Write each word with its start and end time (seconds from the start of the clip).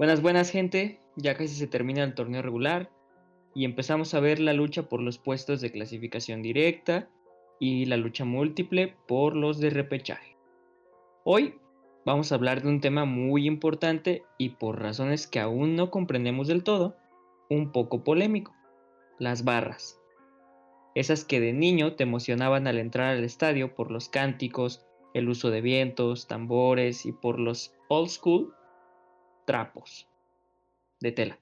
Buenas, 0.00 0.22
buenas 0.22 0.50
gente, 0.50 0.98
ya 1.16 1.34
casi 1.34 1.54
se 1.54 1.66
termina 1.66 2.02
el 2.02 2.14
torneo 2.14 2.40
regular 2.40 2.90
y 3.54 3.66
empezamos 3.66 4.14
a 4.14 4.20
ver 4.20 4.40
la 4.40 4.54
lucha 4.54 4.88
por 4.88 5.02
los 5.02 5.18
puestos 5.18 5.60
de 5.60 5.70
clasificación 5.70 6.40
directa 6.40 7.10
y 7.58 7.84
la 7.84 7.98
lucha 7.98 8.24
múltiple 8.24 8.96
por 9.06 9.36
los 9.36 9.60
de 9.60 9.68
repechaje. 9.68 10.38
Hoy 11.24 11.56
vamos 12.06 12.32
a 12.32 12.36
hablar 12.36 12.62
de 12.62 12.70
un 12.70 12.80
tema 12.80 13.04
muy 13.04 13.46
importante 13.46 14.24
y 14.38 14.48
por 14.48 14.80
razones 14.80 15.26
que 15.26 15.38
aún 15.38 15.76
no 15.76 15.90
comprendemos 15.90 16.48
del 16.48 16.64
todo, 16.64 16.96
un 17.50 17.70
poco 17.70 18.02
polémico, 18.02 18.54
las 19.18 19.44
barras. 19.44 20.00
Esas 20.94 21.26
que 21.26 21.40
de 21.40 21.52
niño 21.52 21.96
te 21.96 22.04
emocionaban 22.04 22.66
al 22.66 22.78
entrar 22.78 23.18
al 23.18 23.22
estadio 23.22 23.74
por 23.74 23.90
los 23.90 24.08
cánticos, 24.08 24.82
el 25.12 25.28
uso 25.28 25.50
de 25.50 25.60
vientos, 25.60 26.26
tambores 26.26 27.04
y 27.04 27.12
por 27.12 27.38
los 27.38 27.74
old 27.90 28.08
school 28.08 28.54
trapos 29.50 30.06
de 31.00 31.10
tela. 31.10 31.38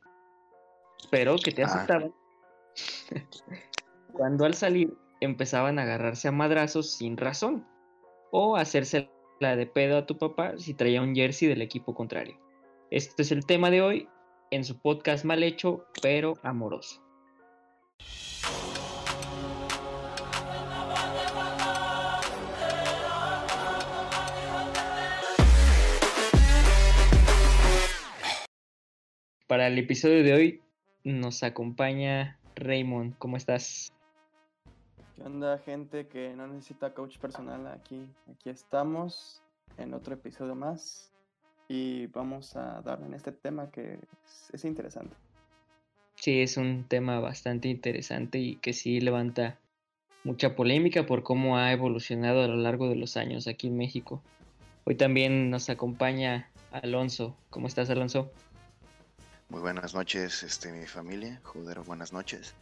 Pero 1.10 1.36
que 1.36 1.52
te 1.52 1.62
Ah. 1.62 1.66
asustaban 1.66 2.14
cuando 4.14 4.46
al 4.46 4.54
salir 4.54 4.96
empezaban 5.20 5.78
a 5.78 5.82
agarrarse 5.82 6.28
a 6.28 6.32
madrazos 6.32 6.92
sin 6.96 7.18
razón 7.18 7.66
o 8.30 8.56
a 8.56 8.62
hacerse 8.62 9.10
la 9.40 9.56
de 9.56 9.66
pedo 9.66 9.98
a 9.98 10.06
tu 10.06 10.16
papá 10.16 10.54
si 10.56 10.72
traía 10.72 11.02
un 11.02 11.14
jersey 11.14 11.48
del 11.48 11.60
equipo 11.60 11.94
contrario. 11.94 12.38
Este 12.90 13.20
es 13.22 13.30
el 13.30 13.44
tema 13.44 13.70
de 13.70 13.82
hoy 13.82 14.08
en 14.50 14.64
su 14.64 14.80
podcast 14.80 15.26
mal 15.26 15.42
hecho 15.42 15.84
pero 16.00 16.38
amoroso. 16.42 17.02
Para 29.48 29.68
el 29.68 29.78
episodio 29.78 30.22
de 30.22 30.34
hoy 30.34 30.60
nos 31.04 31.42
acompaña 31.42 32.38
Raymond. 32.54 33.16
¿Cómo 33.16 33.38
estás? 33.38 33.90
¿Qué 35.16 35.22
onda, 35.22 35.56
gente 35.56 36.06
que 36.06 36.34
no 36.36 36.46
necesita 36.46 36.92
coach 36.92 37.16
personal? 37.16 37.66
Aquí, 37.68 38.06
aquí 38.30 38.50
estamos 38.50 39.40
en 39.78 39.94
otro 39.94 40.12
episodio 40.12 40.54
más 40.54 41.14
y 41.66 42.08
vamos 42.08 42.56
a 42.56 42.82
darle 42.82 43.06
en 43.06 43.14
este 43.14 43.32
tema 43.32 43.70
que 43.70 43.94
es, 43.94 44.50
es 44.52 44.64
interesante. 44.66 45.16
Sí, 46.16 46.42
es 46.42 46.58
un 46.58 46.84
tema 46.86 47.18
bastante 47.18 47.68
interesante 47.68 48.38
y 48.38 48.56
que 48.56 48.74
sí 48.74 49.00
levanta 49.00 49.58
mucha 50.24 50.56
polémica 50.56 51.06
por 51.06 51.22
cómo 51.22 51.56
ha 51.56 51.72
evolucionado 51.72 52.42
a 52.42 52.48
lo 52.48 52.56
largo 52.56 52.90
de 52.90 52.96
los 52.96 53.16
años 53.16 53.48
aquí 53.48 53.68
en 53.68 53.78
México. 53.78 54.22
Hoy 54.84 54.96
también 54.96 55.48
nos 55.48 55.70
acompaña 55.70 56.50
Alonso. 56.70 57.34
¿Cómo 57.48 57.66
estás, 57.66 57.88
Alonso? 57.88 58.30
Muy 59.50 59.62
buenas 59.62 59.94
noches, 59.94 60.42
este, 60.42 60.70
mi 60.70 60.86
familia. 60.86 61.40
Joder, 61.42 61.80
buenas 61.80 62.12
noches. 62.12 62.54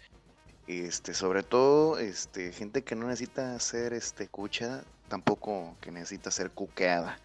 Este, 0.69 1.15
sobre 1.15 1.42
todo, 1.42 1.98
este, 1.98 2.53
gente 2.53 2.84
que 2.84 2.95
no 2.95 3.09
necesita 3.09 3.59
ser 3.59 3.92
este 3.92 4.29
cucha, 4.29 4.84
tampoco 5.09 5.77
que 5.81 5.91
necesita 5.91 6.31
ser 6.31 6.53
cuqueada. 6.53 7.19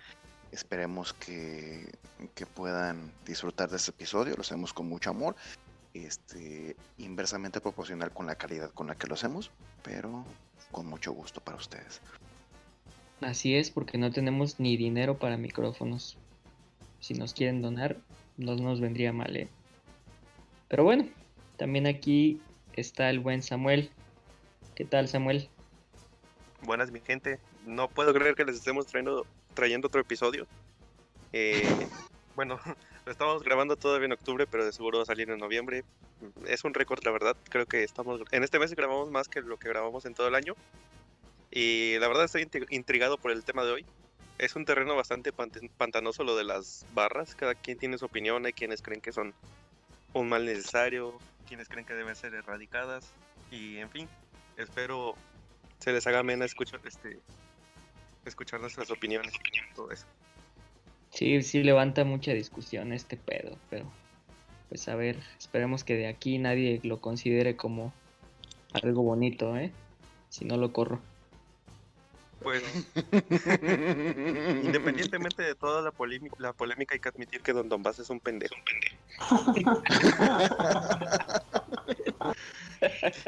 Esperemos 0.51 1.13
que, 1.13 1.91
que 2.33 2.47
puedan 2.47 3.11
disfrutar 3.23 3.69
de 3.69 3.77
este 3.77 3.91
episodio, 3.91 4.35
lo 4.35 4.41
hacemos 4.41 4.73
con 4.73 4.89
mucho 4.89 5.11
amor. 5.11 5.35
Este, 5.93 6.75
inversamente 6.97 7.61
proporcional 7.61 8.11
con 8.11 8.25
la 8.25 8.35
calidad 8.35 8.71
con 8.71 8.87
la 8.87 8.95
que 8.95 9.05
lo 9.05 9.13
hacemos, 9.13 9.51
pero 9.83 10.25
con 10.71 10.87
mucho 10.87 11.11
gusto 11.11 11.39
para 11.39 11.57
ustedes. 11.57 12.01
Así 13.21 13.55
es, 13.55 13.69
porque 13.69 13.99
no 13.99 14.11
tenemos 14.11 14.59
ni 14.59 14.75
dinero 14.75 15.19
para 15.19 15.37
micrófonos. 15.37 16.17
Si 16.99 17.13
nos 17.13 17.35
quieren 17.35 17.61
donar, 17.61 17.97
no 18.41 18.55
nos 18.55 18.81
vendría 18.81 19.13
mal, 19.13 19.35
¿eh? 19.35 19.47
Pero 20.67 20.83
bueno, 20.83 21.07
también 21.57 21.87
aquí 21.87 22.41
está 22.73 23.09
el 23.09 23.19
buen 23.19 23.43
Samuel. 23.43 23.91
¿Qué 24.75 24.85
tal, 24.85 25.07
Samuel? 25.07 25.49
Buenas, 26.63 26.91
mi 26.91 26.99
gente. 27.01 27.39
No 27.65 27.87
puedo 27.89 28.13
creer 28.13 28.35
que 28.35 28.45
les 28.45 28.55
estemos 28.55 28.87
trayendo, 28.87 29.25
trayendo 29.53 29.87
otro 29.87 30.01
episodio. 30.01 30.47
Eh, 31.33 31.61
bueno, 32.35 32.59
lo 33.05 33.11
estamos 33.11 33.43
grabando 33.43 33.75
todavía 33.75 34.05
en 34.05 34.13
octubre, 34.13 34.47
pero 34.47 34.65
de 34.65 34.71
seguro 34.71 34.99
va 34.99 35.03
a 35.03 35.07
salir 35.07 35.29
en 35.29 35.39
noviembre. 35.39 35.83
Es 36.47 36.63
un 36.63 36.73
récord, 36.73 37.03
la 37.03 37.11
verdad. 37.11 37.35
Creo 37.49 37.65
que 37.65 37.83
estamos. 37.83 38.21
En 38.31 38.43
este 38.43 38.59
mes 38.59 38.73
grabamos 38.75 39.09
más 39.11 39.27
que 39.27 39.41
lo 39.41 39.57
que 39.57 39.69
grabamos 39.69 40.05
en 40.05 40.13
todo 40.13 40.27
el 40.27 40.35
año. 40.35 40.55
Y 41.51 41.97
la 41.99 42.07
verdad 42.07 42.25
estoy 42.25 42.43
intri- 42.43 42.67
intrigado 42.69 43.17
por 43.17 43.31
el 43.31 43.43
tema 43.43 43.63
de 43.65 43.71
hoy. 43.71 43.85
Es 44.41 44.55
un 44.55 44.65
terreno 44.65 44.95
bastante 44.95 45.31
pant- 45.31 45.69
pantanoso 45.77 46.23
lo 46.23 46.35
de 46.35 46.43
las 46.43 46.83
barras. 46.95 47.35
Cada 47.35 47.53
quien 47.53 47.77
tiene 47.77 47.99
su 47.99 48.05
opinión. 48.05 48.43
Hay 48.47 48.53
quienes 48.53 48.81
creen 48.81 48.99
que 48.99 49.11
son 49.11 49.35
un 50.13 50.29
mal 50.29 50.45
necesario, 50.45 51.19
quienes 51.47 51.69
creen 51.69 51.85
que 51.85 51.93
deben 51.93 52.15
ser 52.15 52.33
erradicadas. 52.33 53.13
Y 53.51 53.77
en 53.77 53.89
fin, 53.91 54.09
espero 54.57 55.13
se 55.77 55.93
les 55.93 56.07
haga 56.07 56.19
amena 56.19 56.45
escuchar 56.45 56.79
este 56.85 57.19
escuchar 58.25 58.59
nuestras 58.59 58.89
opiniones 58.89 59.31
todo 59.75 59.91
eso. 59.91 60.07
Sí, 61.11 61.43
sí 61.43 61.61
levanta 61.61 62.03
mucha 62.03 62.33
discusión 62.33 62.93
este 62.93 63.17
pedo, 63.17 63.59
pero 63.69 63.91
pues 64.69 64.87
a 64.87 64.95
ver, 64.95 65.19
esperemos 65.37 65.83
que 65.83 65.95
de 65.95 66.07
aquí 66.07 66.39
nadie 66.39 66.79
lo 66.83 66.99
considere 66.99 67.55
como 67.55 67.93
algo 68.73 69.03
bonito, 69.03 69.55
¿eh? 69.55 69.71
Si 70.29 70.45
no 70.45 70.57
lo 70.57 70.73
corro. 70.73 70.99
Pues 72.43 72.63
independientemente 74.63 75.43
de 75.43 75.55
toda 75.55 75.81
la 75.81 75.91
polémica, 75.91 76.35
la 76.39 76.53
polémica 76.53 76.95
hay 76.95 76.99
que 76.99 77.09
admitir 77.09 77.41
que 77.41 77.53
Don 77.53 77.69
Donbass 77.69 77.99
es 77.99 78.09
un 78.09 78.19
pendejo. 78.19 78.55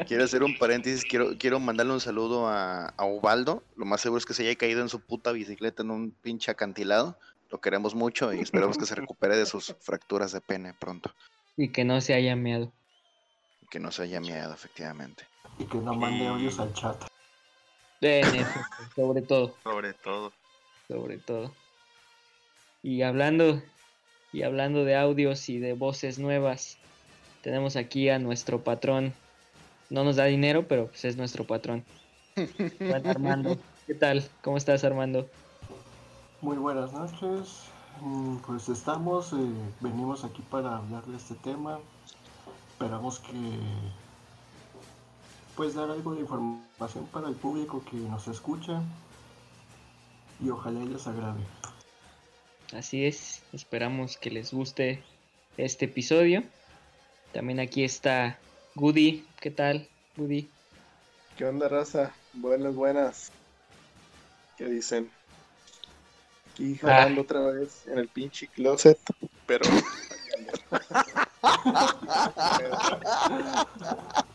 Quiero 0.06 0.24
hacer 0.24 0.42
un 0.42 0.56
paréntesis, 0.58 1.04
quiero, 1.04 1.36
quiero 1.38 1.60
mandarle 1.60 1.92
un 1.92 2.00
saludo 2.00 2.48
a, 2.48 2.86
a 2.88 3.04
Ubaldo. 3.04 3.62
Lo 3.76 3.84
más 3.84 4.00
seguro 4.00 4.18
es 4.18 4.26
que 4.26 4.34
se 4.34 4.42
haya 4.42 4.56
caído 4.56 4.80
en 4.80 4.88
su 4.88 5.00
puta 5.00 5.30
bicicleta 5.32 5.82
en 5.82 5.90
un 5.90 6.10
pinche 6.10 6.50
acantilado. 6.50 7.18
Lo 7.50 7.60
queremos 7.60 7.94
mucho 7.94 8.32
y 8.32 8.40
esperamos 8.40 8.78
que 8.78 8.86
se 8.86 8.94
recupere 8.96 9.36
de 9.36 9.46
sus 9.46 9.76
fracturas 9.80 10.32
de 10.32 10.40
pene 10.40 10.74
pronto. 10.74 11.14
Y 11.56 11.68
que 11.70 11.84
no 11.84 12.00
se 12.00 12.14
haya 12.14 12.34
meado. 12.34 12.72
Que 13.70 13.78
no 13.78 13.92
se 13.92 14.02
haya 14.02 14.20
miedo, 14.20 14.52
efectivamente. 14.52 15.24
Y 15.58 15.64
que 15.66 15.78
no 15.78 15.94
mande 15.94 16.24
Y- 16.24 16.26
audios 16.26 16.58
al 16.58 16.72
chat. 16.72 16.96
En 18.04 18.34
efecto, 18.34 18.62
sobre 18.94 19.22
todo, 19.22 19.54
Sobre 19.62 19.94
todo. 19.94 20.32
sobre 20.88 21.18
todo. 21.18 21.52
Y 22.82 23.00
hablando, 23.02 23.62
y 24.32 24.42
hablando 24.42 24.84
de 24.84 24.94
audios 24.96 25.48
y 25.48 25.58
de 25.58 25.72
voces 25.72 26.18
nuevas, 26.18 26.76
tenemos 27.42 27.76
aquí 27.76 28.10
a 28.10 28.18
nuestro 28.18 28.62
patrón. 28.62 29.14
No 29.88 30.04
nos 30.04 30.16
da 30.16 30.24
dinero, 30.26 30.68
pero 30.68 30.88
pues 30.88 31.04
es 31.06 31.16
nuestro 31.16 31.44
patrón. 31.44 31.82
Armando. 33.04 33.56
¿Qué 33.86 33.94
tal? 33.94 34.28
¿Cómo 34.42 34.56
estás, 34.58 34.84
Armando? 34.84 35.28
Muy 36.42 36.56
buenas 36.58 36.92
noches. 36.92 37.64
Mm, 38.02 38.36
Pues 38.38 38.68
estamos, 38.68 39.32
eh, 39.32 39.36
venimos 39.80 40.24
aquí 40.24 40.42
para 40.50 40.76
hablar 40.76 41.04
de 41.06 41.16
este 41.16 41.34
tema. 41.36 41.78
Esperamos 42.72 43.20
que 43.20 43.32
pues 45.56 45.74
dar 45.74 45.90
algo 45.90 46.14
de 46.14 46.20
información 46.20 47.06
para 47.12 47.28
el 47.28 47.34
público 47.34 47.82
que 47.88 47.96
nos 47.96 48.26
escucha 48.28 48.82
y 50.40 50.50
ojalá 50.50 50.80
y 50.80 50.88
les 50.88 51.06
agrade. 51.06 51.40
Así 52.72 53.04
es, 53.04 53.42
esperamos 53.52 54.16
que 54.16 54.30
les 54.30 54.52
guste 54.52 55.02
este 55.56 55.84
episodio. 55.84 56.42
También 57.32 57.60
aquí 57.60 57.84
está 57.84 58.38
Goody. 58.74 59.24
¿Qué 59.40 59.50
tal, 59.50 59.88
Goody? 60.16 60.48
¿Qué 61.36 61.44
onda, 61.44 61.68
raza? 61.68 62.12
Buenas, 62.32 62.74
buenas. 62.74 63.32
¿Qué 64.56 64.66
dicen? 64.66 65.10
Aquí 66.52 66.76
jalando 66.76 67.22
otra 67.22 67.40
vez 67.40 67.86
en 67.86 67.98
el 67.98 68.08
pinche 68.08 68.48
closet, 68.48 68.98
pero... 69.46 69.64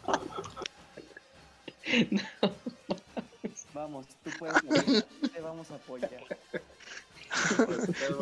Vamos, 3.74 4.06
tú 4.24 4.31
puedes, 4.38 4.63
Miguel, 4.63 5.06
te 5.33 5.41
vamos 5.41 5.71
a 5.71 5.75
apoyar. 5.75 6.12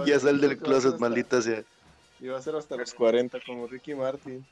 Ya 0.05 0.19
sal 0.19 0.39
del 0.41 0.57
closet, 0.57 0.99
maldita 0.99 1.41
sea. 1.41 1.63
Iba 2.19 2.37
a 2.37 2.41
ser 2.41 2.55
hasta 2.55 2.75
los 2.75 2.93
40 2.93 3.39
como 3.45 3.67
Ricky 3.67 3.95
Martin. 3.95 4.45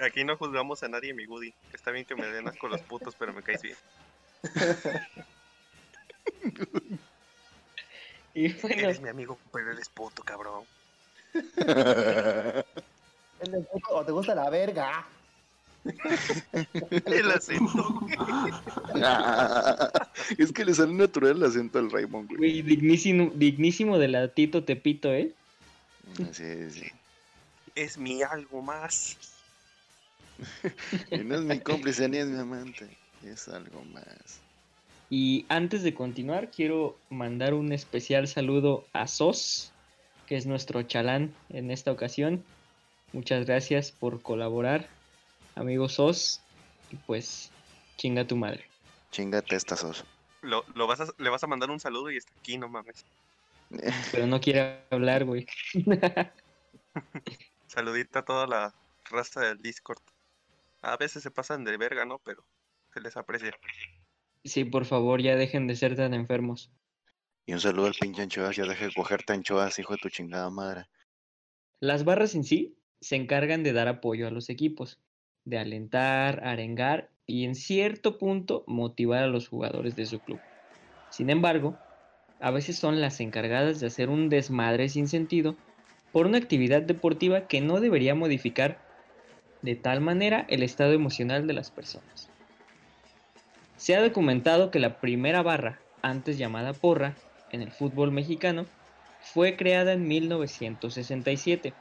Aquí 0.00 0.24
no 0.24 0.36
juzgamos 0.36 0.82
a 0.82 0.88
nadie, 0.88 1.14
mi 1.14 1.26
Goody. 1.26 1.52
Está 1.72 1.90
bien 1.90 2.04
que 2.04 2.14
me 2.14 2.26
den 2.26 2.48
asco 2.48 2.68
los 2.68 2.80
putos, 2.82 3.14
pero 3.18 3.32
me 3.32 3.42
caes 3.42 3.62
bien. 3.62 3.76
Y 8.34 8.50
bueno, 8.54 8.82
Eres 8.82 9.00
mi 9.00 9.10
amigo, 9.10 9.38
pero 9.52 9.72
eres 9.72 9.90
puto, 9.90 10.22
cabrón. 10.22 10.64
¿O 13.90 14.04
te 14.04 14.12
gusta 14.12 14.34
la 14.34 14.48
verga? 14.48 15.06
El 17.06 17.30
acento. 17.30 18.00
es 20.38 20.52
que 20.52 20.64
le 20.64 20.74
sale 20.74 20.94
natural 20.94 21.36
el 21.36 21.44
acento 21.44 21.78
al 21.78 21.90
Raymond, 21.90 22.28
güey. 22.28 22.38
Güey, 22.38 22.62
dignísimo, 22.62 23.32
dignísimo 23.34 23.98
de 23.98 24.08
la 24.08 24.28
Tito 24.28 24.62
Tepito, 24.64 25.12
¿eh? 25.12 25.32
Sí, 26.32 26.70
sí. 26.70 26.86
Es 27.74 27.98
mi 27.98 28.22
algo 28.22 28.62
más. 28.62 29.16
Y 31.10 31.18
no 31.18 31.36
es 31.36 31.42
mi 31.42 31.60
cómplice 31.60 32.08
ni 32.08 32.18
es 32.18 32.26
mi 32.26 32.38
amante. 32.38 32.88
Es 33.24 33.48
algo 33.48 33.84
más. 33.84 34.40
Y 35.10 35.44
antes 35.48 35.82
de 35.82 35.94
continuar, 35.94 36.50
quiero 36.50 36.96
mandar 37.10 37.54
un 37.54 37.72
especial 37.72 38.26
saludo 38.28 38.86
a 38.92 39.06
Sos, 39.06 39.72
que 40.26 40.36
es 40.36 40.46
nuestro 40.46 40.82
chalán 40.82 41.34
en 41.50 41.70
esta 41.70 41.92
ocasión. 41.92 42.42
Muchas 43.12 43.44
gracias 43.44 43.92
por 43.92 44.22
colaborar, 44.22 44.88
amigo 45.54 45.88
Sos. 45.88 46.40
Y 46.90 46.96
pues, 46.96 47.50
chinga 47.96 48.26
tu 48.26 48.36
madre. 48.36 48.64
Chingate 49.10 49.56
esta 49.56 49.76
sos. 49.76 50.04
Lo, 50.42 50.64
lo 50.74 50.86
vas 50.86 51.00
a, 51.00 51.06
le 51.18 51.30
vas 51.30 51.44
a 51.44 51.46
mandar 51.46 51.70
un 51.70 51.80
saludo 51.80 52.10
y 52.10 52.16
está 52.16 52.32
aquí, 52.38 52.58
no 52.58 52.68
mames. 52.68 53.04
Pero 54.12 54.26
no 54.26 54.40
quiere 54.40 54.84
hablar, 54.90 55.24
güey. 55.24 55.46
Saludita 57.66 58.20
a 58.20 58.24
toda 58.24 58.46
la 58.46 58.74
raza 59.04 59.40
del 59.40 59.62
Discord. 59.62 60.02
A 60.82 60.96
veces 60.96 61.22
se 61.22 61.30
pasan 61.30 61.64
de 61.64 61.76
verga, 61.76 62.04
¿no? 62.04 62.18
Pero 62.18 62.44
se 62.92 63.00
les 63.00 63.16
aprecia. 63.16 63.56
Sí, 64.44 64.64
por 64.64 64.84
favor, 64.84 65.22
ya 65.22 65.36
dejen 65.36 65.66
de 65.66 65.76
ser 65.76 65.96
tan 65.96 66.12
enfermos. 66.12 66.70
Y 67.46 67.54
un 67.54 67.60
saludo 67.60 67.86
al 67.86 67.94
pinche 67.94 68.22
anchoas. 68.22 68.56
Ya 68.56 68.64
deje 68.64 68.86
de 68.86 68.94
cogerte 68.94 69.32
anchoas, 69.32 69.78
hijo 69.78 69.94
de 69.94 70.00
tu 70.00 70.08
chingada 70.08 70.50
madre. 70.50 70.86
Las 71.80 72.04
barras 72.04 72.34
en 72.34 72.44
sí 72.44 72.76
se 73.00 73.16
encargan 73.16 73.62
de 73.62 73.72
dar 73.72 73.88
apoyo 73.88 74.28
a 74.28 74.30
los 74.30 74.48
equipos, 74.48 75.00
de 75.44 75.58
alentar, 75.58 76.46
arengar 76.46 77.08
y 77.26 77.44
en 77.44 77.54
cierto 77.54 78.18
punto 78.18 78.64
motivar 78.66 79.22
a 79.22 79.28
los 79.28 79.48
jugadores 79.48 79.96
de 79.96 80.06
su 80.06 80.20
club. 80.20 80.40
Sin 81.10 81.30
embargo, 81.30 81.76
a 82.40 82.50
veces 82.50 82.76
son 82.76 83.00
las 83.00 83.20
encargadas 83.20 83.80
de 83.80 83.86
hacer 83.86 84.08
un 84.08 84.28
desmadre 84.28 84.88
sin 84.88 85.08
sentido 85.08 85.56
por 86.12 86.26
una 86.26 86.38
actividad 86.38 86.82
deportiva 86.82 87.46
que 87.46 87.60
no 87.60 87.80
debería 87.80 88.14
modificar 88.14 88.78
de 89.62 89.76
tal 89.76 90.00
manera 90.00 90.44
el 90.48 90.62
estado 90.62 90.92
emocional 90.92 91.46
de 91.46 91.54
las 91.54 91.70
personas. 91.70 92.28
Se 93.76 93.96
ha 93.96 94.02
documentado 94.02 94.70
que 94.70 94.78
la 94.78 95.00
primera 95.00 95.42
barra, 95.42 95.80
antes 96.02 96.38
llamada 96.38 96.72
porra, 96.72 97.16
en 97.50 97.62
el 97.62 97.70
fútbol 97.70 98.12
mexicano, 98.12 98.66
fue 99.20 99.56
creada 99.56 99.92
en 99.92 100.06
1967. 100.06 101.72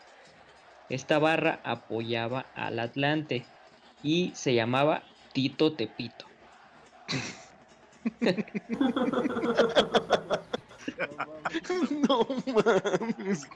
Esta 0.92 1.20
barra 1.20 1.62
apoyaba 1.64 2.48
al 2.54 2.78
Atlante 2.78 3.46
y 4.04 4.34
se 4.36 4.54
llamaba 4.54 5.04
Tito 5.32 5.72
Tepito. 5.72 6.26
no 12.10 12.28
mames. 12.46 13.48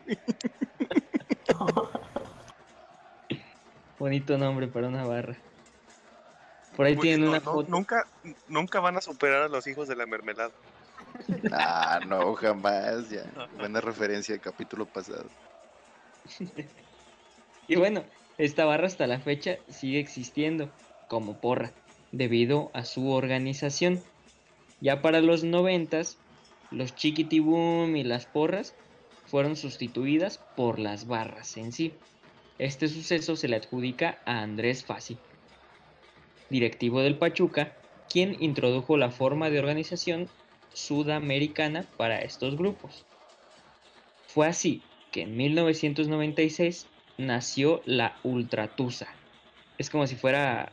Bonito 4.00 4.38
nombre 4.38 4.70
para 4.70 4.88
una 4.88 5.04
barra. 5.04 5.36
Por 6.78 6.86
ahí 6.86 6.94
Uy, 6.96 7.02
tienen 7.02 7.26
no, 7.26 7.32
una 7.32 7.40
no, 7.40 7.52
foto. 7.52 7.70
Nunca, 7.70 8.08
nunca 8.48 8.80
van 8.80 8.96
a 8.96 9.02
superar 9.02 9.42
a 9.42 9.50
los 9.50 9.68
hijos 9.68 9.90
de 9.90 9.98
la 9.98 10.06
mermelada. 10.06 10.54
Ah, 11.52 12.00
no, 12.08 12.34
jamás. 12.36 13.10
Ya. 13.10 13.26
Buena 13.58 13.82
referencia 13.82 14.34
al 14.36 14.40
capítulo 14.40 14.86
pasado. 14.86 15.26
Y 17.68 17.76
bueno, 17.76 18.04
esta 18.38 18.66
barra 18.66 18.88
hasta 18.88 19.08
la 19.08 19.20
fecha 19.20 19.58
sigue 19.70 20.00
existiendo 20.00 20.70
como 21.08 21.40
porra, 21.40 21.72
debido 22.12 22.70
a 22.74 22.86
su 22.86 23.10
organización. 23.10 24.02
Ya 24.82 25.02
para 25.02 25.22
los 25.22 25.44
noventas, 25.44 26.18
los 26.72 26.96
chiquitibum 26.96 27.96
y 27.96 28.04
las 28.04 28.26
porras 28.26 28.76
fueron 29.26 29.56
sustituidas 29.56 30.40
por 30.56 30.80
las 30.80 31.08
barras 31.08 31.58
en 31.58 31.72
sí. 31.72 31.94
Este 32.60 32.88
suceso 32.88 33.36
se 33.36 33.48
le 33.48 33.58
adjudica 33.58 34.20
a 34.26 34.42
Andrés 34.42 34.86
Fassi, 34.86 35.18
directivo 36.50 37.02
del 37.02 37.18
Pachuca, 37.18 37.76
quien 38.10 38.38
introdujo 38.42 38.98
la 38.98 39.12
forma 39.12 39.50
de 39.50 39.60
organización 39.60 40.30
sudamericana 40.74 41.86
para 41.98 42.20
estos 42.20 42.56
grupos. 42.56 43.06
Fue 44.28 44.48
así 44.48 44.84
que 45.12 45.24
en 45.24 45.36
1996 45.36 46.88
nació 47.18 47.82
la 47.86 48.18
Ultratusa. 48.24 49.08
Es 49.78 49.90
como 49.90 50.08
si 50.08 50.16
fuera 50.16 50.72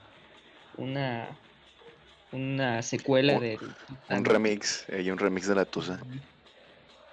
una 0.76 1.36
una 2.32 2.80
secuela 2.82 3.34
Un- 3.34 3.40
de 3.40 3.58
Un 4.08 4.24
remix. 4.24 4.88
eh, 4.88 5.02
y 5.02 5.10
un 5.10 5.18
remix 5.18 5.46
de 5.48 5.54
la 5.54 5.64
Tusa. 5.66 6.00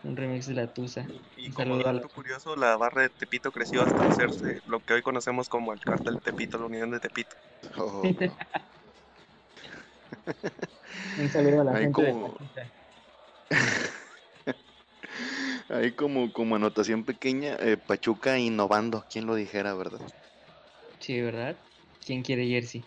un 0.04 0.16
remix 0.16 0.48
de 0.48 0.54
la 0.54 0.68
Tusa. 0.68 1.06
Y 1.36 1.48
Un 1.48 1.52
como 1.54 1.74
saludo 1.76 1.90
a 1.90 1.94
dato 1.94 2.08
la- 2.08 2.14
curioso, 2.14 2.56
la 2.56 2.78
barra 2.78 3.02
de 3.04 3.10
Tepito 3.10 3.52
creció 3.52 3.84
hasta 3.84 4.08
hacerse 4.08 4.62
lo 4.66 4.80
que 4.80 4.94
hoy 4.94 5.02
conocemos 5.02 5.50
como 5.50 5.74
el 5.74 5.80
cartel 5.81 6.16
de 6.16 6.22
Tepito, 6.22 6.58
la 6.58 6.66
Unión 6.68 6.90
de 6.92 7.00
Tepito. 7.02 7.36
Oh. 7.78 8.02
Un 11.20 11.30
saludo 11.30 11.62
a 11.62 11.64
la 11.66 11.72
Ahí 11.76 11.84
gente 11.84 12.02
de. 12.04 12.14
Ahí 15.69 15.92
como, 15.92 16.33
como 16.33 16.56
anotación 16.56 17.06
pequeña, 17.06 17.56
eh, 17.60 17.77
Pachuca 17.77 18.39
innovando. 18.39 19.06
¿Quién 19.10 19.27
lo 19.27 19.36
dijera, 19.36 19.75
verdad? 19.75 20.00
Sí, 21.00 21.21
¿verdad? 21.21 21.60
¿Quién 22.06 22.24
quiere 22.24 22.48
jersey? 22.48 22.86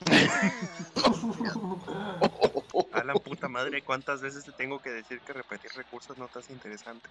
A 2.92 3.02
la 3.02 3.14
puta 3.14 3.48
madre, 3.48 3.82
¿cuántas 3.82 4.20
veces 4.20 4.44
te 4.44 4.52
tengo 4.52 4.80
que 4.80 4.90
decir 4.90 5.20
que 5.24 5.32
repetir 5.32 5.70
recursos 5.74 6.16
no 6.16 6.28
te 6.28 6.38
hace 6.38 6.52
interesante? 6.52 7.08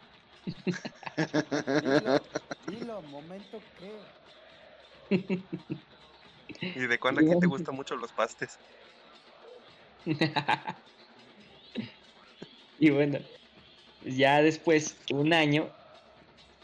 Dilo, 1.82 2.18
dilo, 2.66 3.02
momento 3.02 3.62
que. 3.76 4.06
¿Y 6.76 6.88
de 6.88 7.00
cuándo 7.00 7.22
aquí 7.22 7.40
te 7.40 7.46
gustan 7.48 7.76
mucho 7.76 7.96
los 7.96 8.12
pastes? 8.14 8.60
y 12.78 12.90
bueno, 12.90 13.20
ya 14.06 14.42
después, 14.42 14.98
un 15.12 15.34
año, 15.34 15.70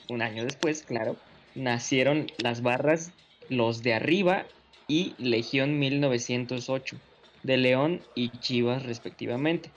un 0.09 0.21
año 0.21 0.43
después, 0.43 0.83
claro, 0.83 1.15
nacieron 1.55 2.27
las 2.37 2.61
barras 2.61 3.11
Los 3.49 3.81
de 3.83 3.93
Arriba 3.93 4.45
y 4.87 5.13
Legión 5.17 5.79
1908, 5.79 6.97
de 7.43 7.57
León 7.57 8.01
y 8.15 8.29
Chivas 8.39 8.83
respectivamente. 8.83 9.71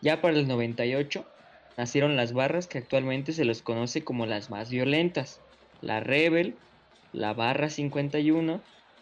Ya 0.00 0.20
para 0.20 0.36
el 0.36 0.46
98 0.46 1.24
nacieron 1.76 2.16
las 2.16 2.32
barras 2.32 2.66
que 2.66 2.78
actualmente 2.78 3.32
se 3.32 3.44
les 3.44 3.62
conoce 3.62 4.04
como 4.04 4.26
las 4.26 4.50
más 4.50 4.70
violentas, 4.70 5.40
la 5.80 6.00
Rebel, 6.00 6.54
la 7.12 7.32
Barra 7.32 7.70
51, 7.70 8.60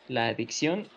la 0.09 0.29
Adicción 0.29 0.89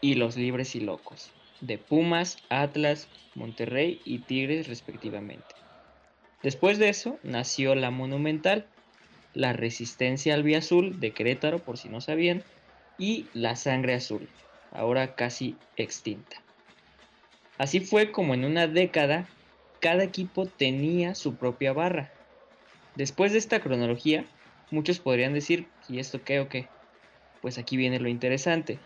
y 0.00 0.14
los 0.14 0.36
Libres 0.36 0.74
y 0.74 0.80
Locos, 0.80 1.30
de 1.60 1.78
Pumas, 1.78 2.38
Atlas, 2.48 3.08
Monterrey 3.34 4.00
y 4.04 4.20
Tigres 4.20 4.68
respectivamente. 4.68 5.59
Después 6.42 6.78
de 6.78 6.88
eso 6.88 7.18
nació 7.22 7.74
la 7.74 7.90
Monumental, 7.90 8.66
la 9.34 9.52
Resistencia 9.52 10.34
Albiazul 10.34 10.98
de 10.98 11.12
Querétaro, 11.12 11.58
por 11.58 11.76
si 11.76 11.88
no 11.88 12.00
sabían, 12.00 12.42
y 12.98 13.26
la 13.34 13.56
Sangre 13.56 13.94
Azul, 13.94 14.28
ahora 14.72 15.14
casi 15.14 15.56
extinta. 15.76 16.42
Así 17.58 17.80
fue 17.80 18.10
como 18.10 18.34
en 18.34 18.44
una 18.44 18.66
década 18.66 19.28
cada 19.80 20.04
equipo 20.04 20.46
tenía 20.46 21.14
su 21.14 21.36
propia 21.36 21.72
barra. 21.72 22.10
Después 22.94 23.32
de 23.32 23.38
esta 23.38 23.60
cronología, 23.60 24.24
muchos 24.70 24.98
podrían 24.98 25.34
decir, 25.34 25.66
¿y 25.88 25.98
esto 25.98 26.22
qué 26.22 26.40
o 26.40 26.48
qué? 26.48 26.68
Pues 27.40 27.58
aquí 27.58 27.76
viene 27.76 28.00
lo 28.00 28.08
interesante. 28.08 28.78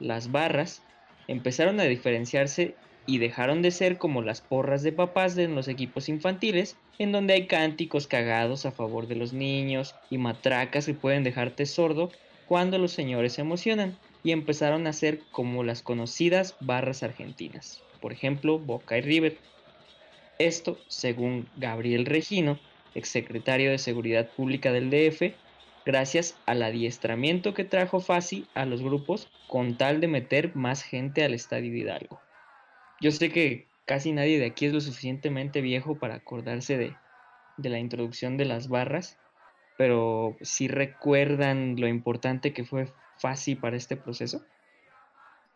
Las 0.00 0.30
barras 0.30 0.82
empezaron 1.28 1.80
a 1.80 1.84
diferenciarse 1.84 2.74
y 3.06 3.18
dejaron 3.18 3.62
de 3.62 3.70
ser 3.70 3.98
como 3.98 4.22
las 4.22 4.40
porras 4.40 4.82
de 4.82 4.92
papás 4.92 5.34
de 5.34 5.48
los 5.48 5.68
equipos 5.68 6.08
infantiles, 6.08 6.76
en 6.98 7.12
donde 7.12 7.34
hay 7.34 7.46
cánticos 7.46 8.06
cagados 8.06 8.66
a 8.66 8.72
favor 8.72 9.06
de 9.06 9.16
los 9.16 9.32
niños 9.32 9.94
y 10.10 10.18
matracas 10.18 10.86
que 10.86 10.94
pueden 10.94 11.24
dejarte 11.24 11.66
sordo 11.66 12.10
cuando 12.46 12.78
los 12.78 12.92
señores 12.92 13.34
se 13.34 13.40
emocionan, 13.40 13.96
y 14.24 14.32
empezaron 14.32 14.86
a 14.86 14.92
ser 14.92 15.20
como 15.30 15.62
las 15.62 15.82
conocidas 15.82 16.56
barras 16.60 17.02
argentinas, 17.02 17.82
por 18.00 18.12
ejemplo 18.12 18.58
Boca 18.58 18.96
y 18.96 19.02
River. 19.02 19.36
Esto, 20.38 20.78
según 20.88 21.46
Gabriel 21.56 22.06
Regino, 22.06 22.58
exsecretario 22.94 23.70
de 23.70 23.78
Seguridad 23.78 24.28
Pública 24.30 24.72
del 24.72 24.90
DF, 24.90 25.34
gracias 25.84 26.36
al 26.46 26.62
adiestramiento 26.62 27.52
que 27.52 27.64
trajo 27.64 28.00
Fasi 28.00 28.46
a 28.54 28.64
los 28.64 28.82
grupos 28.82 29.28
con 29.46 29.76
tal 29.76 30.00
de 30.00 30.08
meter 30.08 30.56
más 30.56 30.82
gente 30.82 31.22
al 31.22 31.34
Estadio 31.34 31.76
Hidalgo. 31.76 32.23
Yo 33.04 33.10
sé 33.10 33.30
que 33.30 33.68
casi 33.84 34.12
nadie 34.12 34.38
de 34.38 34.46
aquí 34.46 34.64
es 34.64 34.72
lo 34.72 34.80
suficientemente 34.80 35.60
viejo 35.60 35.98
para 35.98 36.14
acordarse 36.14 36.78
de, 36.78 36.96
de 37.58 37.68
la 37.68 37.78
introducción 37.78 38.38
de 38.38 38.46
las 38.46 38.68
barras, 38.68 39.18
pero 39.76 40.38
sí 40.40 40.68
recuerdan 40.68 41.78
lo 41.78 41.86
importante 41.86 42.54
que 42.54 42.64
fue 42.64 42.90
Fácil 43.18 43.58
para 43.58 43.76
este 43.76 43.98
proceso? 43.98 44.42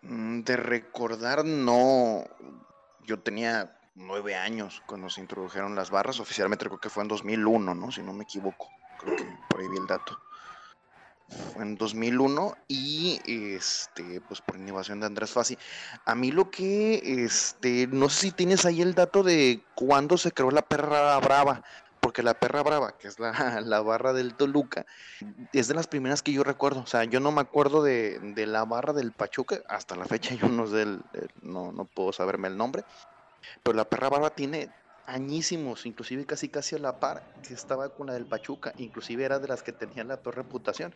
Mm, 0.03 0.43
De 0.43 0.57
recordar, 0.59 1.47
no. 1.47 2.23
Yo 3.07 3.19
tenía 3.21 3.81
nueve 3.95 4.35
años 4.35 4.83
cuando 4.85 5.09
se 5.09 5.23
introdujeron 5.23 5.75
las 5.75 5.91
barras. 5.91 6.21
Oficialmente 6.21 6.67
creo 6.67 6.79
que 6.79 6.91
fue 6.91 7.03
en 7.03 7.09
2001, 7.09 7.75
¿no? 7.75 7.91
Si 7.91 8.03
no 8.03 8.13
me 8.13 8.25
equivoco. 8.25 8.69
Creo 9.01 9.17
que 9.17 9.25
por 9.49 9.61
ahí 9.61 9.69
vi 9.69 9.79
el 9.79 9.87
dato. 9.87 10.21
En 11.57 11.77
2001 11.77 12.55
y 12.69 13.21
este, 13.27 14.21
pues 14.23 14.41
por 14.41 14.57
innovación 14.57 15.01
de 15.01 15.07
Andrés 15.07 15.31
Fassi. 15.31 15.59
A 16.07 16.15
mí 16.15 16.31
lo 16.31 16.51
que, 16.51 17.25
este, 17.25 17.87
no 17.89 18.09
sé 18.09 18.21
si 18.21 18.31
tienes 18.31 18.65
ahí 18.65 18.81
el 18.81 18.95
dato 18.95 19.23
de 19.23 19.63
cuándo 19.75 20.17
se 20.17 20.33
creó 20.33 20.51
la 20.51 20.63
perra 20.63 21.19
brava, 21.19 21.63
porque 22.01 22.23
la 22.23 22.35
perra 22.35 22.63
brava, 22.63 22.97
que 22.97 23.09
es 23.09 23.19
la, 23.19 23.61
la 23.61 23.81
barra 23.83 24.13
del 24.13 24.35
Toluca, 24.35 24.87
es 25.53 25.69
de 25.69 25.75
las 25.75 25.87
primeras 25.87 26.23
que 26.23 26.33
yo 26.33 26.45
recuerdo. 26.45 26.81
O 26.81 26.87
sea, 26.87 27.05
yo 27.05 27.21
no 27.21 27.33
me 27.33 27.41
acuerdo 27.41 27.83
de, 27.83 28.19
de 28.21 28.47
la 28.47 28.65
barra 28.65 28.93
del 28.93 29.13
Pachuca, 29.13 29.61
hasta 29.69 29.97
la 29.97 30.05
fecha 30.07 30.35
yo 30.35 30.49
no 30.49 30.67
sé, 30.67 30.83
el- 30.83 31.03
no, 31.43 31.73
no 31.73 31.85
puedo 31.85 32.13
saberme 32.13 32.49
el 32.49 32.57
nombre, 32.57 32.85
pero 33.63 33.77
la 33.77 33.85
perra 33.85 34.09
brava 34.09 34.31
tiene 34.31 34.71
añísimos, 35.09 35.87
inclusive 35.87 36.27
casi 36.27 36.51
casi 36.51 36.77
a 36.77 36.81
la 36.81 37.01
par 37.01 37.25
que 37.43 37.55
estaba 37.55 37.95
con 37.95 38.07
la 38.09 38.15
del 38.15 38.29
Pachuca, 38.29 38.75
inclusive 38.79 39.25
era 39.25 39.41
de 39.41 39.49
las 39.49 39.63
que 39.65 39.73
tenían 39.73 40.09
la 40.09 40.23
peor 40.23 40.37
reputación. 40.37 40.95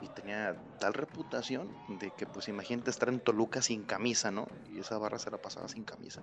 Y 0.00 0.10
tenía 0.10 0.60
tal 0.78 0.94
reputación 0.94 1.78
de 1.86 2.14
que, 2.14 2.26
pues 2.26 2.48
imagínate 2.48 2.90
estar 2.90 3.08
en 3.10 3.20
Toluca 3.20 3.62
sin 3.62 3.84
camisa, 3.84 4.30
¿no? 4.32 4.48
Y 4.64 4.80
esa 4.80 4.98
barra 4.98 5.18
se 5.18 5.30
la 5.30 5.38
pasaba 5.38 5.68
sin 5.68 5.84
camisa. 5.84 6.22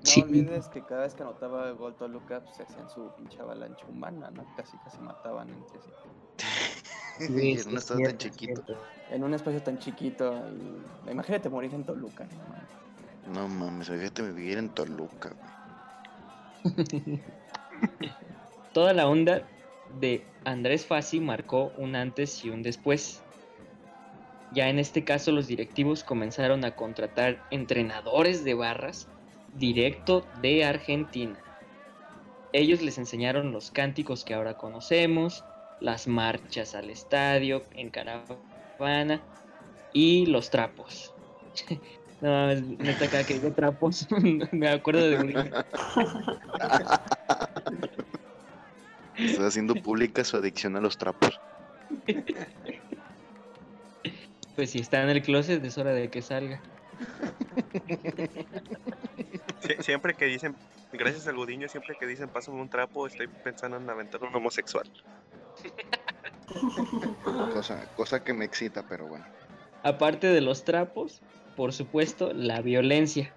no 0.00 0.14
Sí. 0.14 0.22
olvides 0.22 0.68
que 0.68 0.84
cada 0.86 1.02
vez 1.02 1.14
que 1.14 1.22
anotaba 1.24 1.68
el 1.68 1.76
gol 1.76 1.96
Toluca, 1.96 2.42
pues 2.44 2.56
se 2.56 2.62
hacían 2.64 2.88
su 2.88 3.14
pinche 3.14 3.42
avalancha 3.42 3.86
humana, 3.88 4.30
¿no? 4.30 4.50
Casi 4.54 4.78
casi 4.78 5.02
mataban 5.02 5.52
entre 5.52 5.80
sí. 5.80 5.94
Sí, 7.18 7.58
en 7.60 7.68
un 7.68 7.76
es 7.76 7.78
estado 7.78 8.00
tan 8.00 8.16
chiquito. 8.16 8.62
En 9.08 9.24
un 9.24 9.34
espacio 9.34 9.62
tan 9.62 9.78
chiquito. 9.78 10.48
Y... 10.50 10.92
Imagínate 11.10 11.48
morir 11.50 11.74
en 11.74 11.84
Toluca, 11.84 12.26
¿no? 12.26 12.44
mames. 12.46 12.78
No 13.34 13.46
mames, 13.48 13.88
fíjate 13.90 14.22
vivir 14.22 14.58
en 14.58 14.70
Toluca, 14.70 15.30
güey. 15.30 15.52
Toda 18.72 18.92
la 18.92 19.08
onda 19.08 19.42
de 20.00 20.24
Andrés 20.44 20.86
Fassi 20.86 21.20
marcó 21.20 21.72
un 21.76 21.96
antes 21.96 22.44
y 22.44 22.50
un 22.50 22.62
después. 22.62 23.22
Ya 24.52 24.68
en 24.68 24.78
este 24.78 25.04
caso 25.04 25.32
los 25.32 25.46
directivos 25.46 26.04
comenzaron 26.04 26.64
a 26.64 26.74
contratar 26.74 27.42
entrenadores 27.50 28.44
de 28.44 28.54
barras 28.54 29.08
directo 29.52 30.26
de 30.40 30.64
Argentina. 30.64 31.38
Ellos 32.52 32.80
les 32.82 32.98
enseñaron 32.98 33.52
los 33.52 33.70
cánticos 33.70 34.24
que 34.24 34.34
ahora 34.34 34.54
conocemos, 34.54 35.44
las 35.80 36.06
marchas 36.06 36.74
al 36.74 36.90
estadio 36.90 37.62
en 37.72 37.90
caravana 37.90 39.22
y 39.92 40.26
los 40.26 40.50
trapos. 40.50 41.12
No 42.20 42.52
neta 42.54 43.04
acá 43.04 43.24
que 43.24 43.34
digo 43.34 43.52
trapos, 43.52 44.06
me 44.52 44.68
acuerdo 44.68 45.08
de 45.08 45.18
un 45.18 45.30
Está 49.18 49.46
haciendo 49.46 49.74
pública 49.76 50.24
su 50.24 50.36
adicción 50.36 50.76
a 50.76 50.80
los 50.80 50.96
trapos. 50.98 51.40
Pues 54.56 54.70
si 54.70 54.80
está 54.80 55.02
en 55.02 55.10
el 55.10 55.22
closet 55.22 55.64
es 55.64 55.78
hora 55.78 55.92
de 55.92 56.08
que 56.10 56.22
salga. 56.22 56.60
Sie- 59.60 59.82
siempre 59.82 60.14
que 60.14 60.24
dicen, 60.26 60.56
gracias 60.92 61.28
al 61.28 61.36
Gudiño, 61.36 61.68
siempre 61.68 61.96
que 61.96 62.06
dicen 62.06 62.28
pásame 62.28 62.60
un 62.60 62.68
trapo, 62.68 63.06
estoy 63.06 63.28
pensando 63.44 63.76
en 63.76 63.88
aventar 63.88 64.20
un 64.22 64.34
homosexual. 64.34 64.84
Cosa, 67.52 67.86
cosa 67.94 68.24
que 68.24 68.32
me 68.34 68.44
excita, 68.44 68.82
pero 68.88 69.06
bueno. 69.06 69.24
Aparte 69.84 70.26
de 70.26 70.40
los 70.40 70.64
trapos, 70.64 71.22
por 71.58 71.72
supuesto, 71.72 72.32
la 72.32 72.60
violencia. 72.60 73.34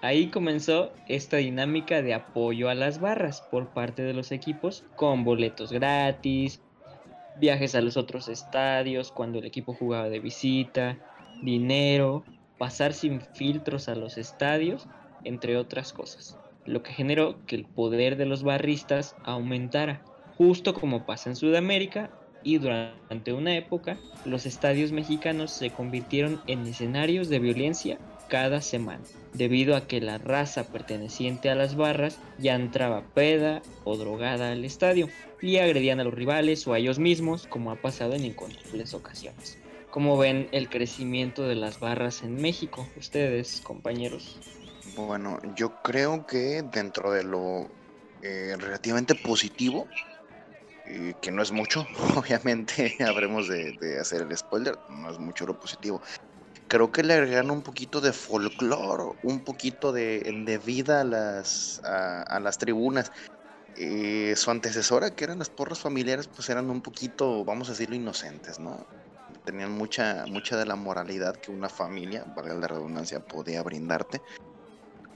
Ahí 0.00 0.28
comenzó 0.28 0.90
esta 1.06 1.36
dinámica 1.36 2.00
de 2.00 2.14
apoyo 2.14 2.70
a 2.70 2.74
las 2.74 2.98
barras 2.98 3.42
por 3.42 3.74
parte 3.74 4.02
de 4.02 4.14
los 4.14 4.32
equipos 4.32 4.86
con 4.96 5.22
boletos 5.22 5.70
gratis, 5.70 6.62
viajes 7.38 7.74
a 7.74 7.82
los 7.82 7.98
otros 7.98 8.30
estadios 8.30 9.12
cuando 9.12 9.38
el 9.38 9.44
equipo 9.44 9.74
jugaba 9.74 10.08
de 10.08 10.18
visita, 10.18 10.96
dinero, 11.42 12.24
pasar 12.56 12.94
sin 12.94 13.20
filtros 13.20 13.90
a 13.90 13.94
los 13.94 14.16
estadios, 14.16 14.88
entre 15.24 15.58
otras 15.58 15.92
cosas. 15.92 16.38
Lo 16.64 16.82
que 16.82 16.94
generó 16.94 17.44
que 17.44 17.56
el 17.56 17.66
poder 17.66 18.16
de 18.16 18.24
los 18.24 18.44
barristas 18.44 19.14
aumentara, 19.24 20.00
justo 20.38 20.72
como 20.72 21.04
pasa 21.04 21.28
en 21.28 21.36
Sudamérica 21.36 22.08
y 22.42 22.58
durante 22.58 23.32
una 23.32 23.56
época 23.56 23.96
los 24.24 24.46
estadios 24.46 24.92
mexicanos 24.92 25.50
se 25.52 25.70
convirtieron 25.70 26.40
en 26.46 26.66
escenarios 26.66 27.28
de 27.28 27.38
violencia 27.38 27.98
cada 28.28 28.60
semana, 28.60 29.02
debido 29.32 29.74
a 29.74 29.86
que 29.86 30.00
la 30.00 30.18
raza 30.18 30.68
perteneciente 30.68 31.50
a 31.50 31.54
las 31.54 31.76
barras 31.76 32.18
ya 32.38 32.54
entraba 32.54 33.02
peda 33.14 33.62
o 33.84 33.96
drogada 33.96 34.52
al 34.52 34.64
estadio 34.64 35.08
y 35.40 35.58
agredían 35.58 36.00
a 36.00 36.04
los 36.04 36.14
rivales 36.14 36.66
o 36.66 36.74
a 36.74 36.78
ellos 36.78 36.98
mismos, 36.98 37.46
como 37.46 37.70
ha 37.70 37.76
pasado 37.76 38.14
en 38.14 38.24
incontables 38.24 38.94
ocasiones. 38.94 39.58
¿Cómo 39.90 40.18
ven 40.18 40.48
el 40.52 40.68
crecimiento 40.68 41.48
de 41.48 41.54
las 41.54 41.80
barras 41.80 42.22
en 42.22 42.34
México, 42.40 42.86
ustedes, 42.98 43.62
compañeros? 43.62 44.38
Bueno, 44.96 45.38
yo 45.56 45.80
creo 45.82 46.26
que 46.26 46.62
dentro 46.62 47.10
de 47.12 47.24
lo 47.24 47.68
eh, 48.22 48.54
relativamente 48.58 49.14
positivo, 49.14 49.86
eh, 50.90 51.14
que 51.20 51.30
no 51.30 51.42
es 51.42 51.52
mucho, 51.52 51.86
obviamente 52.16 52.96
habremos 53.06 53.48
de, 53.48 53.76
de 53.80 54.00
hacer 54.00 54.22
el 54.22 54.36
spoiler, 54.36 54.78
no 54.88 55.10
es 55.10 55.18
mucho 55.18 55.46
lo 55.46 55.58
positivo. 55.58 56.00
Creo 56.68 56.92
que 56.92 57.02
le 57.02 57.14
agregaron 57.14 57.50
un 57.50 57.62
poquito 57.62 58.00
de 58.00 58.12
folclore, 58.12 59.18
un 59.22 59.44
poquito 59.44 59.92
de, 59.92 60.20
de 60.20 60.58
vida 60.58 61.00
a 61.00 61.04
las, 61.04 61.80
a, 61.84 62.22
a 62.22 62.40
las 62.40 62.58
tribunas. 62.58 63.10
Eh, 63.74 64.34
su 64.36 64.50
antecesora, 64.50 65.14
que 65.14 65.24
eran 65.24 65.38
las 65.38 65.50
porras 65.50 65.78
familiares, 65.78 66.28
pues 66.28 66.48
eran 66.50 66.68
un 66.68 66.82
poquito, 66.82 67.44
vamos 67.44 67.68
a 67.68 67.72
decirlo, 67.72 67.96
inocentes, 67.96 68.58
¿no? 68.58 68.86
Tenían 69.44 69.72
mucha, 69.72 70.24
mucha 70.26 70.56
de 70.56 70.66
la 70.66 70.76
moralidad 70.76 71.36
que 71.36 71.50
una 71.50 71.68
familia, 71.68 72.24
valga 72.36 72.54
la 72.54 72.66
redundancia, 72.66 73.20
podía 73.20 73.62
brindarte. 73.62 74.20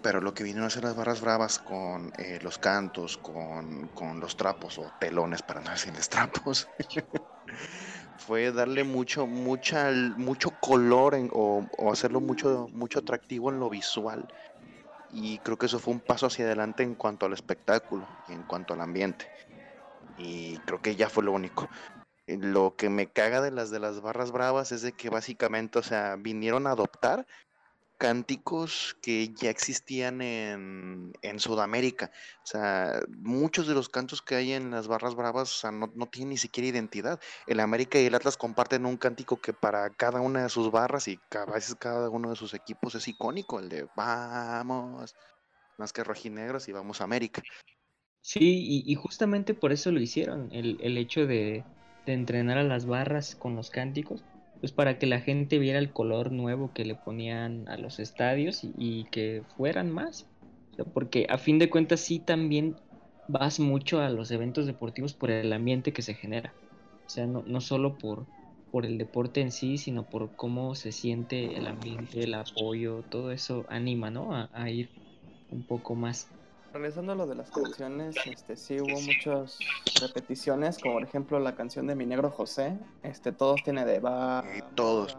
Pero 0.02 0.20
lo 0.20 0.34
que 0.34 0.42
vinieron 0.44 0.64
a 0.64 0.68
hacer 0.68 0.84
las 0.84 0.96
barras 0.96 1.20
bravas 1.20 1.58
con 1.58 2.12
eh, 2.18 2.38
los 2.42 2.58
cantos, 2.58 3.16
con, 3.18 3.88
con 3.94 4.20
los 4.20 4.36
trapos 4.36 4.78
o 4.78 4.92
telones, 4.98 5.42
para 5.42 5.60
no 5.60 5.70
decirles 5.70 6.08
trapos, 6.08 6.68
fue 8.16 8.52
darle 8.52 8.84
mucho, 8.84 9.26
mucha, 9.26 9.90
mucho 10.16 10.58
color 10.58 11.14
en- 11.14 11.28
o, 11.32 11.66
o 11.76 11.92
hacerlo 11.92 12.20
mucho, 12.20 12.68
mucho 12.72 12.98
atractivo 13.00 13.50
en 13.50 13.60
lo 13.60 13.70
visual. 13.70 14.26
Y 15.08 15.40
creo 15.40 15.58
que 15.58 15.66
eso 15.66 15.80
fue 15.80 15.94
un 15.94 16.00
paso 16.02 16.26
hacia 16.26 16.46
adelante 16.46 16.82
en 16.84 16.96
cuanto 16.96 17.26
al 17.26 17.34
espectáculo 17.34 18.08
y 18.26 18.32
en 18.34 18.44
cuanto 18.44 18.74
al 18.74 18.82
ambiente. 18.82 19.30
Y 20.16 20.60
creo 20.60 20.80
que 20.80 20.96
ya 20.96 21.08
fue 21.10 21.24
lo 21.24 21.32
único. 21.32 21.70
Lo 22.26 22.76
que 22.76 22.90
me 22.90 23.10
caga 23.12 23.40
de 23.42 23.50
las 23.52 23.70
de 23.70 23.80
las 23.80 24.00
barras 24.02 24.32
bravas 24.32 24.72
es 24.72 24.82
de 24.82 24.94
que 24.94 25.10
básicamente, 25.10 25.78
o 25.80 25.82
sea, 25.82 26.16
vinieron 26.18 26.66
a 26.66 26.72
adoptar 26.72 27.26
cánticos 28.02 28.96
que 29.00 29.32
ya 29.32 29.48
existían 29.48 30.22
en, 30.22 31.12
en 31.22 31.38
Sudamérica. 31.38 32.10
O 32.42 32.46
sea, 32.46 33.00
muchos 33.08 33.68
de 33.68 33.74
los 33.74 33.88
cantos 33.88 34.20
que 34.20 34.34
hay 34.34 34.54
en 34.54 34.72
las 34.72 34.88
barras 34.88 35.14
bravas, 35.14 35.52
o 35.52 35.54
sea, 35.60 35.70
no, 35.70 35.92
no 35.94 36.06
tienen 36.06 36.30
ni 36.30 36.36
siquiera 36.36 36.68
identidad. 36.68 37.20
El 37.46 37.60
América 37.60 38.00
y 38.00 38.06
el 38.06 38.14
Atlas 38.16 38.36
comparten 38.36 38.86
un 38.86 38.96
cántico 38.96 39.40
que 39.40 39.52
para 39.52 39.88
cada 39.90 40.20
una 40.20 40.42
de 40.42 40.48
sus 40.48 40.72
barras 40.72 41.06
y 41.06 41.20
a 41.30 41.44
veces 41.44 41.76
cada 41.76 42.10
uno 42.10 42.30
de 42.30 42.34
sus 42.34 42.54
equipos 42.54 42.96
es 42.96 43.06
icónico, 43.06 43.60
el 43.60 43.68
de 43.68 43.86
vamos, 43.94 45.14
más 45.78 45.92
que 45.92 46.02
rojinegros 46.02 46.66
y 46.66 46.72
vamos 46.72 47.00
a 47.00 47.04
América. 47.04 47.40
Sí, 48.20 48.40
y, 48.40 48.82
y 48.84 48.96
justamente 48.96 49.54
por 49.54 49.70
eso 49.70 49.92
lo 49.92 50.00
hicieron, 50.00 50.48
el, 50.50 50.76
el 50.80 50.98
hecho 50.98 51.28
de, 51.28 51.62
de 52.04 52.12
entrenar 52.14 52.58
a 52.58 52.64
las 52.64 52.84
barras 52.84 53.36
con 53.36 53.54
los 53.54 53.70
cánticos, 53.70 54.24
pues 54.62 54.72
para 54.72 54.96
que 55.00 55.06
la 55.08 55.20
gente 55.20 55.58
viera 55.58 55.80
el 55.80 55.92
color 55.92 56.30
nuevo 56.30 56.72
que 56.72 56.84
le 56.84 56.94
ponían 56.94 57.68
a 57.68 57.76
los 57.76 57.98
estadios 57.98 58.60
y, 58.62 59.06
que 59.06 59.44
fueran 59.56 59.90
más. 59.90 60.28
Porque 60.94 61.26
a 61.28 61.36
fin 61.36 61.58
de 61.58 61.68
cuentas 61.68 61.98
sí 61.98 62.20
también 62.20 62.76
vas 63.26 63.58
mucho 63.58 64.00
a 64.00 64.08
los 64.08 64.30
eventos 64.30 64.66
deportivos 64.66 65.14
por 65.14 65.32
el 65.32 65.52
ambiente 65.52 65.92
que 65.92 66.02
se 66.02 66.14
genera. 66.14 66.54
O 67.06 67.08
sea, 67.08 67.26
no, 67.26 67.42
no 67.44 67.60
solo 67.60 67.98
por, 67.98 68.28
por 68.70 68.86
el 68.86 68.98
deporte 68.98 69.40
en 69.40 69.50
sí, 69.50 69.78
sino 69.78 70.08
por 70.08 70.36
cómo 70.36 70.76
se 70.76 70.92
siente 70.92 71.56
el 71.56 71.66
ambiente, 71.66 72.22
el 72.22 72.34
apoyo, 72.34 73.02
todo 73.02 73.32
eso 73.32 73.66
anima, 73.68 74.12
¿no? 74.12 74.48
A 74.52 74.70
ir 74.70 74.92
un 75.50 75.64
poco 75.64 75.96
más. 75.96 76.30
Regresando 76.72 77.12
a 77.12 77.14
lo 77.14 77.26
de 77.26 77.34
las 77.34 77.50
canciones, 77.50 78.16
este 78.26 78.56
sí 78.56 78.80
hubo 78.80 79.00
muchas 79.02 79.58
repeticiones, 80.00 80.78
como 80.78 80.94
por 80.94 81.02
ejemplo 81.04 81.38
la 81.38 81.54
canción 81.54 81.86
de 81.86 81.94
Mi 81.94 82.06
Negro 82.06 82.30
José, 82.30 82.78
este 83.02 83.32
todos 83.32 83.62
tiene 83.62 83.84
de 83.84 84.00
va. 84.00 84.42
Y 84.56 84.74
todos. 84.74 85.18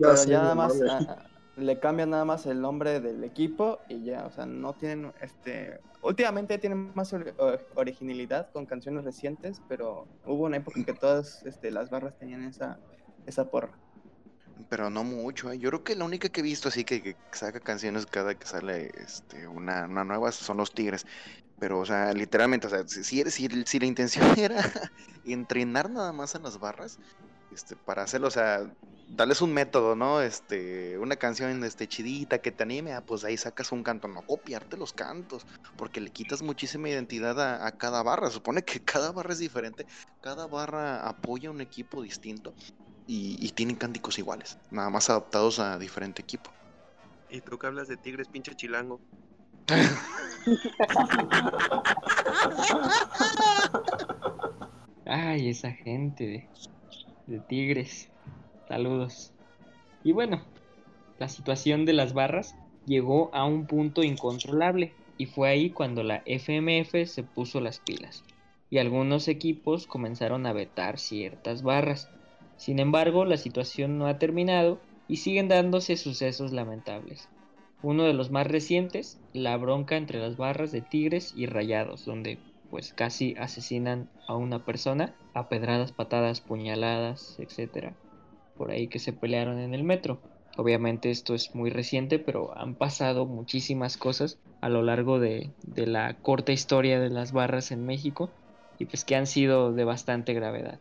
Pero 0.00 0.24
ya 0.24 0.40
nada 0.42 0.54
más 0.54 0.80
ah, 0.88 0.98
ah, 1.08 1.26
le 1.56 1.78
cambian 1.78 2.10
nada 2.10 2.24
más 2.24 2.46
el 2.46 2.60
nombre 2.60 3.00
del 3.00 3.22
equipo 3.22 3.78
y 3.88 4.04
ya, 4.04 4.24
o 4.26 4.30
sea, 4.30 4.46
no 4.46 4.72
tienen 4.74 5.12
este 5.20 5.80
últimamente 6.00 6.56
tienen 6.58 6.92
más 6.94 7.12
ori- 7.12 7.34
o- 7.38 7.58
originalidad 7.80 8.50
con 8.52 8.64
canciones 8.64 9.04
recientes, 9.04 9.60
pero 9.68 10.06
hubo 10.24 10.44
una 10.44 10.56
época 10.56 10.78
en 10.78 10.86
que 10.86 10.94
todas 10.94 11.44
este, 11.44 11.70
las 11.70 11.90
barras 11.90 12.16
tenían 12.18 12.44
esa 12.44 12.78
esa 13.26 13.50
porra. 13.50 13.76
Pero 14.68 14.90
no 14.90 15.04
mucho, 15.04 15.50
¿eh? 15.52 15.58
Yo 15.58 15.70
creo 15.70 15.82
que 15.84 15.94
la 15.96 16.04
única 16.04 16.28
que 16.28 16.40
he 16.40 16.42
visto 16.42 16.68
así 16.68 16.84
que, 16.84 17.16
saca 17.32 17.60
canciones 17.60 18.06
cada 18.06 18.34
que 18.34 18.46
sale 18.46 18.90
este, 18.94 19.46
una, 19.46 19.86
una 19.86 20.04
nueva 20.04 20.32
son 20.32 20.56
los 20.58 20.72
Tigres. 20.74 21.04
Pero, 21.58 21.80
o 21.80 21.86
sea, 21.86 22.12
literalmente, 22.14 22.66
o 22.68 22.70
sea, 22.70 22.84
si, 22.86 23.04
si, 23.04 23.24
si- 23.30 23.48
si 23.66 23.78
la 23.80 23.86
intención 23.86 24.24
era 24.38 24.62
entrenar 25.24 25.90
nada 25.90 26.12
más 26.12 26.34
a 26.34 26.38
las 26.40 26.58
barras, 26.58 26.98
este, 27.50 27.76
para 27.76 28.02
hacerlo, 28.04 28.28
o 28.28 28.30
sea, 28.30 28.72
darles 29.06 29.42
un 29.42 29.54
método, 29.54 29.96
¿no? 29.96 30.22
Este, 30.22 30.98
una 30.98 31.16
canción 31.16 31.64
este, 31.64 31.88
chidita 31.88 32.38
que 32.40 32.52
te 32.52 32.64
anime, 32.64 32.92
ah, 32.94 33.02
pues 33.02 33.24
ahí 33.24 33.36
sacas 33.36 33.72
un 33.72 33.82
canto, 33.84 34.08
no 34.08 34.22
copiarte 34.24 34.76
los 34.76 34.92
cantos, 34.92 35.46
porque 35.76 36.00
le 36.00 36.10
quitas 36.12 36.42
muchísima 36.42 36.88
identidad 36.90 37.40
a, 37.40 37.66
a 37.66 37.72
cada 37.72 38.02
barra. 38.02 38.30
Supone 38.30 38.62
que 38.64 38.80
cada 38.84 39.12
barra 39.12 39.32
es 39.34 39.38
diferente, 39.40 39.86
cada 40.20 40.46
barra 40.48 41.08
apoya 41.08 41.50
un 41.50 41.60
equipo 41.62 42.02
distinto 42.02 42.54
y, 43.08 43.44
y 43.44 43.50
tienen 43.50 43.74
cánticos 43.74 44.20
iguales, 44.20 44.56
nada 44.70 44.90
más 44.90 45.10
adaptados 45.10 45.58
a 45.58 45.76
diferente 45.78 46.22
equipo. 46.22 46.52
Y 47.28 47.40
tú 47.40 47.58
que 47.58 47.66
hablas 47.66 47.88
de 47.88 47.96
tigres, 47.96 48.28
pinche 48.28 48.54
chilango. 48.54 49.00
Ay, 55.04 55.48
esa 55.48 55.72
gente 55.72 56.24
de, 56.24 56.48
de 57.26 57.40
Tigres. 57.40 58.08
Saludos. 58.68 59.32
Y 60.04 60.12
bueno, 60.12 60.42
la 61.18 61.28
situación 61.28 61.84
de 61.84 61.94
las 61.94 62.12
barras 62.12 62.54
llegó 62.86 63.34
a 63.34 63.44
un 63.44 63.66
punto 63.66 64.02
incontrolable 64.02 64.92
y 65.16 65.26
fue 65.26 65.50
ahí 65.50 65.70
cuando 65.70 66.02
la 66.02 66.22
FMF 66.26 67.06
se 67.06 67.22
puso 67.22 67.60
las 67.60 67.80
pilas 67.80 68.24
y 68.70 68.78
algunos 68.78 69.28
equipos 69.28 69.86
comenzaron 69.86 70.46
a 70.46 70.52
vetar 70.52 70.98
ciertas 70.98 71.62
barras. 71.62 72.10
Sin 72.58 72.80
embargo, 72.80 73.24
la 73.24 73.38
situación 73.38 73.98
no 73.98 74.06
ha 74.08 74.18
terminado 74.18 74.82
y 75.06 75.18
siguen 75.18 75.48
dándose 75.48 75.96
sucesos 75.96 76.52
lamentables. 76.52 77.30
Uno 77.80 78.04
de 78.04 78.14
los 78.14 78.30
más 78.30 78.48
recientes, 78.48 79.22
la 79.32 79.56
bronca 79.56 79.96
entre 79.96 80.18
las 80.18 80.36
barras 80.36 80.72
de 80.72 80.82
Tigres 80.82 81.32
y 81.34 81.46
Rayados, 81.46 82.04
donde 82.04 82.42
pues 82.68 82.92
casi 82.92 83.34
asesinan 83.38 84.10
a 84.26 84.36
una 84.36 84.64
persona 84.64 85.16
a 85.34 85.48
pedradas, 85.48 85.92
patadas, 85.92 86.40
puñaladas, 86.40 87.38
etcétera. 87.38 87.96
Por 88.56 88.72
ahí 88.72 88.88
que 88.88 88.98
se 88.98 89.12
pelearon 89.12 89.60
en 89.60 89.72
el 89.72 89.84
metro. 89.84 90.20
Obviamente 90.56 91.10
esto 91.10 91.34
es 91.36 91.54
muy 91.54 91.70
reciente, 91.70 92.18
pero 92.18 92.58
han 92.58 92.74
pasado 92.74 93.24
muchísimas 93.24 93.96
cosas 93.96 94.40
a 94.60 94.68
lo 94.68 94.82
largo 94.82 95.20
de, 95.20 95.54
de 95.62 95.86
la 95.86 96.20
corta 96.20 96.52
historia 96.52 96.98
de 96.98 97.10
las 97.10 97.30
barras 97.32 97.70
en 97.70 97.86
México 97.86 98.34
y 98.78 98.86
pues 98.86 99.04
que 99.04 99.14
han 99.14 99.28
sido 99.28 99.72
de 99.72 99.84
bastante 99.84 100.34
gravedad. 100.34 100.80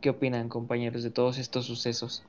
¿Qué 0.00 0.10
opinan 0.10 0.48
compañeros 0.48 1.02
de 1.02 1.10
todos 1.10 1.38
estos 1.38 1.66
sucesos? 1.66 2.22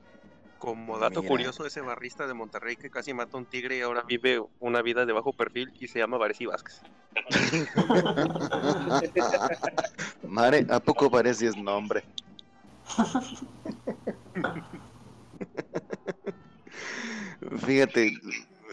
Como 0.58 0.98
dato 0.98 1.20
Mira. 1.20 1.30
curioso, 1.30 1.64
ese 1.64 1.80
barrista 1.80 2.26
de 2.26 2.34
Monterrey 2.34 2.76
que 2.76 2.90
casi 2.90 3.14
mata 3.14 3.36
a 3.36 3.40
un 3.40 3.46
tigre 3.46 3.78
y 3.78 3.80
ahora 3.80 4.04
vive 4.06 4.42
una 4.58 4.82
vida 4.82 5.06
de 5.06 5.12
bajo 5.12 5.32
perfil 5.32 5.72
y 5.78 5.88
se 5.88 6.00
llama 6.00 6.18
Varesi 6.18 6.46
Vázquez. 6.46 6.82
Madre, 10.22 10.66
¿a 10.68 10.80
poco 10.80 11.10
pareces 11.10 11.56
nombre? 11.56 12.04
Fíjate, 17.66 18.12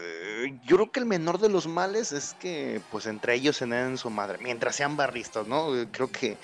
eh, 0.00 0.60
yo 0.64 0.76
creo 0.76 0.92
que 0.92 1.00
el 1.00 1.06
menor 1.06 1.38
de 1.38 1.48
los 1.48 1.66
males 1.66 2.12
es 2.12 2.34
que 2.34 2.80
pues 2.90 3.06
entre 3.06 3.34
ellos 3.34 3.56
se 3.56 3.66
den 3.66 3.96
su 3.96 4.10
madre, 4.10 4.38
mientras 4.42 4.76
sean 4.76 4.96
barristas, 4.96 5.46
¿no? 5.46 5.68
Creo 5.90 6.12
que 6.12 6.36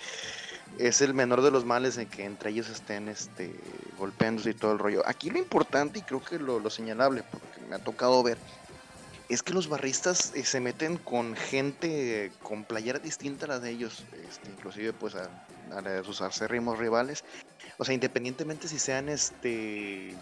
es 0.78 1.00
el 1.00 1.14
menor 1.14 1.42
de 1.42 1.50
los 1.50 1.64
males 1.64 1.98
en 1.98 2.08
que 2.08 2.24
entre 2.24 2.50
ellos 2.50 2.68
estén 2.68 3.08
este 3.08 3.54
golpeándose 3.98 4.50
y 4.50 4.54
todo 4.54 4.72
el 4.72 4.78
rollo. 4.78 5.02
Aquí 5.06 5.30
lo 5.30 5.38
importante 5.38 6.00
y 6.00 6.02
creo 6.02 6.22
que 6.22 6.38
lo, 6.38 6.58
lo 6.58 6.70
señalable, 6.70 7.22
porque 7.30 7.60
me 7.68 7.76
ha 7.76 7.78
tocado 7.78 8.22
ver, 8.22 8.38
es 9.28 9.42
que 9.42 9.52
los 9.52 9.68
barristas 9.68 10.32
eh, 10.34 10.44
se 10.44 10.60
meten 10.60 10.96
con 10.96 11.36
gente 11.36 12.32
con 12.42 12.64
playera 12.64 12.98
distinta 12.98 13.46
a 13.46 13.48
la 13.48 13.58
de 13.60 13.70
ellos, 13.70 14.04
este, 14.28 14.50
inclusive 14.50 14.92
pues 14.92 15.14
a, 15.14 15.28
a 15.72 16.04
sus 16.04 16.20
acérrimos 16.20 16.78
rivales. 16.78 17.24
O 17.78 17.84
sea, 17.84 17.94
independientemente 17.94 18.68
si 18.68 18.78
sean 18.78 19.08
este 19.08 20.14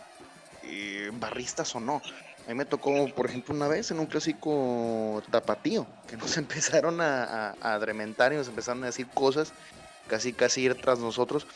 eh, 0.63 1.11
barristas 1.15 1.75
o 1.75 1.81
no. 1.81 2.01
A 2.47 2.49
mí 2.49 2.55
me 2.55 2.65
tocó, 2.65 2.93
por 3.15 3.27
ejemplo, 3.27 3.55
una 3.55 3.69
vez 3.69 3.91
en 3.93 4.01
un 4.01 4.07
clásico 4.07 5.23
tapatío, 5.31 5.87
que 6.09 6.17
nos 6.17 6.37
empezaron 6.39 7.01
a 7.01 7.55
adrementar 7.61 8.33
y 8.33 8.37
nos 8.37 8.49
empezaron 8.49 8.83
a 8.83 8.87
decir 8.87 9.07
cosas, 9.09 9.53
casi 10.09 10.33
casi 10.33 10.63
ir 10.63 10.75
tras 10.81 10.99
nosotros, 10.99 11.47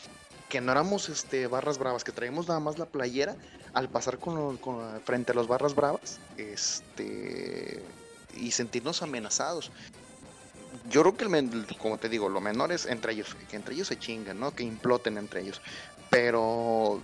que 0.49 0.61
no 0.61 0.71
éramos 0.71 1.09
este, 1.09 1.47
barras 1.47 1.77
bravas, 1.77 2.03
que 2.03 2.11
traíamos 2.11 2.47
nada 2.47 2.59
más 2.59 2.77
la 2.79 2.85
playera 2.85 3.35
al 3.73 3.89
pasar 3.89 4.17
con, 4.17 4.57
con- 4.57 5.01
frente 5.01 5.31
a 5.31 5.35
los 5.35 5.47
barras 5.47 5.75
bravas 5.75 6.19
este, 6.37 7.81
y 8.35 8.51
sentirnos 8.51 9.01
amenazados. 9.01 9.71
Yo 10.89 11.01
creo 11.01 11.17
que, 11.17 11.25
el 11.25 11.77
como 11.77 11.97
te 11.97 12.09
digo, 12.09 12.29
lo 12.29 12.41
menor 12.41 12.71
es 12.71 12.85
entre 12.85 13.13
ellos, 13.13 13.35
que 13.49 13.55
entre 13.55 13.75
ellos 13.75 13.87
se 13.87 13.97
chingan, 13.97 14.39
¿no? 14.39 14.51
Que 14.53 14.63
imploten 14.63 15.17
entre 15.17 15.41
ellos. 15.41 15.61
Pero 16.09 17.01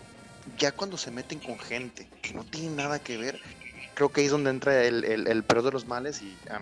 ya 0.58 0.72
cuando 0.72 0.98
se 0.98 1.12
meten 1.12 1.40
con 1.40 1.60
gente 1.60 2.08
que 2.22 2.34
no 2.34 2.44
tiene 2.46 2.76
nada 2.76 3.00
que 3.00 3.18
ver, 3.18 3.40
creo 3.94 4.10
que 4.10 4.22
ahí 4.22 4.26
es 4.28 4.32
donde 4.32 4.50
entra 4.50 4.84
el, 4.84 5.04
el, 5.04 5.28
el 5.28 5.44
peor 5.44 5.64
de 5.64 5.72
los 5.72 5.86
males 5.86 6.22
y 6.22 6.38
a 6.50 6.60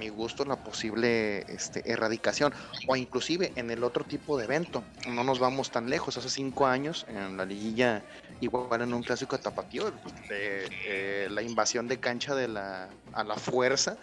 mi 0.00 0.08
gusto 0.08 0.44
la 0.46 0.56
posible 0.56 1.40
este, 1.48 1.88
erradicación 1.88 2.52
o 2.88 2.96
inclusive 2.96 3.52
en 3.54 3.70
el 3.70 3.84
otro 3.84 4.04
tipo 4.04 4.38
de 4.38 4.44
evento. 4.44 4.82
No 5.06 5.22
nos 5.22 5.38
vamos 5.38 5.70
tan 5.70 5.90
lejos, 5.90 6.16
hace 6.16 6.30
cinco 6.30 6.66
años 6.66 7.06
en 7.08 7.36
la 7.36 7.44
liguilla, 7.44 8.02
igual 8.40 8.80
en 8.80 8.94
un 8.94 9.02
clásico 9.02 9.36
de 9.36 9.42
tapatío, 9.42 9.92
de, 10.28 10.68
eh, 10.86 11.28
la 11.30 11.42
invasión 11.42 11.86
de 11.86 11.98
cancha 11.98 12.34
de 12.34 12.48
la, 12.48 12.88
a 13.12 13.22
la 13.22 13.36
fuerza 13.36 13.98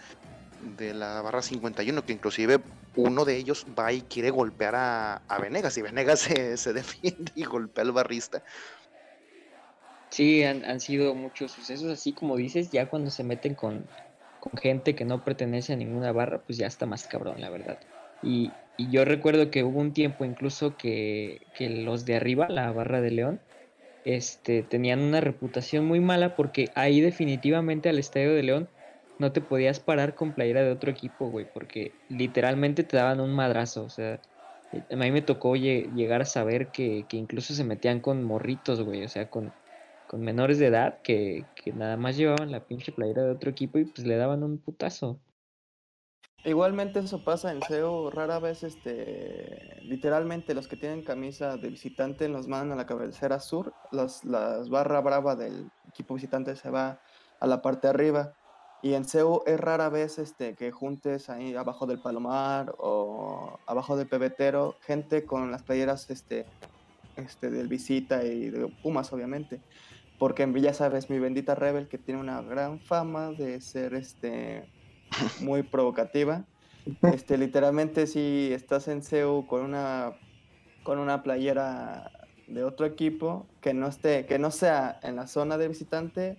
de 0.76 0.94
la 0.94 1.20
barra 1.20 1.42
51, 1.42 2.04
que 2.04 2.12
inclusive 2.12 2.60
uno 2.94 3.24
de 3.24 3.36
ellos 3.36 3.66
va 3.78 3.92
y 3.92 4.02
quiere 4.02 4.30
golpear 4.30 4.76
a, 4.76 5.22
a 5.28 5.38
Venegas 5.38 5.76
y 5.78 5.82
Venegas 5.82 6.20
se, 6.20 6.56
se 6.56 6.72
defiende 6.72 7.32
y 7.34 7.44
golpea 7.44 7.84
al 7.84 7.92
barrista. 7.92 8.42
Sí, 10.10 10.42
han, 10.44 10.64
han 10.64 10.80
sido 10.80 11.14
muchos 11.14 11.52
sucesos, 11.52 11.90
así 11.90 12.12
como 12.12 12.36
dices, 12.36 12.70
ya 12.70 12.88
cuando 12.88 13.10
se 13.10 13.24
meten 13.24 13.54
con, 13.54 13.84
con 14.38 14.52
gente 14.60 14.94
que 14.94 15.04
no 15.04 15.24
pertenece 15.24 15.72
a 15.72 15.76
ninguna 15.76 16.12
barra, 16.12 16.44
pues 16.44 16.58
ya 16.58 16.66
está 16.66 16.86
más 16.86 17.06
cabrón, 17.06 17.40
la 17.40 17.50
verdad. 17.50 17.80
Y, 18.20 18.60
y 18.76 18.90
yo 18.90 19.04
recuerdo 19.04 19.50
que 19.50 19.64
hubo 19.64 19.80
un 19.80 19.92
tiempo 19.92 20.24
incluso 20.24 20.76
que, 20.76 21.48
que 21.54 21.68
los 21.70 22.04
de 22.04 22.16
arriba, 22.16 22.48
la 22.48 22.72
barra 22.72 23.00
de 23.00 23.10
León, 23.12 23.42
este, 24.04 24.62
tenían 24.62 25.00
una 25.00 25.20
reputación 25.20 25.84
muy 25.86 26.00
mala 26.00 26.34
porque 26.36 26.72
ahí 26.74 27.00
definitivamente 27.00 27.88
al 27.88 27.98
Estadio 27.98 28.34
de 28.34 28.42
León 28.42 28.70
no 29.18 29.32
te 29.32 29.40
podías 29.40 29.80
parar 29.80 30.14
con 30.14 30.34
playera 30.34 30.62
de 30.62 30.70
otro 30.72 30.90
equipo, 30.90 31.28
güey, 31.30 31.46
porque 31.46 31.98
literalmente 32.08 32.84
te 32.84 32.96
daban 32.96 33.20
un 33.20 33.34
madrazo, 33.34 33.84
o 33.84 33.90
sea, 33.90 34.20
eh, 34.72 34.86
a 34.90 34.96
mí 34.96 35.10
me 35.10 35.22
tocó 35.22 35.56
lle- 35.56 35.92
llegar 35.92 36.22
a 36.22 36.24
saber 36.24 36.70
que, 36.70 37.06
que 37.08 37.16
incluso 37.16 37.54
se 37.54 37.64
metían 37.64 38.00
con 38.00 38.22
morritos, 38.24 38.82
güey, 38.82 39.02
o 39.04 39.08
sea, 39.08 39.28
con, 39.30 39.56
con 40.08 40.22
menores 40.22 40.58
de 40.58 40.66
edad 40.66 41.00
que, 41.02 41.44
que 41.54 41.72
nada 41.72 41.96
más 41.96 42.16
llevaban 42.16 42.50
la 42.50 42.64
pinche 42.66 42.90
playera 42.90 43.22
de 43.22 43.30
otro 43.30 43.50
equipo 43.50 43.78
y 43.78 43.84
pues 43.84 44.06
le 44.06 44.16
daban 44.16 44.42
un 44.42 44.58
putazo. 44.58 45.20
Igualmente 46.44 47.00
eso 47.00 47.24
pasa 47.24 47.52
en 47.52 47.60
SEO, 47.62 48.10
rara 48.10 48.38
vez 48.38 48.62
este 48.62 49.80
literalmente 49.82 50.54
los 50.54 50.68
que 50.68 50.76
tienen 50.76 51.02
camisa 51.02 51.56
de 51.56 51.68
visitante 51.68 52.28
los 52.28 52.46
mandan 52.46 52.72
a 52.78 52.82
la 52.82 52.86
cabecera 52.86 53.40
sur, 53.40 53.74
las, 53.90 54.24
las 54.24 54.70
barra 54.70 55.00
brava 55.00 55.34
del 55.34 55.68
equipo 55.88 56.14
visitante 56.14 56.54
se 56.54 56.70
va 56.70 57.00
a 57.40 57.46
la 57.46 57.60
parte 57.60 57.88
de 57.88 57.90
arriba. 57.90 58.34
Y 58.80 58.94
en 58.94 59.04
SEO 59.04 59.42
es 59.46 59.58
rara 59.58 59.88
vez 59.88 60.18
este 60.18 60.54
que 60.54 60.70
juntes 60.70 61.28
ahí 61.28 61.56
abajo 61.56 61.86
del 61.86 62.00
Palomar 62.00 62.72
o 62.78 63.58
abajo 63.66 63.96
del 63.96 64.08
pebetero 64.08 64.76
gente 64.82 65.26
con 65.26 65.50
las 65.50 65.64
playeras 65.64 66.08
este, 66.08 66.46
este 67.16 67.50
del 67.50 67.66
visita 67.66 68.22
y 68.22 68.50
de 68.50 68.68
Pumas 68.82 69.12
obviamente. 69.12 69.60
Porque 70.18 70.50
ya 70.60 70.74
sabes, 70.74 71.10
mi 71.10 71.18
bendita 71.18 71.54
Rebel 71.54 71.88
que 71.88 71.98
tiene 71.98 72.20
una 72.20 72.42
gran 72.42 72.80
fama 72.80 73.30
de 73.30 73.60
ser 73.60 73.94
este 73.94 74.68
muy 75.40 75.62
provocativa. 75.62 76.44
Este, 77.02 77.36
literalmente 77.36 78.06
si 78.06 78.50
estás 78.52 78.88
en 78.88 79.02
CEU 79.02 79.46
con 79.46 79.62
una 79.62 80.14
con 80.82 80.98
una 80.98 81.22
playera 81.22 82.10
de 82.46 82.64
otro 82.64 82.86
equipo 82.86 83.46
que 83.60 83.74
no 83.74 83.88
esté, 83.88 84.24
que 84.24 84.38
no 84.38 84.50
sea 84.50 84.98
en 85.02 85.16
la 85.16 85.26
zona 85.26 85.58
de 85.58 85.68
visitante, 85.68 86.38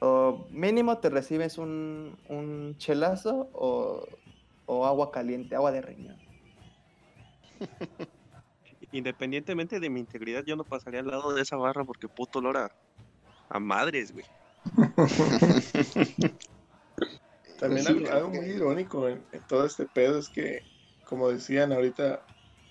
o 0.00 0.46
mínimo 0.50 0.96
te 0.98 1.10
recibes 1.10 1.58
un, 1.58 2.16
un 2.28 2.74
chelazo 2.78 3.50
o, 3.52 4.06
o 4.64 4.86
agua 4.86 5.12
caliente, 5.12 5.54
agua 5.54 5.72
de 5.72 5.82
riñón. 5.82 6.16
Independientemente 8.92 9.78
de 9.78 9.90
mi 9.90 10.00
integridad, 10.00 10.44
yo 10.44 10.56
no 10.56 10.64
pasaría 10.64 11.00
al 11.00 11.08
lado 11.08 11.34
de 11.34 11.42
esa 11.42 11.56
barra 11.56 11.84
porque 11.84 12.08
puto 12.08 12.38
olor 12.38 12.56
a, 12.56 12.72
a 13.52 13.60
madres, 13.60 14.12
güey. 14.12 14.24
También 17.60 17.86
Sí, 17.86 18.06
algo, 18.06 18.30
muy 18.30 18.46
irónico 18.46 19.08
en, 19.08 19.24
en 19.30 19.42
todo 19.42 19.66
este 19.66 19.86
pedo 19.86 20.18
es 20.18 20.28
que, 20.30 20.62
como 21.04 21.28
decían 21.28 21.72
ahorita, 21.72 22.24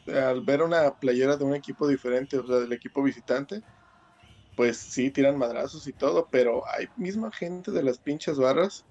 al 0.07 0.41
ver 0.41 0.63
una 0.63 0.95
playera 0.95 1.37
de 1.37 1.45
un 1.45 1.55
equipo 1.55 1.87
diferente, 1.87 2.37
o 2.37 2.47
sea, 2.47 2.57
del 2.57 2.73
equipo 2.73 3.03
visitante, 3.03 3.61
pues 4.55 4.77
sí, 4.77 5.11
tiran 5.11 5.37
madrazos 5.37 5.87
y 5.87 5.93
todo, 5.93 6.27
pero 6.31 6.63
hay 6.67 6.87
misma 6.95 7.31
gente 7.31 7.71
de 7.71 7.83
las 7.83 7.99
pinches 7.99 8.37
barras 8.37 8.83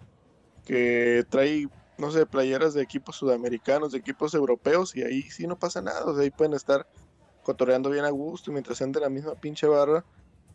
que 0.65 1.25
trae, 1.29 1.67
no 1.99 2.13
sé, 2.13 2.25
playeras 2.25 2.73
de 2.73 2.83
equipos 2.83 3.17
sudamericanos, 3.17 3.93
de 3.93 3.99
equipos 3.99 4.33
europeos, 4.35 4.95
y 4.95 5.03
ahí 5.03 5.23
sí 5.23 5.47
no 5.47 5.59
pasa 5.59 5.83
nada, 5.83 6.05
o 6.05 6.15
sea, 6.15 6.23
ahí 6.23 6.31
pueden 6.31 6.55
estar 6.55 6.87
cotorreando 7.43 7.91
bien 7.91 8.05
a 8.05 8.11
gusto 8.11 8.51
y 8.51 8.55
mientras 8.55 8.79
sean 8.79 8.93
de 8.93 9.01
la 9.01 9.11
misma 9.11 9.35
pinche 9.35 9.67
barra, 9.67 10.05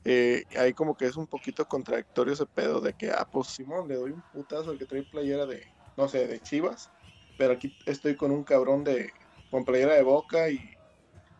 eh, 0.05 0.45
ahí 0.57 0.73
como 0.75 0.95
que 0.97 1.07
es 1.07 1.17
un 1.17 1.27
poquito 1.27 1.65
contradictorio 1.67 2.33
ese 2.33 2.47
pedo 2.47 2.81
de 2.81 2.93
que, 2.95 3.11
ah, 3.11 3.27
pues 3.31 3.49
Simón, 3.49 3.89
le 3.89 3.95
doy 3.97 4.11
un 4.13 4.23
putazo 4.23 4.71
al 4.71 4.79
que 4.79 4.87
trae 4.87 5.05
playera 5.05 5.47
de, 5.47 5.63
no 5.97 6.09
sé, 6.09 6.27
de 6.27 6.41
Chivas, 6.41 6.93
pero 7.37 7.53
aquí 7.53 7.75
estoy 7.85 8.17
con 8.17 8.31
un 8.31 8.45
cabrón 8.45 8.83
de, 8.85 9.11
con 9.49 9.65
playera 9.65 9.95
de 9.95 10.03
boca 10.03 10.49
y 10.51 10.59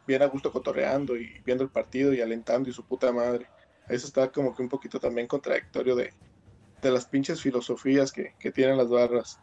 bien 0.06 0.22
a 0.22 0.28
gusto 0.28 0.52
cotorreando 0.52 1.18
y 1.18 1.42
viendo 1.46 1.64
el 1.64 1.72
partido 1.72 2.14
y 2.14 2.22
alentando 2.22 2.70
y 2.70 2.74
su 2.74 2.86
puta 2.86 3.12
madre. 3.14 3.48
Eso 3.88 4.08
está 4.08 4.32
como 4.32 4.54
que 4.56 4.64
un 4.64 4.70
poquito 4.70 5.00
también 5.00 5.28
contradictorio 5.28 5.96
de, 5.96 6.12
de 6.82 6.92
las 6.92 7.08
pinches 7.08 7.42
filosofías 7.42 8.12
que, 8.12 8.32
que 8.40 8.52
tienen 8.52 8.78
las 8.78 8.90
barras. 8.90 9.42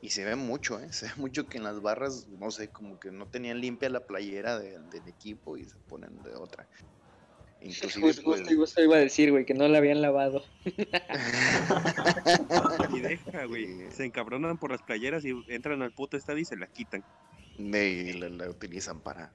Y 0.00 0.10
se 0.10 0.24
ve 0.24 0.36
mucho, 0.36 0.80
¿eh? 0.80 0.88
Se 0.92 1.06
ve 1.06 1.12
mucho 1.16 1.48
que 1.48 1.58
en 1.58 1.64
las 1.64 1.80
barras, 1.80 2.26
no 2.28 2.50
sé, 2.50 2.70
como 2.70 2.98
que 2.98 3.10
no 3.10 3.28
tenían 3.28 3.60
limpia 3.60 3.88
la 3.90 4.06
playera 4.06 4.58
de- 4.58 4.78
del 4.80 5.08
equipo 5.08 5.56
y 5.56 5.64
se 5.64 5.78
ponen 5.86 6.22
de 6.22 6.34
otra. 6.34 6.68
Inclusive, 7.64 8.06
Justo, 8.06 8.22
pues, 8.24 8.40
justo, 8.40 8.56
justo 8.56 8.82
iba 8.82 8.96
a 8.96 9.00
decir, 9.00 9.30
güey, 9.30 9.44
que 9.44 9.54
no 9.54 9.68
la 9.68 9.78
habían 9.78 10.02
lavado. 10.02 10.42
Y 12.92 13.00
deja, 13.00 13.44
güey. 13.46 13.90
Se 13.90 14.04
encabronan 14.04 14.58
por 14.58 14.70
las 14.70 14.82
playeras 14.82 15.24
y 15.24 15.32
entran 15.48 15.82
al 15.82 15.92
puto 15.92 16.16
estadio 16.16 16.40
y 16.40 16.44
se 16.44 16.56
la 16.56 16.66
quitan. 16.66 17.04
y 17.58 18.12
la, 18.14 18.28
la 18.28 18.48
utilizan 18.50 19.00
para, 19.00 19.30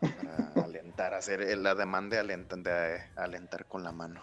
para 0.00 0.64
alentar, 0.64 1.14
hacer 1.14 1.42
el 1.42 1.66
ademán 1.66 2.08
de 2.10 2.18
alentar, 2.18 2.58
de 2.60 3.02
alentar 3.16 3.66
con 3.66 3.82
la 3.82 3.92
mano. 3.92 4.22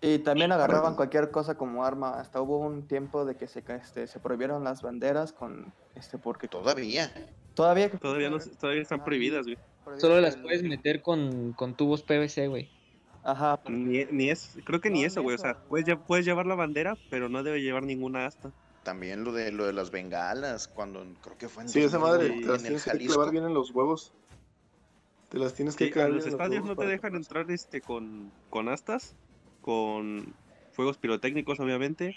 Y 0.00 0.18
también 0.20 0.52
agarraban 0.52 0.94
cualquier 0.94 1.30
cosa 1.30 1.56
como 1.56 1.84
arma. 1.84 2.20
Hasta 2.20 2.40
hubo 2.40 2.58
un 2.58 2.86
tiempo 2.86 3.24
de 3.24 3.36
que 3.36 3.48
se, 3.48 3.64
este, 3.68 4.06
se 4.06 4.20
prohibieron 4.20 4.62
las 4.62 4.82
banderas 4.82 5.32
con 5.32 5.72
este 5.96 6.18
porque 6.18 6.46
Todavía. 6.46 7.12
todavía 7.54 7.90
Todavía, 7.90 8.30
no, 8.30 8.38
todavía 8.38 8.82
están 8.82 9.02
prohibidas, 9.04 9.44
güey. 9.44 9.58
Solo 9.96 10.20
las 10.20 10.36
puedes 10.36 10.62
meter 10.62 11.02
con, 11.02 11.52
con 11.52 11.74
tubos 11.74 12.02
PVC, 12.02 12.48
güey. 12.48 12.68
Ajá, 13.24 13.60
Ni, 13.68 14.04
ni 14.06 14.30
es, 14.30 14.58
creo 14.64 14.80
que 14.80 14.90
ni 14.90 15.04
eso, 15.04 15.22
güey. 15.22 15.34
O 15.34 15.38
sea, 15.38 15.54
puedes, 15.68 15.86
puedes 16.06 16.24
llevar 16.24 16.46
la 16.46 16.54
bandera, 16.54 16.96
pero 17.10 17.28
no 17.28 17.42
debe 17.42 17.60
llevar 17.60 17.82
ninguna 17.82 18.26
asta. 18.26 18.52
También 18.84 19.24
lo 19.24 19.32
de 19.32 19.52
lo 19.52 19.66
de 19.66 19.72
las 19.72 19.90
bengalas, 19.90 20.66
cuando 20.68 21.04
creo 21.20 21.36
que 21.36 21.48
fue 21.48 21.62
en 21.62 21.68
Sí, 21.68 21.80
esa 21.80 21.98
madre, 21.98 22.28
2000 22.28 22.42
te 22.42 22.48
las 22.48 22.60
en 22.60 22.66
el 22.66 22.80
tienes 22.80 22.84
que 22.84 23.06
clavar 23.06 23.30
bien 23.32 23.44
en 23.44 23.54
los 23.54 23.70
huevos. 23.72 24.12
Te 25.28 25.38
las 25.38 25.52
tienes 25.52 25.76
que 25.76 25.86
Sí, 25.86 25.90
clavar 25.90 26.12
los 26.12 26.26
estadios 26.26 26.64
no 26.64 26.74
te 26.76 26.86
dejan 26.86 27.14
entrar 27.16 27.50
este 27.50 27.82
con, 27.82 28.32
con 28.48 28.68
astas, 28.68 29.14
con 29.60 30.34
fuegos 30.72 30.96
pirotécnicos, 30.96 31.60
obviamente, 31.60 32.16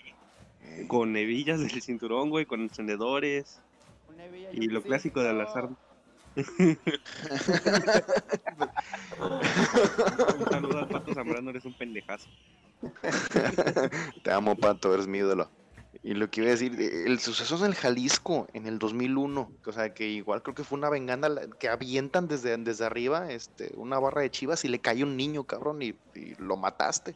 con 0.88 1.18
hebillas 1.18 1.60
del 1.74 1.82
cinturón, 1.82 2.30
güey, 2.30 2.46
con 2.46 2.62
encendedores 2.62 3.62
y 4.54 4.68
lo 4.68 4.82
clásico 4.82 5.22
de 5.22 5.34
las 5.34 5.56
armas. 5.56 5.78
Un 9.20 10.46
saludo 10.50 10.80
al 10.80 10.88
Pato 10.88 11.14
Zambrano, 11.14 11.50
eres 11.50 11.66
un 11.66 11.74
pendejazo. 11.74 12.30
Te 14.24 14.32
amo, 14.32 14.56
Pato, 14.56 14.94
eres 14.94 15.08
mi 15.08 15.20
ídolo. 15.20 15.50
Y 16.04 16.14
lo 16.14 16.32
que 16.32 16.42
iba 16.42 16.48
a 16.48 16.52
decir, 16.52 16.80
el 16.80 17.20
suceso 17.20 17.58
en 17.58 17.66
el 17.66 17.76
Jalisco 17.76 18.48
en 18.54 18.66
el 18.66 18.80
2001, 18.80 19.52
o 19.66 19.72
sea, 19.72 19.94
que 19.94 20.08
igual 20.08 20.42
creo 20.42 20.56
que 20.56 20.64
fue 20.64 20.78
una 20.78 20.90
venganda 20.90 21.30
que 21.60 21.68
avientan 21.68 22.28
desde, 22.28 22.56
desde 22.58 22.86
arriba 22.86 23.30
este, 23.32 23.72
una 23.76 24.00
barra 24.00 24.22
de 24.22 24.32
chivas 24.32 24.64
y 24.64 24.70
le 24.70 24.80
cae 24.80 25.04
un 25.04 25.18
niño, 25.18 25.44
cabrón, 25.44 25.82
y, 25.82 25.94
y 26.16 26.34
lo 26.40 26.56
mataste. 26.56 27.14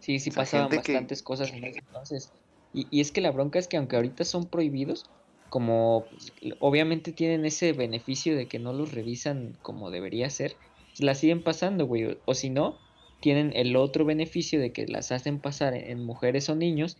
Sí, 0.00 0.20
sí 0.20 0.30
O 0.30 0.32
sea, 0.34 0.42
pasaban 0.42 0.68
que- 0.68 0.76
bastantes 0.76 1.22
cosas 1.22 1.50
en 1.50 1.64
ese 1.64 1.78
entonces. 1.80 2.30
Y, 2.74 2.86
y 2.90 3.00
es 3.00 3.10
que 3.10 3.22
la 3.22 3.30
bronca 3.30 3.58
es 3.58 3.66
que 3.66 3.78
aunque 3.78 3.96
ahorita 3.96 4.24
son 4.24 4.46
prohibidos, 4.46 5.10
como 5.48 6.06
pues, 6.10 6.32
obviamente 6.60 7.12
tienen 7.12 7.44
ese 7.44 7.72
beneficio 7.72 8.36
de 8.36 8.48
que 8.48 8.58
no 8.58 8.72
los 8.72 8.92
revisan 8.92 9.54
como 9.62 9.90
debería 9.90 10.30
ser, 10.30 10.56
la 10.98 11.14
siguen 11.14 11.42
pasando, 11.42 11.86
güey. 11.86 12.04
O, 12.04 12.16
o 12.26 12.34
si 12.34 12.50
no, 12.50 12.78
tienen 13.20 13.52
el 13.54 13.76
otro 13.76 14.04
beneficio 14.04 14.60
de 14.60 14.72
que 14.72 14.86
las 14.86 15.12
hacen 15.12 15.40
pasar 15.40 15.74
en, 15.74 15.90
en 15.90 16.04
mujeres 16.04 16.48
o 16.48 16.54
niños 16.56 16.96